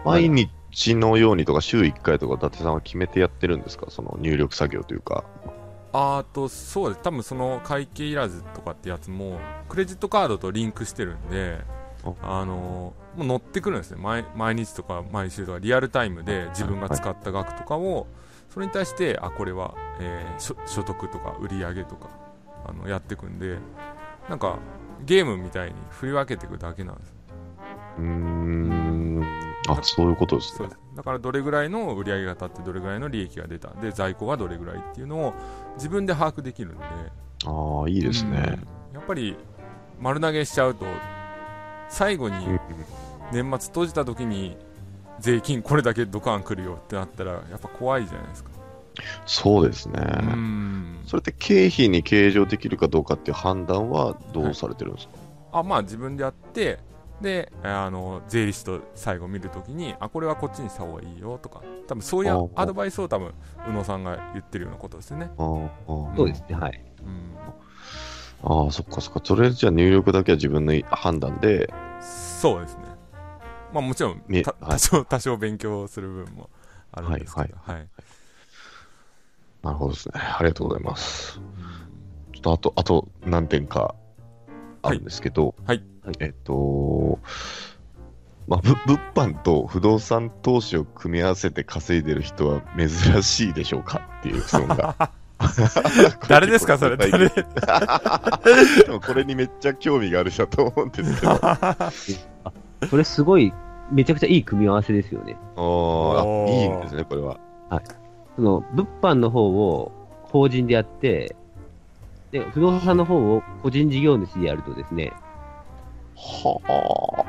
[0.05, 3.87] 毎日のようにとか、週1回とか、伊達さんは決めてやってるんですか？
[3.91, 5.25] その入力作業というか。
[5.93, 7.03] あとそうです。
[7.03, 9.39] 多分その会計いらずとかってやつも
[9.69, 11.59] クレジットカードとリンクしてるんで
[12.05, 12.41] あ。
[12.41, 13.99] あのもう乗ってくるんですね。
[14.01, 18.07] 毎毎日とか毎週とかリアルタイムで自分が使った額とかを
[18.49, 22.09] それに対してあこれは、えー所所得とか売り上げとか
[22.67, 23.59] あのやっていくんで
[24.29, 24.59] なんか
[25.05, 27.15] ゲームみたいに振り分けていくだけなんです。
[27.99, 29.23] うーん。
[29.69, 30.69] あ、そういうことですね。
[30.97, 35.35] だからどれぐらいの売り上げが立ってどれぐらいの利益が出たで在庫がどれぐらいっていうのを
[35.77, 36.85] 自分で把握できるんで。
[37.47, 38.59] ああ、いいですね。
[38.91, 38.95] うん。
[38.95, 39.37] やっぱり
[40.01, 40.87] 丸投げしちゃうと
[41.93, 42.61] 最後にうん。
[43.33, 44.57] 年末閉じた時に
[45.21, 48.51] 税金これだけドカン来るよってなったらやっぱ怖いじゃないですか、
[49.25, 49.95] そうですね。
[49.99, 51.01] うん。
[51.07, 55.15] それって経費に計上できるかどうかっていう判断はどうされてるんですか、
[55.53, 56.81] あまあ自分でやって
[57.21, 61.63] であの税理士と最後見るときにあこれはこっちにした方がいいよとか。
[61.87, 63.33] 多分そういうアドバイスを多分
[63.69, 66.17] 宇野さんが言ってるようなことですよね、あーあー。
[66.17, 66.85] そうですね、はい。
[67.01, 67.35] うん、
[68.45, 69.21] ああ、そっかそっか。
[69.23, 72.83] それじゃあ入力だけは自分の判断で、そうですね。
[73.73, 74.23] まあもちろん
[74.61, 76.51] 多少 多少勉強する部分も
[76.93, 77.57] あるんですけど。
[77.63, 77.89] はい、
[79.63, 80.15] なるほどですね。
[80.17, 81.41] ありがとうございます。
[82.33, 83.95] ちょっとあと、あと何点か
[84.83, 85.83] あるんですけど、はい。
[86.19, 87.21] えっと、
[88.49, 95.13] まあ、ぶ物販と不動産投資を組み合わせて稼いでる人は珍しいでしょうかっていう質問が。
[96.29, 97.29] 誰ですかそれ誰？
[97.29, 97.35] で
[98.89, 101.39] もこれにめっちゃ興味がある人だと思うんですけど。
[101.43, 101.93] あ
[102.89, 103.53] それすごい、
[103.91, 105.37] めちゃくちゃいい組み合わせですよね。
[105.57, 107.39] ーあ、いいんですね、これは。
[108.37, 109.93] その、物販の方を
[110.25, 111.37] 法人でやって、
[112.33, 115.13] で、不動産の方を個人事業主でやるとですね、
[116.17, 117.25] は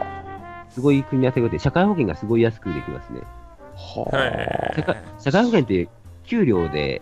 [0.69, 3.21] すごい組み合わせがあって、社会保険がすごい安くできますね。
[3.75, 3.99] あ。
[3.99, 4.07] は
[4.79, 5.19] あ。
[5.19, 5.87] 社会保険って
[6.23, 7.01] 給料で、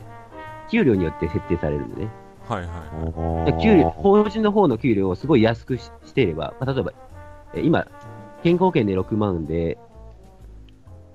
[0.71, 2.09] 給料によって設定されるんでね。
[2.47, 6.91] はいはいで給料、法人の方の給料をすごい安くししていれば、まあ、例えば、
[7.53, 7.85] え今、
[8.43, 9.77] 健康保険で6万で、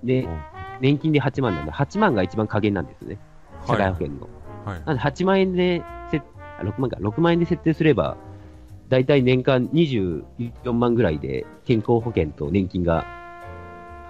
[0.04, 0.40] でうん、
[0.80, 3.18] 年金で8万なんで、8万が一番加減なんですね。
[3.66, 4.28] 社会保険の。
[4.64, 6.22] はいなんで8万円でせ、
[6.59, 8.16] あ、6万か、6万円で設定すれば、
[8.88, 13.04] だいたい年間24万ぐらいで健康保険と年金が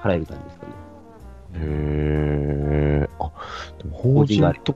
[0.03, 0.73] 払える感じですかね。
[1.55, 3.09] へえ。
[3.19, 3.33] あ、
[3.79, 4.75] でも法人と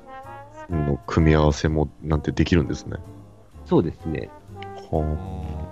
[0.70, 2.96] の組み合わせもなんてできるんですね。
[3.64, 4.28] そうですね。
[4.90, 5.68] は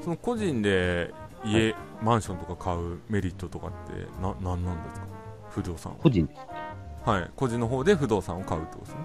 [0.00, 1.12] その個人で
[1.44, 5.06] 家、マンションとか買うメリットとかってな何なんですか？
[5.50, 6.40] 不動産個人です。
[7.04, 7.30] はい。
[7.36, 8.98] 個人の方で不動産を買うってことですね。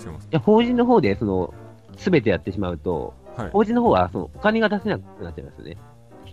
[0.00, 1.54] 違いますいや、法人の方で、その、
[1.96, 3.50] すべてやってしまうと、はい。
[3.50, 5.76] 法人の方は、その、お金が出せなくなっちゃいますよね。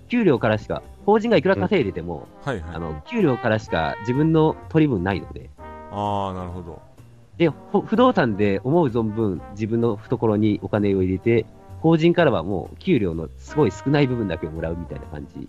[0.10, 2.76] 給料からしか、法人がいくら稼いでても、はいはい。
[2.76, 5.50] あの、給料からしか自分の取り分ないので、
[5.92, 6.82] ああなるほど
[7.38, 11.46] で、ほ不動産で思う存分自分の懐にお金を入れて、
[11.82, 15.48] 法人からはもう給料のすごい少ない部分だけをもらうみたいな感じ。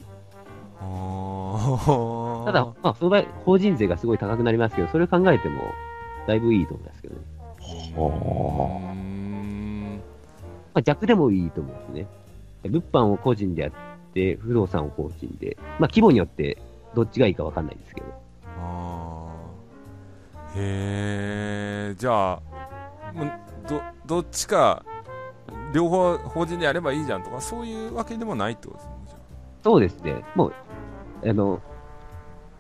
[0.79, 5.63] ただ、まあ、その場合、法人税がすごい高くなりますけど、それを考えても、
[6.27, 7.21] だいぶいいと思いますけどね。
[10.75, 12.07] まあ、逆でもいいと思うんですね。
[12.71, 13.73] 物販を個人でやっ
[14.13, 15.57] て、不動産を法人で。
[15.81, 16.59] まあ、規模によって
[16.95, 18.07] どっちがいいかわかんないですけど。
[18.61, 21.28] あー
[21.89, 22.43] へえじゃあ
[23.69, 24.85] どどっちか
[25.73, 28.99] 両方法人でやればいいじゃんとかそういうわけでもないってことですね
[29.63, 30.25] そうですね。
[30.35, 30.55] もう、
[31.25, 31.61] あの、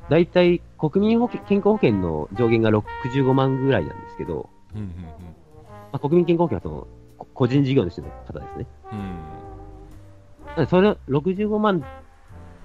[0.09, 6.87] 大体国民保険、健康保険の上限が65万ぐらいなんですけど、あうんうんまあ、国民健康保険はその、
[7.19, 8.67] こ個人事業主の方ですね。
[8.93, 11.85] うんそれ65万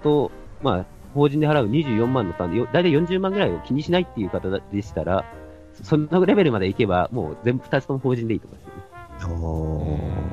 [0.02, 5.24] と、まあ、法人で払う24万の負担で、よ大体40万ぐらいを気にしないっていう方でしたら、
[5.82, 8.82] そのレベルまでいけば、もう全部2つとも法人でいいと思いますよね。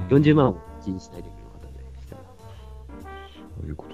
[0.09, 0.13] あ。
[0.13, 2.21] 40万を気にしないレベルの方でしたら。
[3.59, 3.85] そういうこ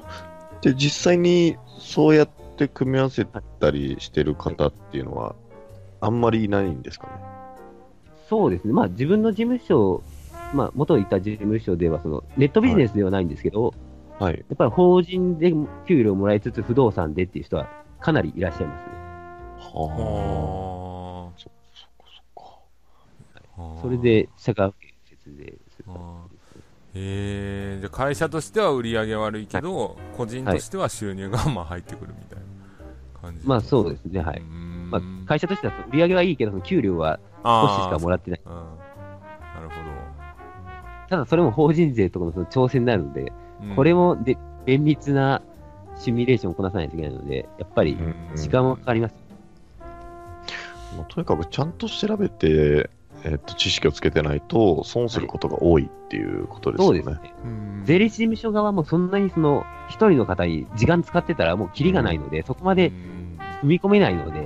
[0.61, 0.69] と。
[0.69, 5.35] で、実際にそうやって組み合わせたりしてる方っていうのは、
[6.01, 7.13] あんまりいないんですかね？
[8.29, 8.73] そうですね。
[8.73, 10.03] まあ自分の事務所、
[10.53, 13.73] まあ元いた事務所ではそのネットビジネスではないんですけど、
[14.19, 14.33] はい。
[14.35, 15.53] やっぱり法人で
[15.87, 17.69] 給料もらいつつ不動産でっていう人は
[17.99, 18.91] かなりいらっしゃいますね。
[19.59, 20.96] はあ。
[23.57, 25.45] あそれで社会保険節税
[25.75, 26.37] するあー。
[26.93, 32.45] へえじゃあ会社としては売り上げ悪いけど、個人としては収入がまあ入ってくるみたいな
[33.21, 34.41] 感じまあそうですね、はい。
[34.41, 38.41] ままあ、会社としては売り上げはいいけど、その給料は少ししかもらってない。
[38.45, 38.53] うん。
[38.53, 38.67] なる
[41.09, 45.41] ただそれも法人税とかのその調整になるので、ほど、これもで厳密な
[45.95, 48.35] シミュレーションをこなさないといけないので、やっぱりうん。
[48.35, 49.15] 時間はかかります。
[50.97, 52.89] まあとにかくちゃんと調べて、
[53.29, 57.01] えっと、知識をつけてないと損することが多いっていうことですよね。
[57.03, 57.33] そうですね。
[57.43, 64.43] うん税理士事務所側もそんなにその一人の方に時間使ってたらもうキリがないので、そこまでうん踏み込めないので、っ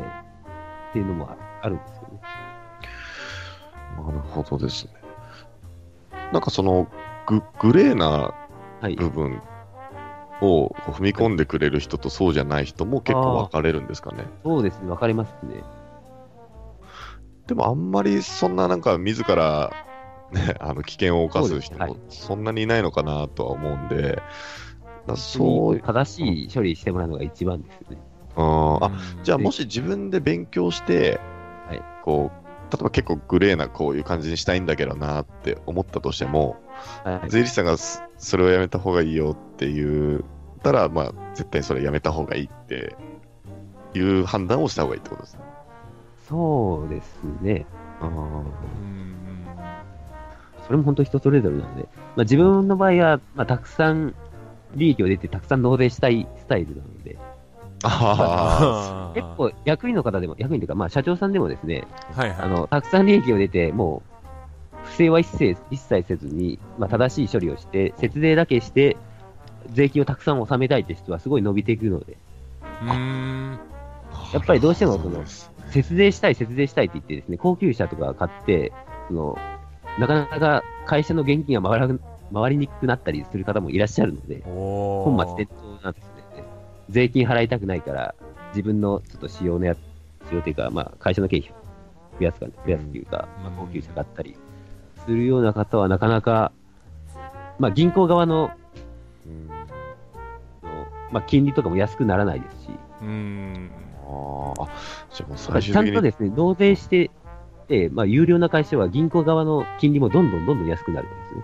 [0.93, 1.29] ていうのも
[1.61, 2.21] あるんですよね。
[4.03, 4.93] なるほどですね。
[6.33, 6.87] なんかその
[7.27, 8.33] ググレーな
[8.81, 8.95] はい。
[8.95, 9.41] 部分
[10.41, 14.25] を踏み込んでくれる人とそうじゃない人も結構分かれるんですかね。
[14.43, 15.61] そうですね、わかりますね。
[17.51, 19.73] でもあんまりそんななんか自ら、
[20.31, 24.23] ね、 あの危険を冒す人もそんなにいないのかなとは思うんで、
[25.05, 27.97] だそう、正しい処理してもらうのが一番ですよね。
[28.37, 31.19] あーあうんじゃあもし自分で勉強して、
[31.67, 32.31] はいこ
[32.73, 36.55] えば結構グレーなこういう感じにしたいんだけどなって思ったとしても、
[37.03, 37.29] はい。
[37.29, 42.95] 税理士さんがそそれをやめた方がいいよって言ったら、まあ、絶対それやめた方がいいって
[43.93, 45.40] いう判断をした方がいいってことですね。
[46.31, 47.65] そうですね。
[47.99, 49.11] あうん
[50.65, 54.15] それも本当人それぞれなので、まあ、自分の場合は、まあ、たくさん
[54.75, 57.17] 利益を出て、たくさん納税したいスタイルなので、
[57.83, 62.39] ああ結構役員の方でも、役員というか、まあ、社長さんでもですね、はいはい。
[62.39, 68.95] あの、たくさん利益を出て、もう、不正は一切一切せずに、まあ、正しい処理をして、節税だけして、
[69.73, 72.17] 税金をたくさん納めたいって人はすごい伸びていくので、
[74.33, 75.23] やっぱりどうしてもその
[75.69, 78.71] 節税したい、節税したいって言ってですね、高級車とか買って、
[79.07, 79.37] その、
[79.99, 81.89] なかなか会社の現金が回ら
[82.33, 86.11] 回りにくくなったりする方もいらっしゃるので、お本末転倒なんですね。
[86.89, 88.15] 税金払いたくないから、
[88.49, 89.75] 自分のちょっと使用のや、
[90.27, 91.53] 使用というか、まあ、会社の経費を
[92.19, 93.43] 増やすか、増やすというか、うん。
[93.43, 94.35] まあ、高級車買ったり
[95.05, 96.51] するような方はなかなか、
[97.59, 98.51] まあ、銀行側の、
[99.25, 99.47] うん。
[101.11, 102.69] まあ、金利とかも安くならないですし、
[103.01, 103.71] うーん
[104.11, 104.67] ああ、
[105.13, 105.73] じゃあもうまあ最終的に。
[105.73, 107.11] ちゃんとですね、納税して、
[107.67, 111.43] でまあ、有料な会社は銀行側の金利もどんどんどんどん安くなるんですね。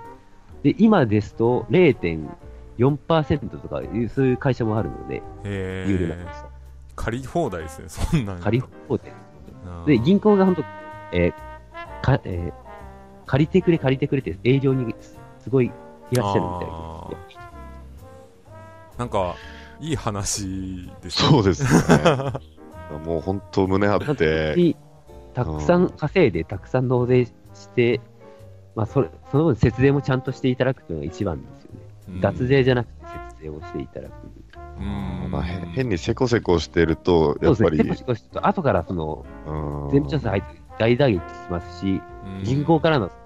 [0.64, 6.50] で、今ですと0.4%とかいう、そういう会社もあるので、へ有料な会え社。
[6.96, 9.12] 借り放題ですねそんなん借り放題。
[9.86, 10.64] で、銀行が本当、
[11.14, 12.68] えーか、えー
[13.30, 15.66] 借りてくれ、借りてくれって営業にすすごい
[16.12, 17.40] いらっしゃるみたいあです。
[18.98, 19.36] なんか
[19.82, 21.70] いい話ですねそうですね。
[23.06, 24.76] もう本当胸張って、に
[25.34, 27.34] たくさん稼いで、たくさん納税し
[27.76, 28.02] て、
[28.76, 31.80] まあ、それその分節税もちゃんとしていただくというのが一番ですよね。
[32.10, 34.14] うん脱税じゃなくて節税をしていただく。
[34.80, 37.96] うんまあ、へ変にせこせこしてると、やっぱり、そうですね。
[37.96, 42.02] シコシコと後からその、うん全部調査入って大打撃しますし、
[42.40, 43.20] うん銀行からのその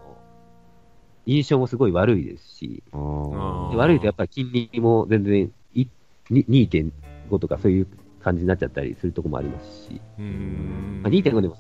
[1.25, 5.85] 印象もすごい悪いですし、悪いとやっぱり金利も全然い
[6.29, 7.87] に2.5とかそういう
[8.23, 11.57] 感じになっちゃったりするところもありますし、まあ、2.5でも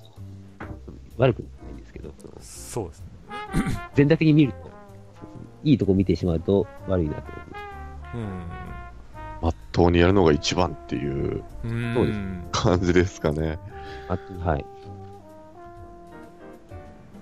[1.17, 3.05] 悪くないんですけど、そうですね
[3.95, 4.69] 全体的に見ると、
[5.63, 7.61] いいとこ見てしまうと悪いなと思います。
[8.15, 8.71] うん
[9.41, 12.19] まっとうにやるのが一番っていううんそうです
[12.51, 13.57] 感じですかね。
[14.07, 14.65] あとはい。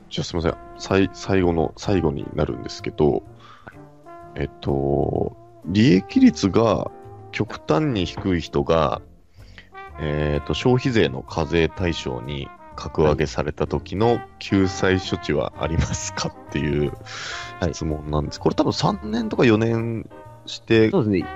[0.10, 0.58] じゃあすみません。
[0.78, 3.24] 最最後の、最後になるんですけど、
[4.36, 6.90] えっと、利益率が
[7.32, 9.02] 極端に低い人が、
[10.02, 16.94] えっと、消費税の課税対象に格上げされた時の救済処置はありますかっていう
[17.60, 18.40] はい質問なんです。
[18.40, 20.10] これ多分3年とか4年
[20.46, 21.28] して、そうですね、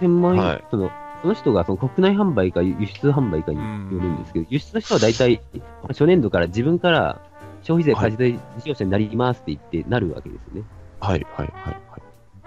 [0.00, 0.90] 1000万円、はいその
[1.22, 3.64] その人がその国内販売か輸出販売かによ
[4.00, 5.40] るんですけど、輸出の人は大体、
[5.88, 7.20] 初年度から自分から
[7.62, 10.68] 消費税課税事業者になりますって言ってなるわけですよね。
[11.00, 12.02] はいはいはいはい。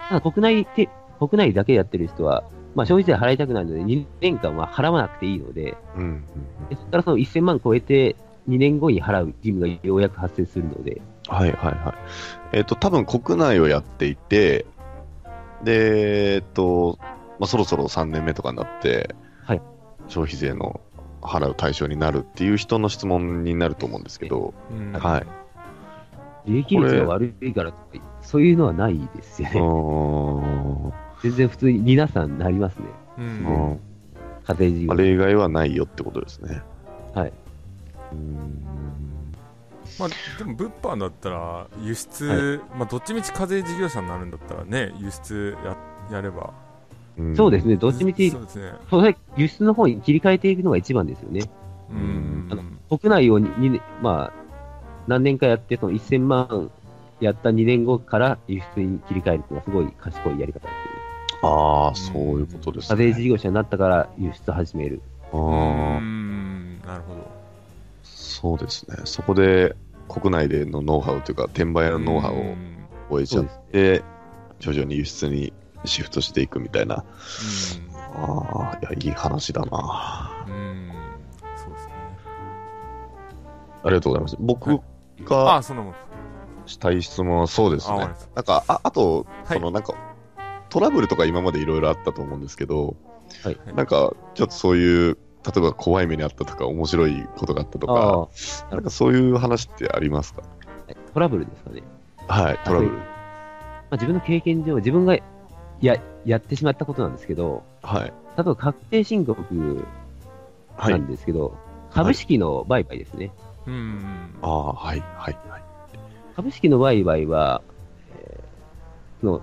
[0.08, 2.44] ただ国内て、国内だけやってる人は、
[2.74, 6.24] まあ、消費税払いたくないので、2年間は払わなくていいので、うんうん
[6.68, 8.16] でそこからその1000万超えて、
[8.48, 11.94] 2年後に払う義務がようやく発生するので、はいはいは
[12.52, 12.56] い。
[12.56, 14.66] えっ、と、多分国内をやっていて、
[15.64, 16.98] で、えっ、と、
[17.38, 19.14] まあ、そろそろ3年目とかになって、
[19.44, 19.62] はい
[20.08, 20.80] 消費税の
[21.22, 25.26] 払う対象になるっていう人の質問になると思うんですけど、うんはい。
[26.46, 30.40] 利益率が悪いからとか、そういうのはないですよう
[30.88, 30.94] ね。
[31.22, 32.84] 全然普通に皆さんなりますね。
[33.18, 33.80] ううんん
[34.46, 34.96] 家庭事業まあ、。
[34.96, 36.62] 例外はないよってことですね。
[37.14, 37.32] はい。
[38.12, 38.70] うーん
[39.98, 40.08] まあ
[40.38, 45.76] でも物販だったら輸出まあどっちみち課税事業者になるんだったらね輸出や
[46.10, 46.54] やれば
[47.18, 51.50] うんそうですね、どっちみちそうですねそれ輸出の方に切り替えていくのが一番ですよね。
[51.90, 52.62] うんあの
[52.98, 54.42] 国内をにまあ、
[55.06, 56.70] 何年かやって、その1000万
[57.20, 60.99] やった2年後から輸出に切り替えるっていうのはすごい賢いやり方ですよね。
[61.42, 63.12] ああ、そういうことです課ね。
[63.12, 65.00] 税事業者になったから輸出始める。
[65.32, 67.30] あうーんなるほど
[68.02, 68.96] そうですね。
[69.04, 69.76] そこで
[70.08, 72.54] 国内でのノウハウというか、転売のノウハウを
[73.08, 74.02] 覚えちゃって、
[74.58, 75.52] 徐々に輸出に
[75.84, 77.04] シフトしていくみたいな。
[78.14, 80.44] ああ、いや、いい話だな。
[80.46, 80.90] うんうん
[81.56, 81.92] そうですね
[83.82, 84.36] ありがとうございます。
[84.40, 84.78] 僕あ
[85.24, 85.94] があそんなもん
[86.66, 87.98] したい質問はそうですね。
[88.34, 89.94] なんか、ああと、はいそのなんか、
[90.70, 92.96] トラブルとか今までいろいろあったと思うんですけど、
[93.44, 93.58] はい。
[93.74, 98.28] なんか、ちょっとそういう、例えば怖い目にあったとか、面白いことがあったとあ
[98.68, 100.42] か、なんかそういう話ってありますか？
[100.88, 101.82] あ、トラブルですかね。
[102.28, 102.92] はい、トラブル。
[102.92, 102.98] ま
[103.90, 105.16] あ、自分の経験上、自分が
[105.80, 108.04] ややってしまったことなんですけど、はい。
[108.04, 109.86] 例えば確定申告
[110.76, 111.06] はないん。
[111.06, 111.56] ですけど、
[111.90, 113.32] 株式の売買ですね。
[113.66, 114.34] うん。
[114.42, 115.62] ああ、はい、はい、はい。
[116.36, 117.62] 株式の売買は、
[118.14, 119.42] えーその、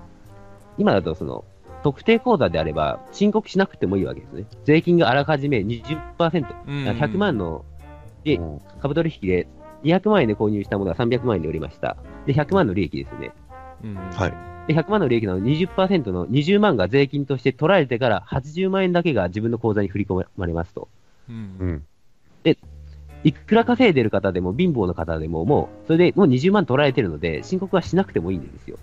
[0.78, 1.44] 今だとその、
[1.84, 4.46] 特定口座であれば申告しなくてもいいわけですね。
[4.66, 6.84] 税金があらかじめ20%、うん。
[6.86, 7.64] 100万の
[8.24, 9.48] 利益うん株取引で
[9.84, 11.98] 200万円で購入したものが300万円で売りました。
[12.26, 13.32] で、100万の利益ですね。
[13.84, 13.96] うん。
[13.96, 14.34] はい
[14.68, 20.90] で、100万の利益の20%の20万が税金として取られてから80万円だけが自分の口座に振り込まれますと。
[21.30, 21.32] う。
[21.32, 21.84] うんん。
[23.24, 28.78] いくら稼いでる方でも貧乏の方でももう、それでもう20万取られてるので、申告はしなくてもいいんですよ。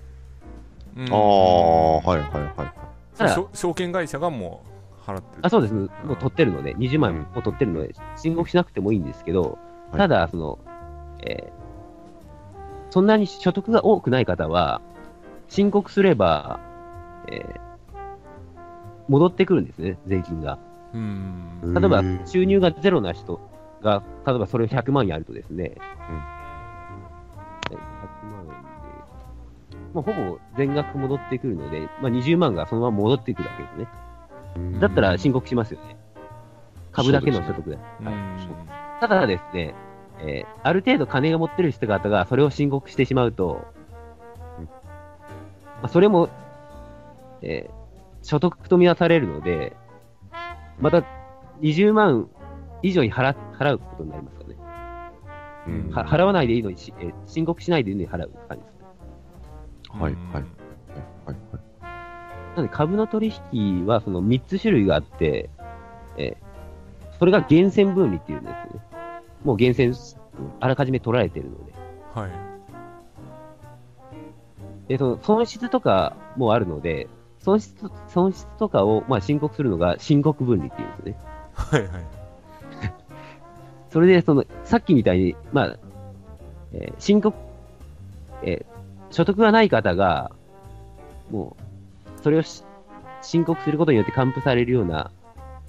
[0.96, 3.16] うんああ、はい、はい、はい。
[3.16, 4.62] ただ証証券会社がも
[5.06, 5.40] う払ってる。
[5.42, 5.74] あそうです。
[5.74, 9.58] もう取ってるので、20万円もう取ってるので、申告しなくてもいいんですけど、
[9.90, 10.58] はいただ、その、
[11.26, 11.64] えー
[12.90, 14.80] そんなに所得が多くない方は、
[15.48, 16.60] 申告すれば、
[17.30, 17.60] えー
[19.08, 20.58] 戻ってくるんですね、税金が。
[20.94, 21.74] うん。
[21.74, 23.38] 例えば収入がゼロな人
[23.82, 25.74] が、例えばそれを100万円あるとですね、
[26.08, 26.22] うん
[27.72, 27.76] え100万円で、
[29.94, 33.88] まあ、ほぼ全額戻ってくるので、まあ、20万がそのまま戻ってくるわけですね。
[34.56, 35.96] うんだったら申告しますよね。
[36.92, 37.76] 株だけの所得で。
[38.00, 38.14] うんはい
[39.00, 39.74] ただですね、
[40.20, 43.66] えーある程度金が持ってる人方がそれを申告してしまうと、
[44.58, 44.70] うんま
[45.82, 46.28] あ、それも、
[47.42, 47.84] えー
[48.22, 49.76] 所得とみなされるので、
[50.80, 51.04] また
[51.60, 52.30] 20万
[52.82, 54.56] 以上に払払うことになりますかね。
[55.66, 58.73] うんは払わないでいいのにし、えー申告しないでいいのに払う感じですね。
[60.00, 60.14] はい、はい。
[60.14, 60.44] はい、
[61.26, 61.36] はい。
[62.56, 65.50] なので株の取引はその3つ種類があって、
[66.16, 66.44] えー
[67.16, 68.80] それが源泉分離っていうんですよね。
[69.44, 69.96] もう源泉、
[70.58, 71.72] あらかじめ取られてるので。
[72.12, 72.30] はい。
[74.88, 81.16] で、その損失とかもあるので、損失、損失とかを、まあ、申告するのが申告分離っていうんですね。
[81.54, 81.90] はいはい。
[83.90, 85.76] それで、その、さっきみたいに、まあ、
[86.72, 87.36] えー申告、
[88.42, 88.73] えー
[89.14, 90.32] 所得がない方が、
[91.30, 91.56] も
[92.18, 92.64] う、それをし
[93.22, 95.10] 申告することによって還付されるような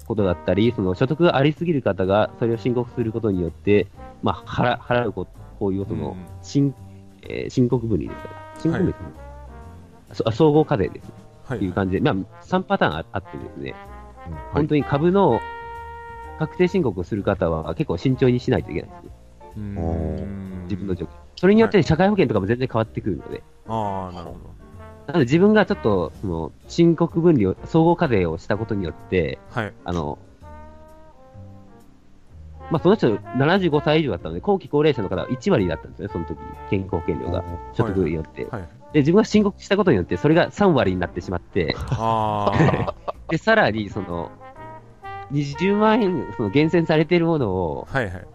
[0.06, 3.86] ことだったり、その所得がありすぎる方が、それを申告することによって、
[4.22, 5.26] まあ、払払うこ
[5.58, 6.74] こういうその、うん申
[7.22, 8.60] えー申告分離ですから。
[8.60, 11.12] 申告分離ですね、そあ総合課税です。
[11.44, 11.58] はい。
[11.60, 13.74] いう感じで、まあ、3パターンああってですね、
[14.26, 15.40] うんはい本当に株の
[16.40, 19.10] 確定申告をする方は結構慎重にしないといけないですね。
[19.56, 21.08] うん自分の状況。
[21.36, 23.42] それによって社会保険とかも全然変わってくるので。
[23.68, 24.38] ああ、なるほど。
[25.06, 29.72] なので自分がちょっと、その、申告分離を、総合課税をしたことによって、はい。
[29.84, 30.18] あの、
[32.70, 36.38] まあ、その人75歳以上だったので、後期高齢者の方は1割だったんですね、その時、
[36.70, 37.44] 健康保険料が、
[37.74, 38.46] 所得によって。
[38.46, 38.68] はい。
[38.92, 42.94] で、自分が申告したことによって、それが3割になってしまって、あ
[43.28, 44.32] で、さらに、その、
[45.30, 47.98] 20万円、その、厳選されているものを、あ。
[47.98, 48.26] はいはい。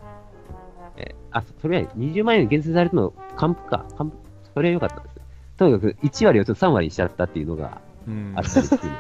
[1.34, 3.86] えあ、それは20万円厳選されたの、還付か。
[3.98, 4.18] 還付
[4.54, 5.16] それは良かったです。
[5.58, 8.34] とにかく、1割をちょっと3割にしちゃったっていうのがうん。
[8.36, 8.92] あったりするので。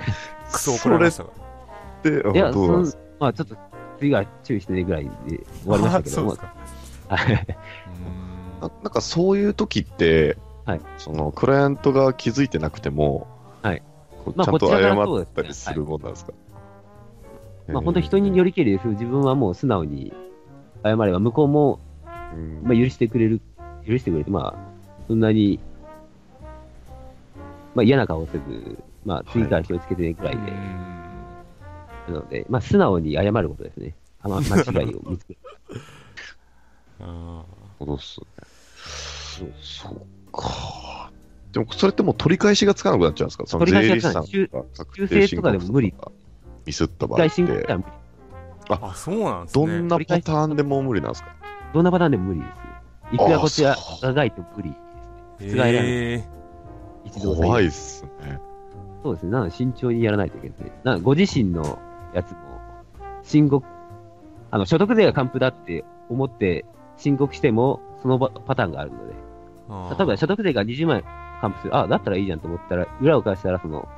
[0.52, 1.24] クソ怒られました。
[2.32, 3.56] いや、そんまあちょっと、
[3.98, 6.36] 次は注意してねぐらいで終わりましたけども。
[8.60, 10.80] ななんかそういう時って、はい。
[10.98, 13.26] そのクライアントが気づいてなくても、
[13.62, 13.82] はい。
[14.24, 16.32] ちゃんと謝ったりするもんなんですか、
[17.68, 18.88] まあ本当人によりけりです。
[18.88, 20.12] 自分はもう素直に
[20.82, 21.80] 謝れば、向こうも、
[22.34, 22.60] うん。
[22.62, 23.40] まあ許してくれる、
[23.86, 25.58] 許してくれて、まあ、そんなに、
[27.74, 30.40] まあ嫌な顔せず、まあ次から気をつけてねぐらいで、
[32.08, 33.94] なので、まあ素直に謝ることですね。
[34.22, 35.38] あま間違いを見つける。
[37.00, 37.44] あ
[37.78, 38.26] そうっすね。
[39.62, 39.96] そう
[40.32, 41.10] か。
[41.52, 43.44] でもそれってもう取り返しがつかなくなっちゃうんですか？
[43.46, 45.94] その取り返税理士さんしがつか修定正とかでも無理。
[46.66, 47.74] ミスった場合外って
[48.82, 49.66] あ、そうなんですね。
[49.66, 51.34] どんなパターンでも無理なんですか？
[51.72, 52.54] どんなパターンでも無理ですね。
[53.12, 54.74] いくらこちらががいと無理
[55.38, 55.54] ですね。
[55.54, 56.24] 覆らないえ
[57.04, 58.38] 一度怖いっすね。
[59.02, 59.32] そうですね。
[59.32, 60.72] なので慎重にやらないといけないですね。
[60.84, 61.78] なのでご自身の
[62.14, 62.38] やつも、
[63.22, 63.66] 申告、
[64.50, 66.64] あの、所得税が還付だって思って
[66.96, 71.04] 申告しても、そのパパターンがあるので、ー例えば所得税が20万円
[71.40, 73.88] 還付する、あ、だったらいいじゃんと思ったら、裏を返したら、その、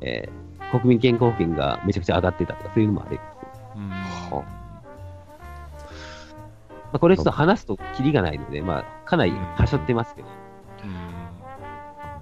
[0.00, 3.37] えー国民健康保険がめちゃくちゃ上がってたとか、そういうのもあります。
[3.78, 3.90] うん。
[3.90, 4.44] は
[6.90, 10.28] まあ、これちょっと話すとキリがないので、まあ、かなりはしょってますけど、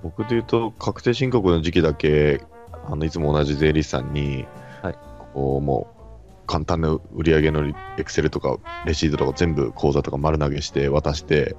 [0.03, 2.43] 僕で言うと、確定申告の時期だけ、
[2.89, 4.47] あのいつも同じ税理士さんに、
[4.83, 4.99] はい。
[5.35, 7.67] こうもう簡単な売り上げの
[7.99, 11.57] エクセルとかレシートとか全部口座とか丸投げして渡して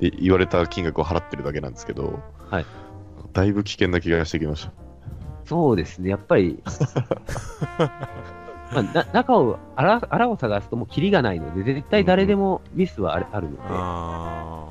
[0.00, 2.66] で言われた金額を払ってるだけなんですけど、はい。
[3.32, 4.72] だいぶ危険な気がしてきました。
[5.44, 6.62] そうですね、やっぱり、
[8.72, 14.68] まあ、な中を、あら、あらを探すともうキリがないので、絶対誰でもミスはあるあるので、あ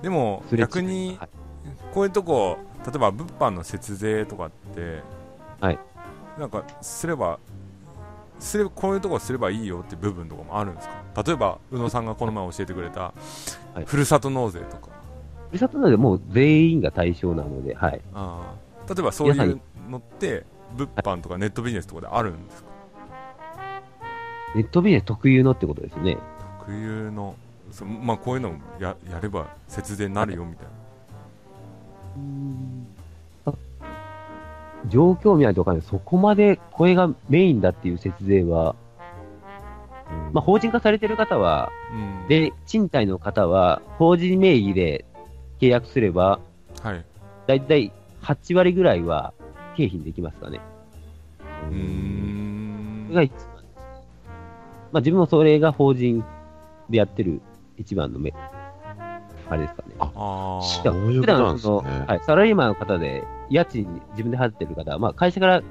[0.00, 0.02] ー。
[0.02, 1.28] でも逆にはい。
[1.92, 5.02] こういうとこ例えば物販の節税とかって
[5.60, 5.78] はい。
[6.38, 7.38] なんかすれば
[8.38, 11.22] すればこういうとこすればいいよって部分とかもあるんですか？
[11.22, 13.12] 例えば宇野さんがこの前教えてくれたは
[13.82, 13.84] い。
[13.84, 14.88] ふるさと納税とか、
[15.50, 18.00] ふるさと納税もう全員が対象なので、はい。
[18.14, 18.94] あー。
[18.94, 20.46] 例えばそういうのって
[20.76, 22.69] 物販とかネットビジネスとかであるんですか？
[24.54, 26.18] ネットビジネス特有のってことですね。
[26.60, 27.36] 特有の
[27.70, 30.70] そまあこういうのややれば節税になるよみたいな
[33.46, 33.54] あ
[34.88, 35.86] 状況を見ないとわかんない。
[35.86, 38.74] そこまでこれがメインだっていう節税は、
[40.32, 45.04] まあ、法人化されてる方は、うんで、賃貸の方は、法人名義で
[45.60, 46.38] 契約すれば、
[46.80, 47.04] はい
[47.46, 47.92] だいたい
[48.22, 49.34] 8割ぐらいは
[49.76, 50.60] 経費にできますかね。
[51.68, 53.22] うーんが。
[54.92, 56.24] まあ、自分もそれが法人
[56.88, 57.40] でやってる
[57.76, 58.32] 一番の目、
[59.48, 59.94] あれですかね。
[59.98, 65.62] ああ普段そのはい、サラリーマンの方で、家賃自分で払ってる方は、まあ、会社から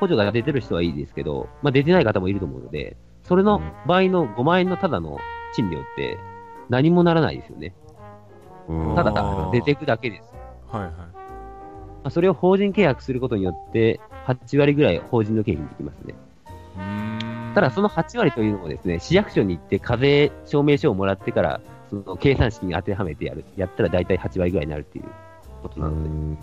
[0.00, 5.18] 補助が出てる人はいいですけど、まあ、出てない方もいると思うので、それの場合の5万円のただの
[5.54, 6.18] 賃料って
[6.68, 7.74] 何もならないですよね。
[8.68, 10.34] うんただあー出ていくだけです。
[10.70, 11.04] はいはいま
[12.04, 16.14] あ、それを法人契約することによって、8割ぐらい法人の経費にできますね。
[16.76, 17.07] うーん
[17.58, 23.44] ただ、その8割というのもですね、市役所に行って課税証明書をもらってから、その計算式に当てはめてやる。
[23.56, 25.06] やったら大体8割ぐらいになるっていう
[25.60, 26.36] ことなの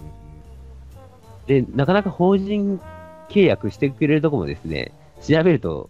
[1.47, 1.61] で。
[1.61, 2.81] で、なかなか法人
[3.29, 4.91] 契約してくれるとこもですね、
[5.21, 5.89] 調べると、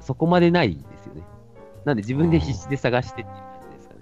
[0.00, 1.22] そこまでないですよね。
[1.84, 3.94] なんで自分で必死で探してっていう感じですか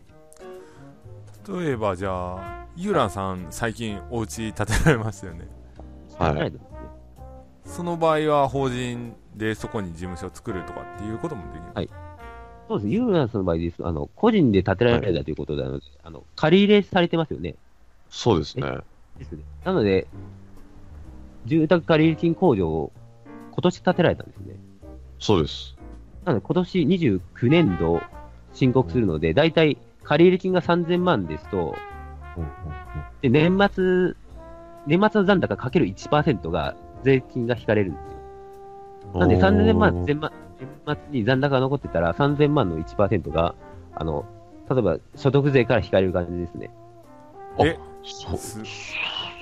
[1.52, 1.64] ね。
[1.64, 5.48] 例えばじゃあユーランさん最近お家建てられましたよね
[6.18, 6.52] はい
[7.66, 11.88] その場合は法人でそこに事務所を作るとかっていうこともできる、はい
[12.68, 12.88] そうです。
[12.88, 13.84] ユーランスの場合です。
[13.84, 17.56] あの、個人で建てられたということなので、あの、借り入れされてますよね。
[18.10, 18.64] そうですね。
[19.18, 19.42] ですね。
[19.64, 20.06] なので、
[21.46, 22.92] 住宅借入金控除を
[23.50, 24.54] 今年建てられたんですね。
[25.18, 25.74] そうです。
[26.24, 28.00] なので、今年29年度
[28.54, 31.74] 申告するので、だいたい借入金が3000万ですと、
[33.20, 34.14] で、年末、
[34.86, 38.09] 年末の残高かける1%が税金が引かれるんですよ。
[39.14, 40.30] なんで3000万、年末
[40.60, 43.54] 年末に残高が残ってたら3000万の1%が、
[43.94, 44.24] あの、
[44.70, 46.70] 例えば所得税から引かれる感じですね。
[47.58, 47.78] え？
[48.02, 48.36] そう。
[48.36, 48.60] す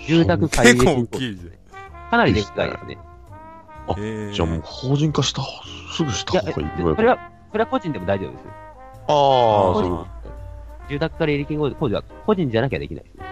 [0.06, 1.50] 住宅借結構大入金控きいじ除。
[2.10, 2.98] かなりでかいですね。
[3.88, 5.42] あじゃあもう法人化した、
[5.92, 6.68] すぐした方がいい。
[6.96, 7.18] それは、
[7.52, 8.44] それは個人でも大丈夫です。
[8.46, 8.50] あ
[9.08, 10.06] あ、そう
[10.88, 13.24] 住宅借入金控除は個人じゃなきゃできないですね。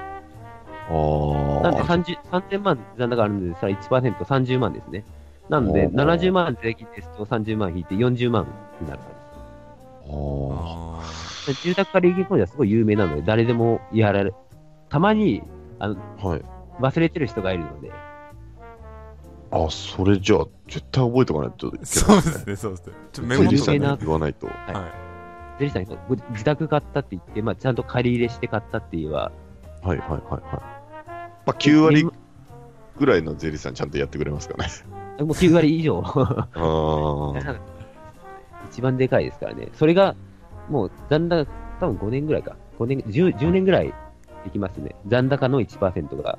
[0.89, 1.63] と。
[1.63, 1.73] ああ。
[1.73, 5.05] なんで30 3000万残高あるので、それは1%、30万ですね。
[5.49, 8.47] なので、おー70万税金ですと30万引いて40万
[8.81, 9.09] になる感
[10.09, 11.03] ああ。
[11.03, 11.55] あじ。
[11.63, 14.35] 住宅借入金控除はすごい有名なので、誰でもやられ、
[14.89, 15.43] たまに
[15.79, 16.43] あのはい。
[16.81, 17.91] 忘れてる人がいるので、
[19.51, 21.85] あ、それじゃあ、絶対覚えておかないといけない。
[21.85, 24.47] ーそうですねそうですねちょっとメメモモとかね有名な言わないと。
[24.47, 24.53] は
[25.03, 25.07] い
[25.59, 29.33] ゼリーさん自宅買ったって言って、まあ、ちゃんと借り入れして買ったって言えば、
[29.83, 30.43] はいはいはいはい。
[30.43, 32.07] まあ、9割
[32.99, 34.69] ぐらいの税理士さんちゃんとやってくれますかね。
[35.21, 36.03] もう9割以上。
[38.71, 39.69] 一番でかいですからね。
[39.75, 40.15] それが、
[40.69, 41.47] もう残高、
[41.81, 42.57] 多分5年ぐらいか。
[42.79, 43.93] 5年、10, 10年ぐらい
[44.45, 44.95] できますね。
[45.07, 46.39] 残高の1%が。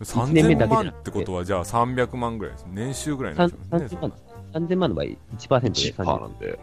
[0.00, 4.12] 一年目だ3000けじゃなくて万ってことはじゃあ300万ぐらいです年収ぐらいなん3ですよね30
[4.52, 5.16] 万、3000万の場合1%
[5.60, 6.30] で1% 30な万。
[6.30, 6.58] んで。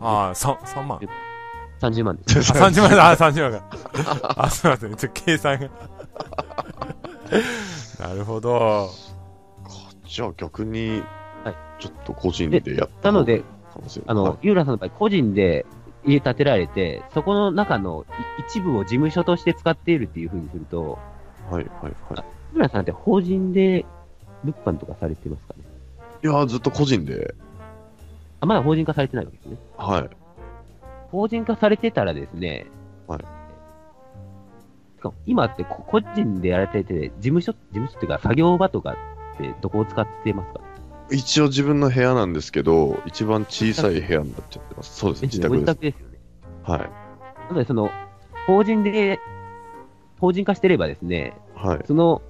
[0.00, 1.00] ああ 3, 3万
[1.80, 2.52] 30万です。
[2.52, 3.64] あ30万だあ30万か
[4.42, 5.68] あすいませんちょっと計算が
[8.08, 8.90] なるほど
[10.08, 11.02] じゃあ逆に
[11.44, 13.42] はい、ちょっと個人でやったなので。
[14.06, 15.66] あの、はいユーラさんの場合、個人で
[16.06, 18.06] 家建てられて、そこの中の
[18.38, 20.98] い一部を事務所として使っているっていうふうにすると、
[21.50, 21.94] はいはいはい。
[22.54, 23.84] ユーラさんって法人で
[24.42, 25.64] 物販とかされてますかね？
[26.24, 27.34] いやー、ずっと個人で、
[28.40, 29.58] あ、まだ法人化されてないわけですね。
[29.76, 30.08] はい。
[31.10, 32.66] 法人化されてたらですね、
[33.06, 33.24] はい
[35.26, 38.96] 今ってこ個人でやられてて、事務所、事務所っていうか作業場とか
[39.36, 40.60] ってどこを使ってますか？
[41.10, 44.96] 一応自分の部屋なんですけど、一番小さい部屋になっちゃってます。
[44.96, 45.66] そうですね、自宅です。
[45.66, 46.18] 宅ですよね。
[46.64, 46.80] はい。
[46.80, 46.88] な
[47.52, 47.90] ので、その、
[48.46, 49.20] 法人で、
[50.18, 51.84] 法人化してればですね、はい。
[51.86, 52.22] その、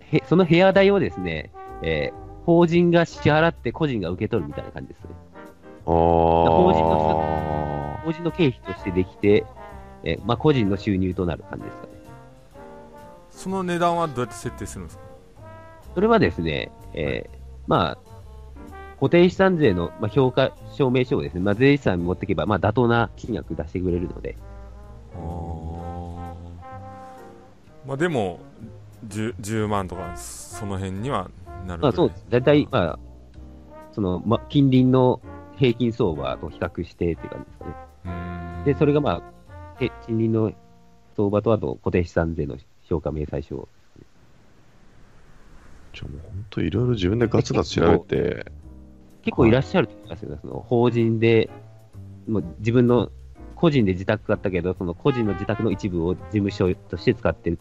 [0.00, 1.52] へその部屋代をですね、
[1.82, 5.10] えー法人が支払って個人が受け取るみたいな感じですね。
[5.84, 5.92] あー。
[5.92, 9.44] 法人の法人の経費としてできて、
[10.02, 11.88] えーまあ、個人の収入となる感じですかね。
[13.30, 15.04] その値段はどうやって設定するんですか？
[15.98, 17.98] それはですね、えーまあ、
[19.00, 24.36] 固定資産税の、まあ、評価証明書をですね、まあ、税理士さんに持っていけば、まあ、妥当な金額出してくれるので、
[27.84, 28.38] まあでも
[29.08, 31.28] 10, 10万とかその辺には
[31.66, 32.26] なるまあ、そうです。
[32.30, 32.98] 大体、まあ、
[33.90, 35.20] その、まあ、近隣の
[35.56, 37.64] 平均相場と比較してっていう感じですか
[38.12, 38.64] ね。
[38.66, 40.52] で、それがまあ、へ近隣の
[41.16, 43.68] 相場とあと固定資産税の評価明細書。
[45.98, 48.46] じゃあもう本当いろいろ自分でガツガツ調べて、
[49.22, 50.38] 結構いらっしゃると思いますよね。
[50.40, 51.50] その法人で、
[52.28, 53.10] もう自分の
[53.56, 57.58] 個人で自宅があったけど、その個人の自宅の一部を事務所として使ってる。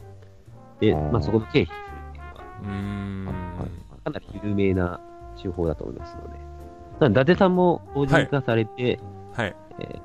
[0.80, 1.76] で、まあそこの経費する
[2.10, 5.00] っていうのは、うーんはいかなり有名な
[5.42, 7.12] 手法だと思いますので。
[7.12, 9.00] 伊達さんも法人化されて、
[9.34, 10.00] はいえー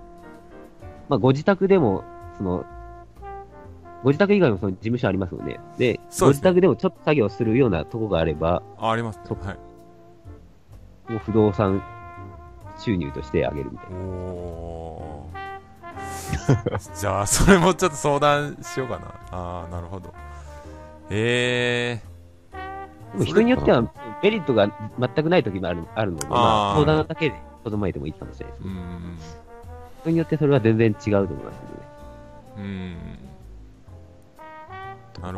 [1.08, 2.04] まあご自宅でも、
[2.38, 2.64] その、
[4.02, 5.60] ご自宅以外もその事務所ありますよね。
[5.78, 6.50] で、そうですね。
[6.50, 9.18] ご自宅でもちょっと作業するようなとこがあれば、ああります。
[9.18, 11.12] ねそはい。
[11.12, 11.82] もう不動産
[12.78, 13.96] 収入としてあげるみたいな。
[13.98, 17.00] おー。
[17.00, 19.06] じゃあ それもちょっと相談しようかな。
[19.30, 20.12] ああなるほど。
[21.10, 22.00] え
[23.12, 23.82] でも人によっては
[24.22, 24.68] メリットが
[24.98, 28.80] 全くない時もあるあるので、まあ相談だけでとどまえてもいいかもしれないですー、うね。
[28.80, 29.18] ん。
[30.02, 31.60] 人によってそれは全然違うと思います
[32.56, 32.96] ので、うん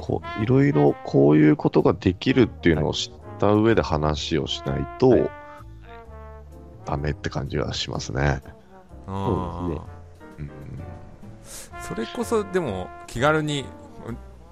[0.01, 5.31] こういろいろこういうことができるっていうのを知った上で話をしないと、はい。
[6.86, 8.43] ダメって感じがしますね。
[9.06, 9.86] どそうですね。
[10.39, 10.51] うん。
[11.82, 13.66] それこそでも気軽にん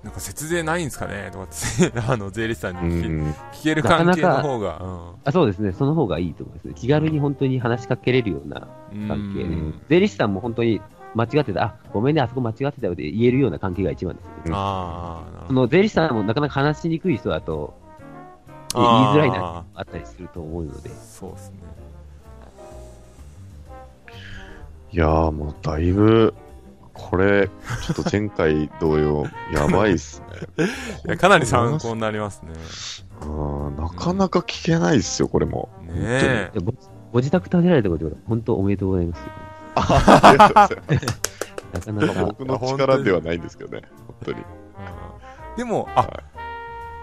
[0.02, 1.30] なんか節税ないんですかね？
[1.32, 3.32] とかって あの税理士さんうに聞,、ん。
[3.52, 4.80] 聞ける関係の方が。
[5.24, 6.74] あそうですね、その方がいいと思いますね。
[6.74, 9.44] 気軽に本当に話しかけれるようなうん関係で。
[9.44, 10.80] うん、税理士さんも本当に
[11.14, 14.52] 間違ってた、あごめんね、あそこ間違ってたよって言えるような関係が一番ですよね。
[14.54, 17.74] あその税理士さんもなかなか話しにくい人だと、
[18.74, 21.56] 言いづらいなあったりすると思うので、そうですね。
[24.92, 26.34] いやーもうだいぶ、
[26.92, 30.22] これ、ちょっと前回同様、 やばいっす
[30.58, 30.66] ね。
[31.06, 32.52] いやかなり参考になりますね。
[33.26, 35.68] うんなかなか聞けないっすよ、これも。
[35.82, 36.52] ねえ。
[37.12, 39.22] ご自宅建てられたことは本当おめでとうございます。
[39.74, 41.92] ありがとうございます。
[41.92, 44.38] なかなか、僕の力ではないんですけどね、本当に。
[45.56, 46.08] でもあ、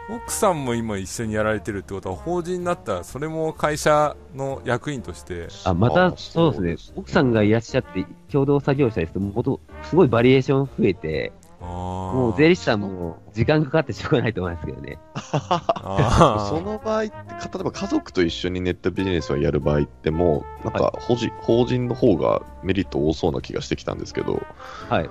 [0.09, 6.93] 奥さんも今一緒にやられてるってことは法人になったらそれも会社の役員としてあ、また、そうですね。
[6.95, 14.97] 奥さんがいらっしゃって、共同作業者ですと、もっと、すごいバリエーション増えて、ももう税理士さんも時間かかってしょうがないと思いますけどね。
[15.13, 24.41] あその場合って、か例えば家族と一緒にネットビジネスをやる場合ってもう、なんか法人、法人の方がメリット多そうな気がしてきたんですけど、
[24.89, 25.09] はい。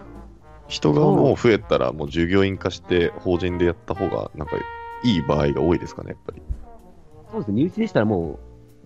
[0.69, 4.57] 人がもう増えたら、もう従業員化して法人でやった方が、なんか
[5.05, 6.43] いい場合が多いですかね、やっぱり。
[7.31, 7.55] そうですね。
[7.55, 8.39] 身内でしたらもう、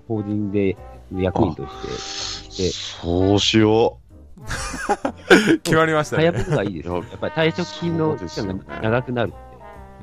[0.09, 0.77] 法人で
[1.15, 3.99] 役員として、でそうしよ
[5.63, 6.31] 決まりましたね。
[6.31, 6.89] 早い方がいいです。
[6.89, 9.37] いややっぱり退職金の期間が長くなるんで。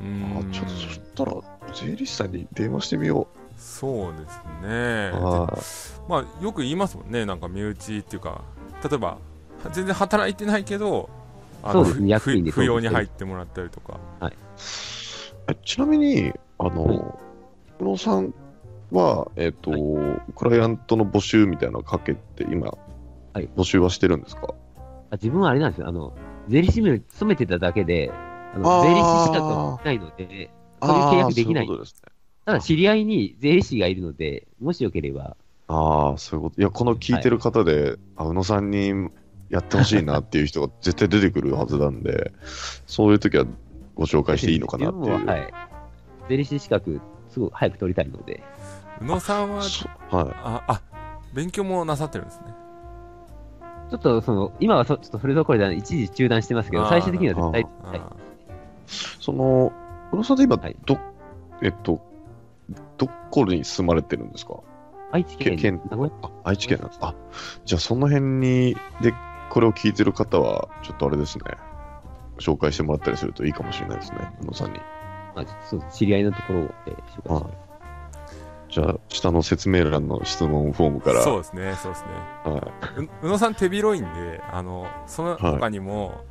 [0.02, 0.06] う。
[0.06, 0.50] うん。
[0.50, 1.34] あちょっとそしたら、
[1.74, 5.12] 税理士さんに電話してみよそうですね。
[6.08, 7.26] まあよく言いますもんね。
[7.26, 8.42] なんか身内っていうか
[8.84, 9.18] 例えば
[9.72, 11.10] 全然働いてないけど
[11.62, 12.52] あのそうですね。
[12.52, 14.00] 不要に入ってもらったりとか。
[14.22, 16.98] えちなみに、あの、はい。
[17.80, 18.34] 宇野さん
[18.92, 19.72] は、えっ、と、
[20.36, 22.78] クライアントの募集みたいなのをかけて、今、
[23.40, 24.54] はい募集はしてるんですか？
[25.12, 25.88] あ自分はあれなんですよ。
[25.88, 26.14] あの、
[26.48, 28.12] 税理士に勤めてただけで、
[28.54, 30.50] あの税理士資格がないので、
[30.82, 32.12] そういう契約できないあーそういうことですね。
[32.46, 35.36] ただ知り合いに税理士がいるので、もしよければ、
[35.68, 36.62] ああ、そういうこと。
[36.62, 38.92] いや、この聞いてる方で、あ宇野さんに
[39.50, 42.32] やってほしいなっていう人が 絶対出てくるはずなんで、
[42.88, 43.46] そういう時は
[43.96, 45.26] ご紹介していいのかなっていう。
[45.26, 45.54] ははい。
[46.28, 47.00] 税理士資格、
[47.30, 48.44] すごい早く取りたいので、
[49.02, 50.28] 宇野さんはそはい。
[50.44, 50.82] ああ
[51.34, 52.46] 勉強もなさってるんですね
[53.90, 58.02] ちょっとその、今はそちょっとそれどころでは一時中断してますけど、最終的には絶対、あはい、
[59.20, 59.72] その、
[60.12, 60.98] 宇野さんって今、はいど、
[61.62, 62.00] えっと、
[62.98, 64.56] どこに住まれてるんですか？
[65.12, 65.82] 愛知県、け県
[66.22, 67.00] あ、愛知県なんです。
[67.02, 67.16] あ、
[67.66, 69.14] じゃあその辺に、で、
[69.50, 71.44] これを聞いてる方は、ちょっとあれですね。
[72.38, 74.80] 紹介してもらったりするといいかもしれないですね、宇野さんに。
[75.36, 77.69] まあ、そう知り合いのところで紹介します。
[78.70, 81.24] じゃあ、下の説明欄の質問フォームから。
[81.24, 82.10] そうですねそうですね。
[82.44, 86.24] はう宇野さん手広いんであのその他にも、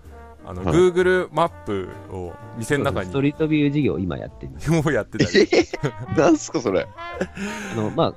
[0.45, 0.75] あのはい。
[0.75, 4.71] Google マップを店の中にストリートビュー事業を今やってるんです。
[4.71, 5.45] もうやってたり。
[5.45, 5.49] い。
[6.17, 6.87] なんすか、それ？
[7.73, 8.15] あの、まあ、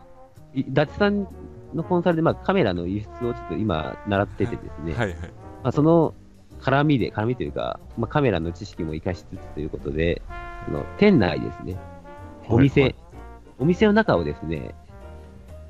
[0.54, 1.28] い伊達さん
[1.74, 5.18] のコンサルで、まあ、カメラの輸出をちょっと今習っててですね、はいはい。
[5.18, 5.30] ま
[5.64, 6.14] あ、その
[6.62, 11.76] 絡みで、絡みというか、まあ、カメラの知識も活かしつつということで、あの店内ですね、
[12.48, 12.96] お店、はい
[13.62, 14.76] お店の中をですね、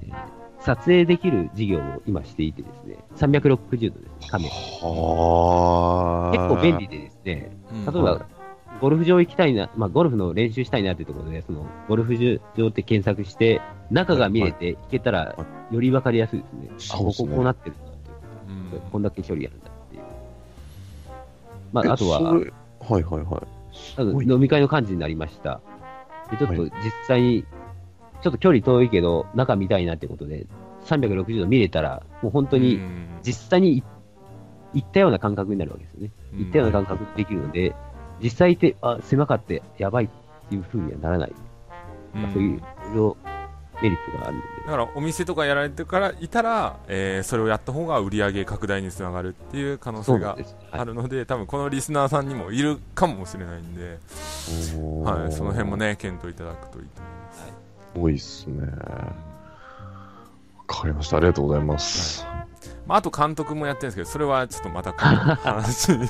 [0.04, 3.92] えー撮影できる事業を今していてですね、360度ですね、
[4.30, 4.52] カメラ。
[4.52, 6.38] はあ。
[6.38, 8.26] 結構便利でですね、うん例えば、
[8.80, 13.60] ゴルフ場行きたいな、まあ、ゴルフの練習したいなっていうところで、その、ゴルフ場って検索して、
[13.90, 15.36] 中が見えて行けたら、
[15.72, 16.70] より分かりやすいですね。
[16.70, 18.10] あ、こそうですねここうなってるんだって
[18.76, 20.04] いううんこんだけ距離あるんだっていう。
[21.74, 22.44] まあ、あとは、はい
[22.82, 23.44] はいは
[24.22, 24.32] い。
[24.32, 25.60] 飲み会の感じになりました。
[26.30, 27.46] で、ちょっとは実際に、
[28.22, 30.46] ちょっと距離遠いけど、中見たいなってことで、
[30.86, 33.84] 360度見れたら、もう本当にうん実際にい
[34.74, 36.12] 行ったような感覚になるわけですよね。
[36.34, 37.76] 行ったような感覚できるので、
[38.22, 40.10] 実際行って、あ、狭かってやばいっ
[40.50, 41.34] ていう風にはならない。
[42.14, 43.18] まあ、そういういろいろ
[43.82, 44.48] メリットがあるので。
[44.66, 50.56] だからお店とかやられてからいたら、えーそれをやった方が売り上げ拡大につながるっていう可能性がそうなんです。
[50.72, 50.82] はい。
[50.82, 53.98] あるので、多分このリスナーさんにもいるかもしれないんで、
[55.04, 55.78] はい、その辺も。
[55.78, 57.21] ね検討いただくといいと思います。
[57.96, 58.62] 多いっすね。
[58.66, 59.14] わ
[60.68, 61.18] かりました。
[61.18, 62.26] ありがとうございます。
[62.88, 66.08] まあ、あと監督もやってるんですけど、それはちょっとまた 話に。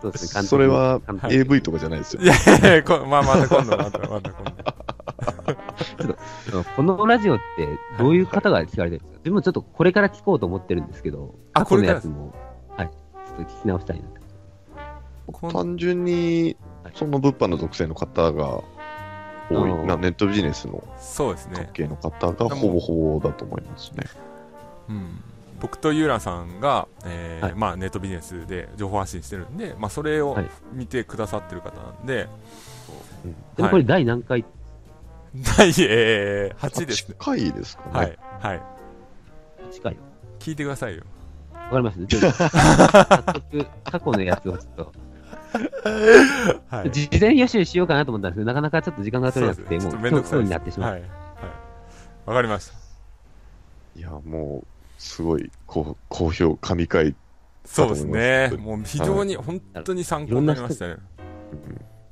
[0.00, 0.42] そうですね。
[0.42, 2.26] それは AV とかじゃないですよい。
[2.26, 4.68] やいやいやこまあ、また今度、またまた今度。
[6.76, 7.68] このラジオって
[7.98, 9.18] どういう方が聞かれてるんですか？
[9.18, 11.94] 自分もちょっとこれから聞こうと思ってるんですけど、あこれから？
[11.94, 12.32] やつも、
[12.76, 16.56] はい、ちょっと聞き直したいな単純に、
[16.94, 18.62] その物販の属性の方が
[19.50, 21.66] 多い、うんなネットビジネスのそうですね関。
[21.72, 24.04] 係の方がほぼほぼだと思いますね。
[24.88, 25.22] うん、
[25.60, 32.28] 僕とユーラさんが、えーはいまあ、ネットビジネスで情報発信してるんで、まあ、それをはい見てくださってる方なんで、
[33.56, 34.44] でもこれ第何回、
[35.56, 37.16] 第、えー、8ですね。
[37.18, 37.90] 8回ですかね。
[37.92, 38.18] はい。
[38.40, 38.62] はい。
[39.72, 39.98] 近いよ。
[40.38, 41.02] 聞いてくださいよ。
[41.52, 41.98] わかります？
[42.06, 44.92] ちょっと早速、過去のやつをちょっと、
[46.70, 46.90] はい。
[46.90, 50.92] 事前予習しようかなと思ったんですけど、なかなかちょっと時間が取れなくて、そうですもうねちょっとめんどくさいになってしまう。
[50.92, 51.00] はい。
[51.00, 51.10] はい。
[52.26, 52.74] わかりました。
[53.98, 54.66] いや、もう、
[54.98, 57.14] すごい好好評、神回。
[57.64, 60.96] そうですねもう非常に、本当に参考になりましたね。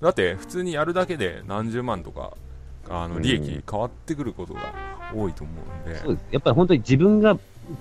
[0.01, 2.37] だって、普通にやるだけで何十万とか、
[2.89, 4.61] あの、利益変わってくることが
[5.15, 5.53] 多いと思
[5.85, 5.99] うんで。
[5.99, 6.25] そうです。
[6.33, 7.39] やっぱり本当に自分が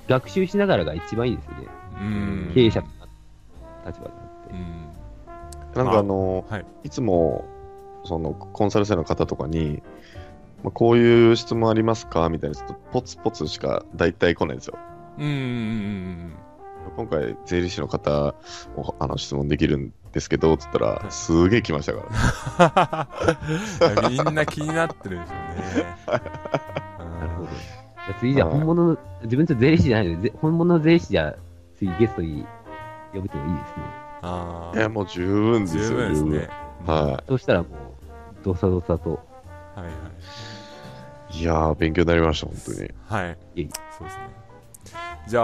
[0.08, 1.68] 学習しながらが一番いいですよね。
[2.00, 2.52] うん。
[2.54, 2.88] 経営者の
[3.86, 4.52] 立場になって。
[4.52, 4.85] うん。
[5.76, 7.46] なんかあの、はいい、つも、
[8.04, 9.84] その、コンサル生の方とかに、
[10.64, 12.30] まあ、こういう質問ありますか？
[12.30, 14.78] みたいな、ちょっとポツポツしか大体来ないんですよ。
[15.18, 16.34] うんうんうん
[16.96, 18.36] 今回、税理士の方
[18.78, 23.08] をあの質問できるんですけど、つったらは、いすげえ来ましたか
[23.82, 24.06] ら。
[24.06, 24.12] うん。
[24.12, 25.86] みんな気になってるんでしょうね。
[26.08, 27.48] なるほど。
[27.48, 31.36] じゃあ次じゃあ本物の、自分ちょっと税理士じゃないので、ぜ本物の税理士じゃあ
[31.76, 32.46] 次ゲストに
[33.14, 34.05] 呼ぶといいですね。
[34.26, 36.50] あいや、もう十分ですよ、十分ですね。
[36.86, 37.70] はそうしたらもう、
[38.44, 39.12] どさどさと、
[39.76, 39.92] はいは
[41.32, 41.38] い。
[41.38, 41.42] い。
[41.42, 42.92] いやー、勉強になりました、本当に。
[43.08, 43.38] はい。
[43.56, 44.30] いいそうですね。
[45.28, 45.42] じゃ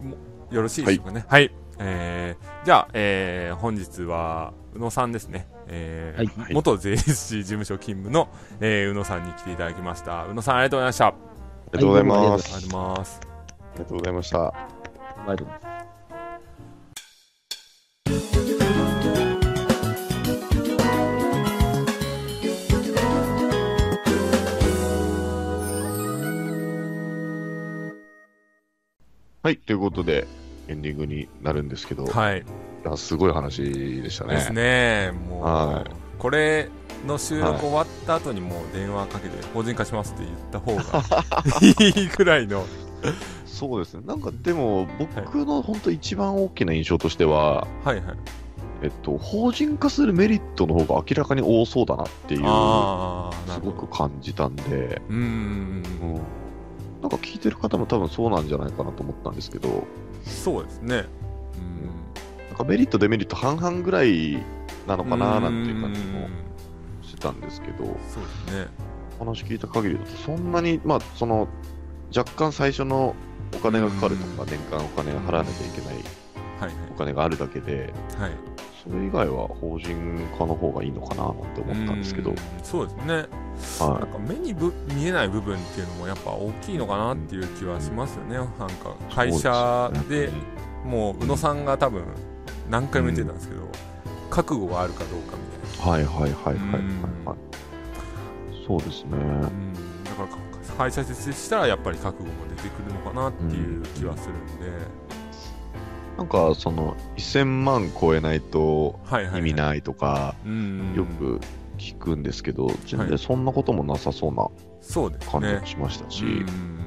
[0.00, 0.16] も
[0.50, 1.24] よろしいでしょうかね。
[1.28, 1.50] はい。
[1.78, 5.46] えー、じゃあ、えー、本日は、宇野さんですね。
[5.68, 8.28] えーはい元税理士事務所勤務の、
[8.60, 10.26] えー、宇野さんに来ていただきました。
[10.26, 11.06] 宇野さん、ありがとうございました。
[11.06, 11.14] ああ
[11.72, 12.62] りがとうございまはいどうもありがとうございす。
[12.62, 13.20] りがとうございます。
[13.22, 14.38] ありがとうございました。
[14.38, 14.52] あ
[15.22, 15.61] りがとうございます。
[29.42, 30.28] はい、ということで、
[30.68, 32.38] エンディングになるんですけど、はい。
[32.40, 32.42] い
[32.84, 33.62] やすごい話
[34.00, 34.34] でしたね。
[34.36, 35.12] ですね。
[35.28, 36.68] もう、はいこれ
[37.04, 41.02] の収録終わった後にもう電話かけて、法人化しますって言った方が
[41.60, 42.64] いいくらいの。
[43.44, 44.02] そうですね。
[44.06, 48.04] なんかでも、僕の本当一番大きな印象としては、はいはい。
[48.82, 53.60] えっと、法人化するメリットの方が明らかに多そうだなっていう、す。
[53.60, 55.18] ごく感じたんで、うーん。
[55.18, 56.20] うん。
[57.02, 59.84] なんか聞いてる方も多分そうなんじゃないかなと思ったんですけど、
[60.24, 61.04] そうですね。
[62.48, 64.38] なんかメリット、デメリット半々ぐらい
[64.86, 68.68] なのかななんていう感じもうんしてたんですけど、そうですね。
[69.18, 71.48] お話聞いた限りだと、そんなに、まあ、その、
[72.16, 73.14] 若干最初の
[73.54, 75.96] お金がかかるとか、年間お金を払わなきゃいけない
[76.94, 78.30] お金があるだけで、はい。
[78.30, 78.51] はい。
[78.82, 79.94] それ以外は法人
[80.36, 83.06] 化の方がいいのかななんて思ったんですけどう、んそうですね。
[83.80, 88.36] なんはか目にぶ見えない部分っていうのもやっぱ大きいのかなっていう気はしますよね。
[88.36, 90.30] なんか会社で
[90.84, 92.02] もう宇野さんが多分
[92.68, 93.68] 何回も言ってたんですけど、
[94.30, 96.00] 覚悟があるかどうかみたいな。
[96.00, 98.66] い、はいはいはいはいはいはい。
[98.66, 99.10] そうですね。
[99.12, 100.28] うんだから
[100.76, 104.86] 会社設立したらやっぱり覚悟も出てくるのかなっていう気はするんで、
[106.18, 111.40] なんか、その、1000万超えないとはいはい、はい、意味ないとか、うんよく
[111.78, 114.48] 聞くんですけど、全然そんなこともなさそうな
[115.30, 116.82] 感じもしましたし、うん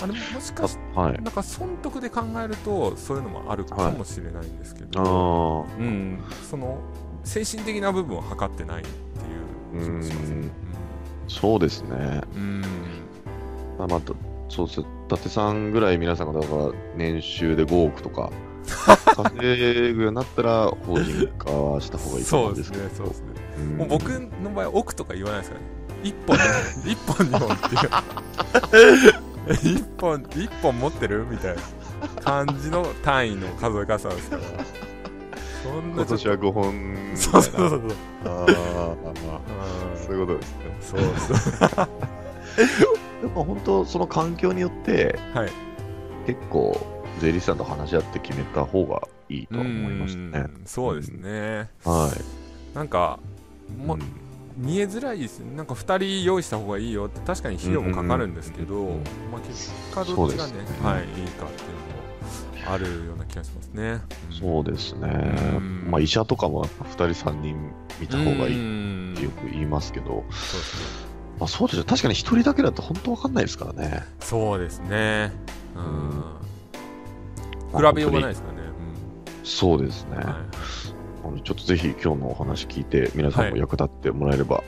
[0.00, 1.22] あでももしかしあはい。
[1.22, 6.78] なんか損得で考えるとそういうのもあるかもしれないんですけど、ああ、うん、その
[7.24, 8.90] 精神的な部分を測ってないって
[9.76, 10.36] いう気もしますね。
[10.36, 10.50] うん。
[11.26, 12.20] そうですね。
[12.34, 12.60] うん。
[13.76, 14.12] まあ、また、
[14.48, 14.80] そうです。
[14.80, 18.30] 伊達さんぐらい皆さんがだから年収で5億とか
[19.16, 22.84] 稼ぐようになったら法人化はした方がいいと思うんですすけど。
[22.84, 23.26] ねそうですね。
[23.58, 23.76] うん。
[23.76, 25.66] もう僕の場合億とか言わないですからね。
[26.02, 26.36] 一本
[26.84, 27.78] 一本二本ってい
[29.08, 29.78] う。
[29.78, 31.62] 一本一本持ってるみたいな
[32.22, 34.42] 感じの単位の数え方なんですから。
[35.94, 37.12] 今年は5本。
[37.16, 37.80] そうそうそうそう。
[38.24, 38.48] ああ、
[39.96, 40.76] そういうことですね。
[40.80, 41.00] そう
[41.36, 41.84] そ
[42.94, 45.50] うでも本当、その環境によって、はい。
[46.26, 46.78] 結構、
[47.20, 50.46] 税理士さんと話し合って決めた方がいいとは思いましたね。
[50.54, 50.62] うん。
[50.66, 52.76] そうですね、はい。
[52.76, 53.18] なんか
[53.76, 54.02] も、うん。
[54.56, 55.56] 見えづらいですね。
[55.56, 60.88] なんか2人用意した方がいいよって確かに費用もかかるんですけど、うんうんうんまあ、結果どっちがねそうですね。
[60.88, 61.26] はい、いいかっていう
[62.64, 64.00] のもあるような気がしますね、
[64.30, 65.08] そうですね。
[65.56, 65.88] うん。
[65.90, 71.07] まあ、医者とかもやっぱ2人、3人見た方がいいいってよく言いますけど、そうですね
[71.38, 71.84] まあ、そうですよ。
[71.84, 74.04] 確かに1人だけだと本当わかんないですからね。
[74.20, 75.32] そうですね。
[75.76, 76.24] うん、
[77.72, 78.60] まあ比べようがないですからね、
[79.44, 80.10] そうですね。
[80.12, 80.34] うんはい。
[81.24, 84.62] あのちょっとぜひ今日のお話聞いて、皆さんも役立ってもらえれば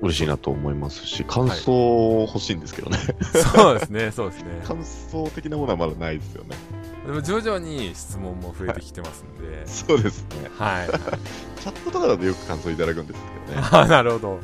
[0.00, 2.98] 嬉しいなと思いますし、感想欲しいんですけどね。
[3.54, 4.62] そうですねそうですね。
[4.66, 6.56] 感想的なものはまだないですよね。
[7.06, 10.50] でも徐々に質問も増えてきてますんで、そうですね。
[10.58, 10.88] はい、
[11.60, 13.68] チャットとかだとよく感想いただくんですけどね。
[13.72, 14.30] あなるほど。
[14.32, 14.38] は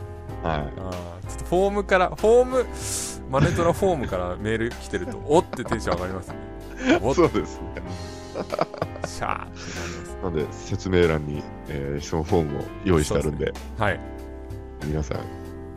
[0.44, 0.60] あー。
[0.70, 2.66] ちょっとフォームから、フォーム、
[3.30, 6.34] マネトラフォームからメール来てると、 おってテンション上がりますね。
[7.02, 7.82] おそうですね。
[9.06, 10.16] シャーってなります。
[10.22, 14.00] なので、説明欄に、えー質問フォームを用意してあるんで、はい。
[14.84, 15.20] 皆さん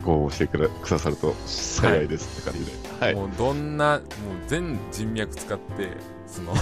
[0.04, 2.72] ご応募してくだくださると幸いですって感じで。
[3.00, 3.14] はい。
[3.14, 4.02] もうどんな、もう
[4.46, 5.88] 全人脈使って、
[6.26, 6.54] その、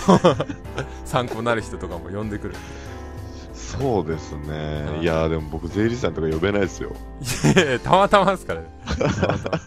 [1.04, 2.56] 参考になる人とかも呼んでくるん
[3.68, 4.82] そうですね。
[4.84, 6.92] はいいやーでも僕、税理士さんとか呼べないですよ。
[7.54, 7.68] で。
[7.68, 8.66] いやたまたまですからね。
[8.86, 9.18] たまたま。
[9.18, 9.58] たまたま。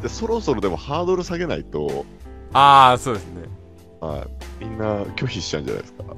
[0.00, 2.04] でそろそろでもハードル下げないと、
[2.52, 3.42] ああ、そうですね。
[4.00, 4.26] は
[4.60, 6.04] い、みんな拒否しちゃうんじゃないですか。
[6.04, 6.16] うん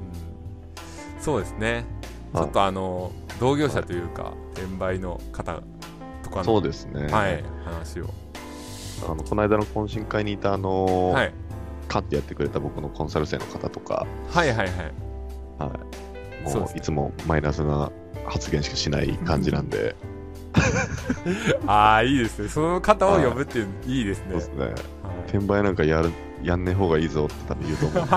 [1.21, 1.85] そうですね。
[2.33, 5.61] ちはいょっとあの、同業者というか、転売の方
[6.23, 7.07] とかの、そうですね。
[7.07, 8.09] はい、話を。
[9.09, 11.33] あのこの間の懇親会にいた、あのーはい。
[11.87, 14.67] カンってやってくれた僕のコンサル生の方とか、はいはいはい。
[14.67, 15.69] はい、
[16.45, 17.91] もういつもマイナスな
[18.25, 19.95] 発言しかしない感じなんで、
[21.67, 22.47] ああ、いいですね。
[22.49, 24.25] その方を呼ぶっていう、いいですね。
[24.31, 24.65] そうですね。
[24.65, 24.73] はい
[25.25, 26.11] 転売なんかやる
[26.43, 28.13] やんねえ方がいいぞって多分言うと思うんで、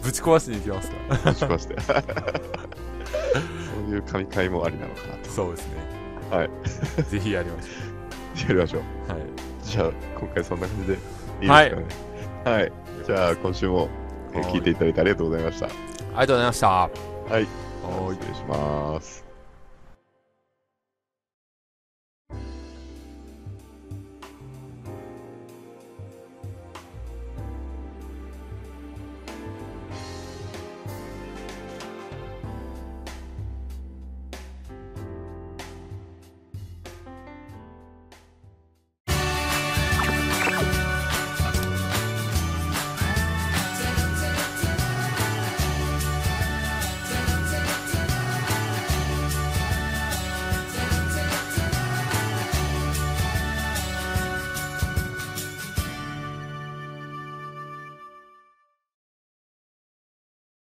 [0.02, 0.96] ぶち壊しに行きますか
[1.30, 1.76] もしかして。
[1.80, 1.92] そ
[3.88, 5.30] ういう神会もありなのかなと。
[5.30, 5.74] そうですね。
[6.30, 6.50] はい。
[7.08, 7.66] ぜひやりまし
[8.42, 8.80] やりましょう。
[8.80, 9.12] ょう。
[9.12, 9.22] はい。
[9.64, 11.06] じゃあ、今回そんな感じでいいで
[11.40, 11.86] すかね。
[12.44, 12.72] はい。
[13.04, 13.88] じゃあ、今週も、
[14.34, 15.66] え聞いていただいてありがとうございました。
[15.66, 16.66] ありがとうございました。
[16.68, 16.90] は
[17.40, 17.46] い
[18.14, 19.19] 失礼します。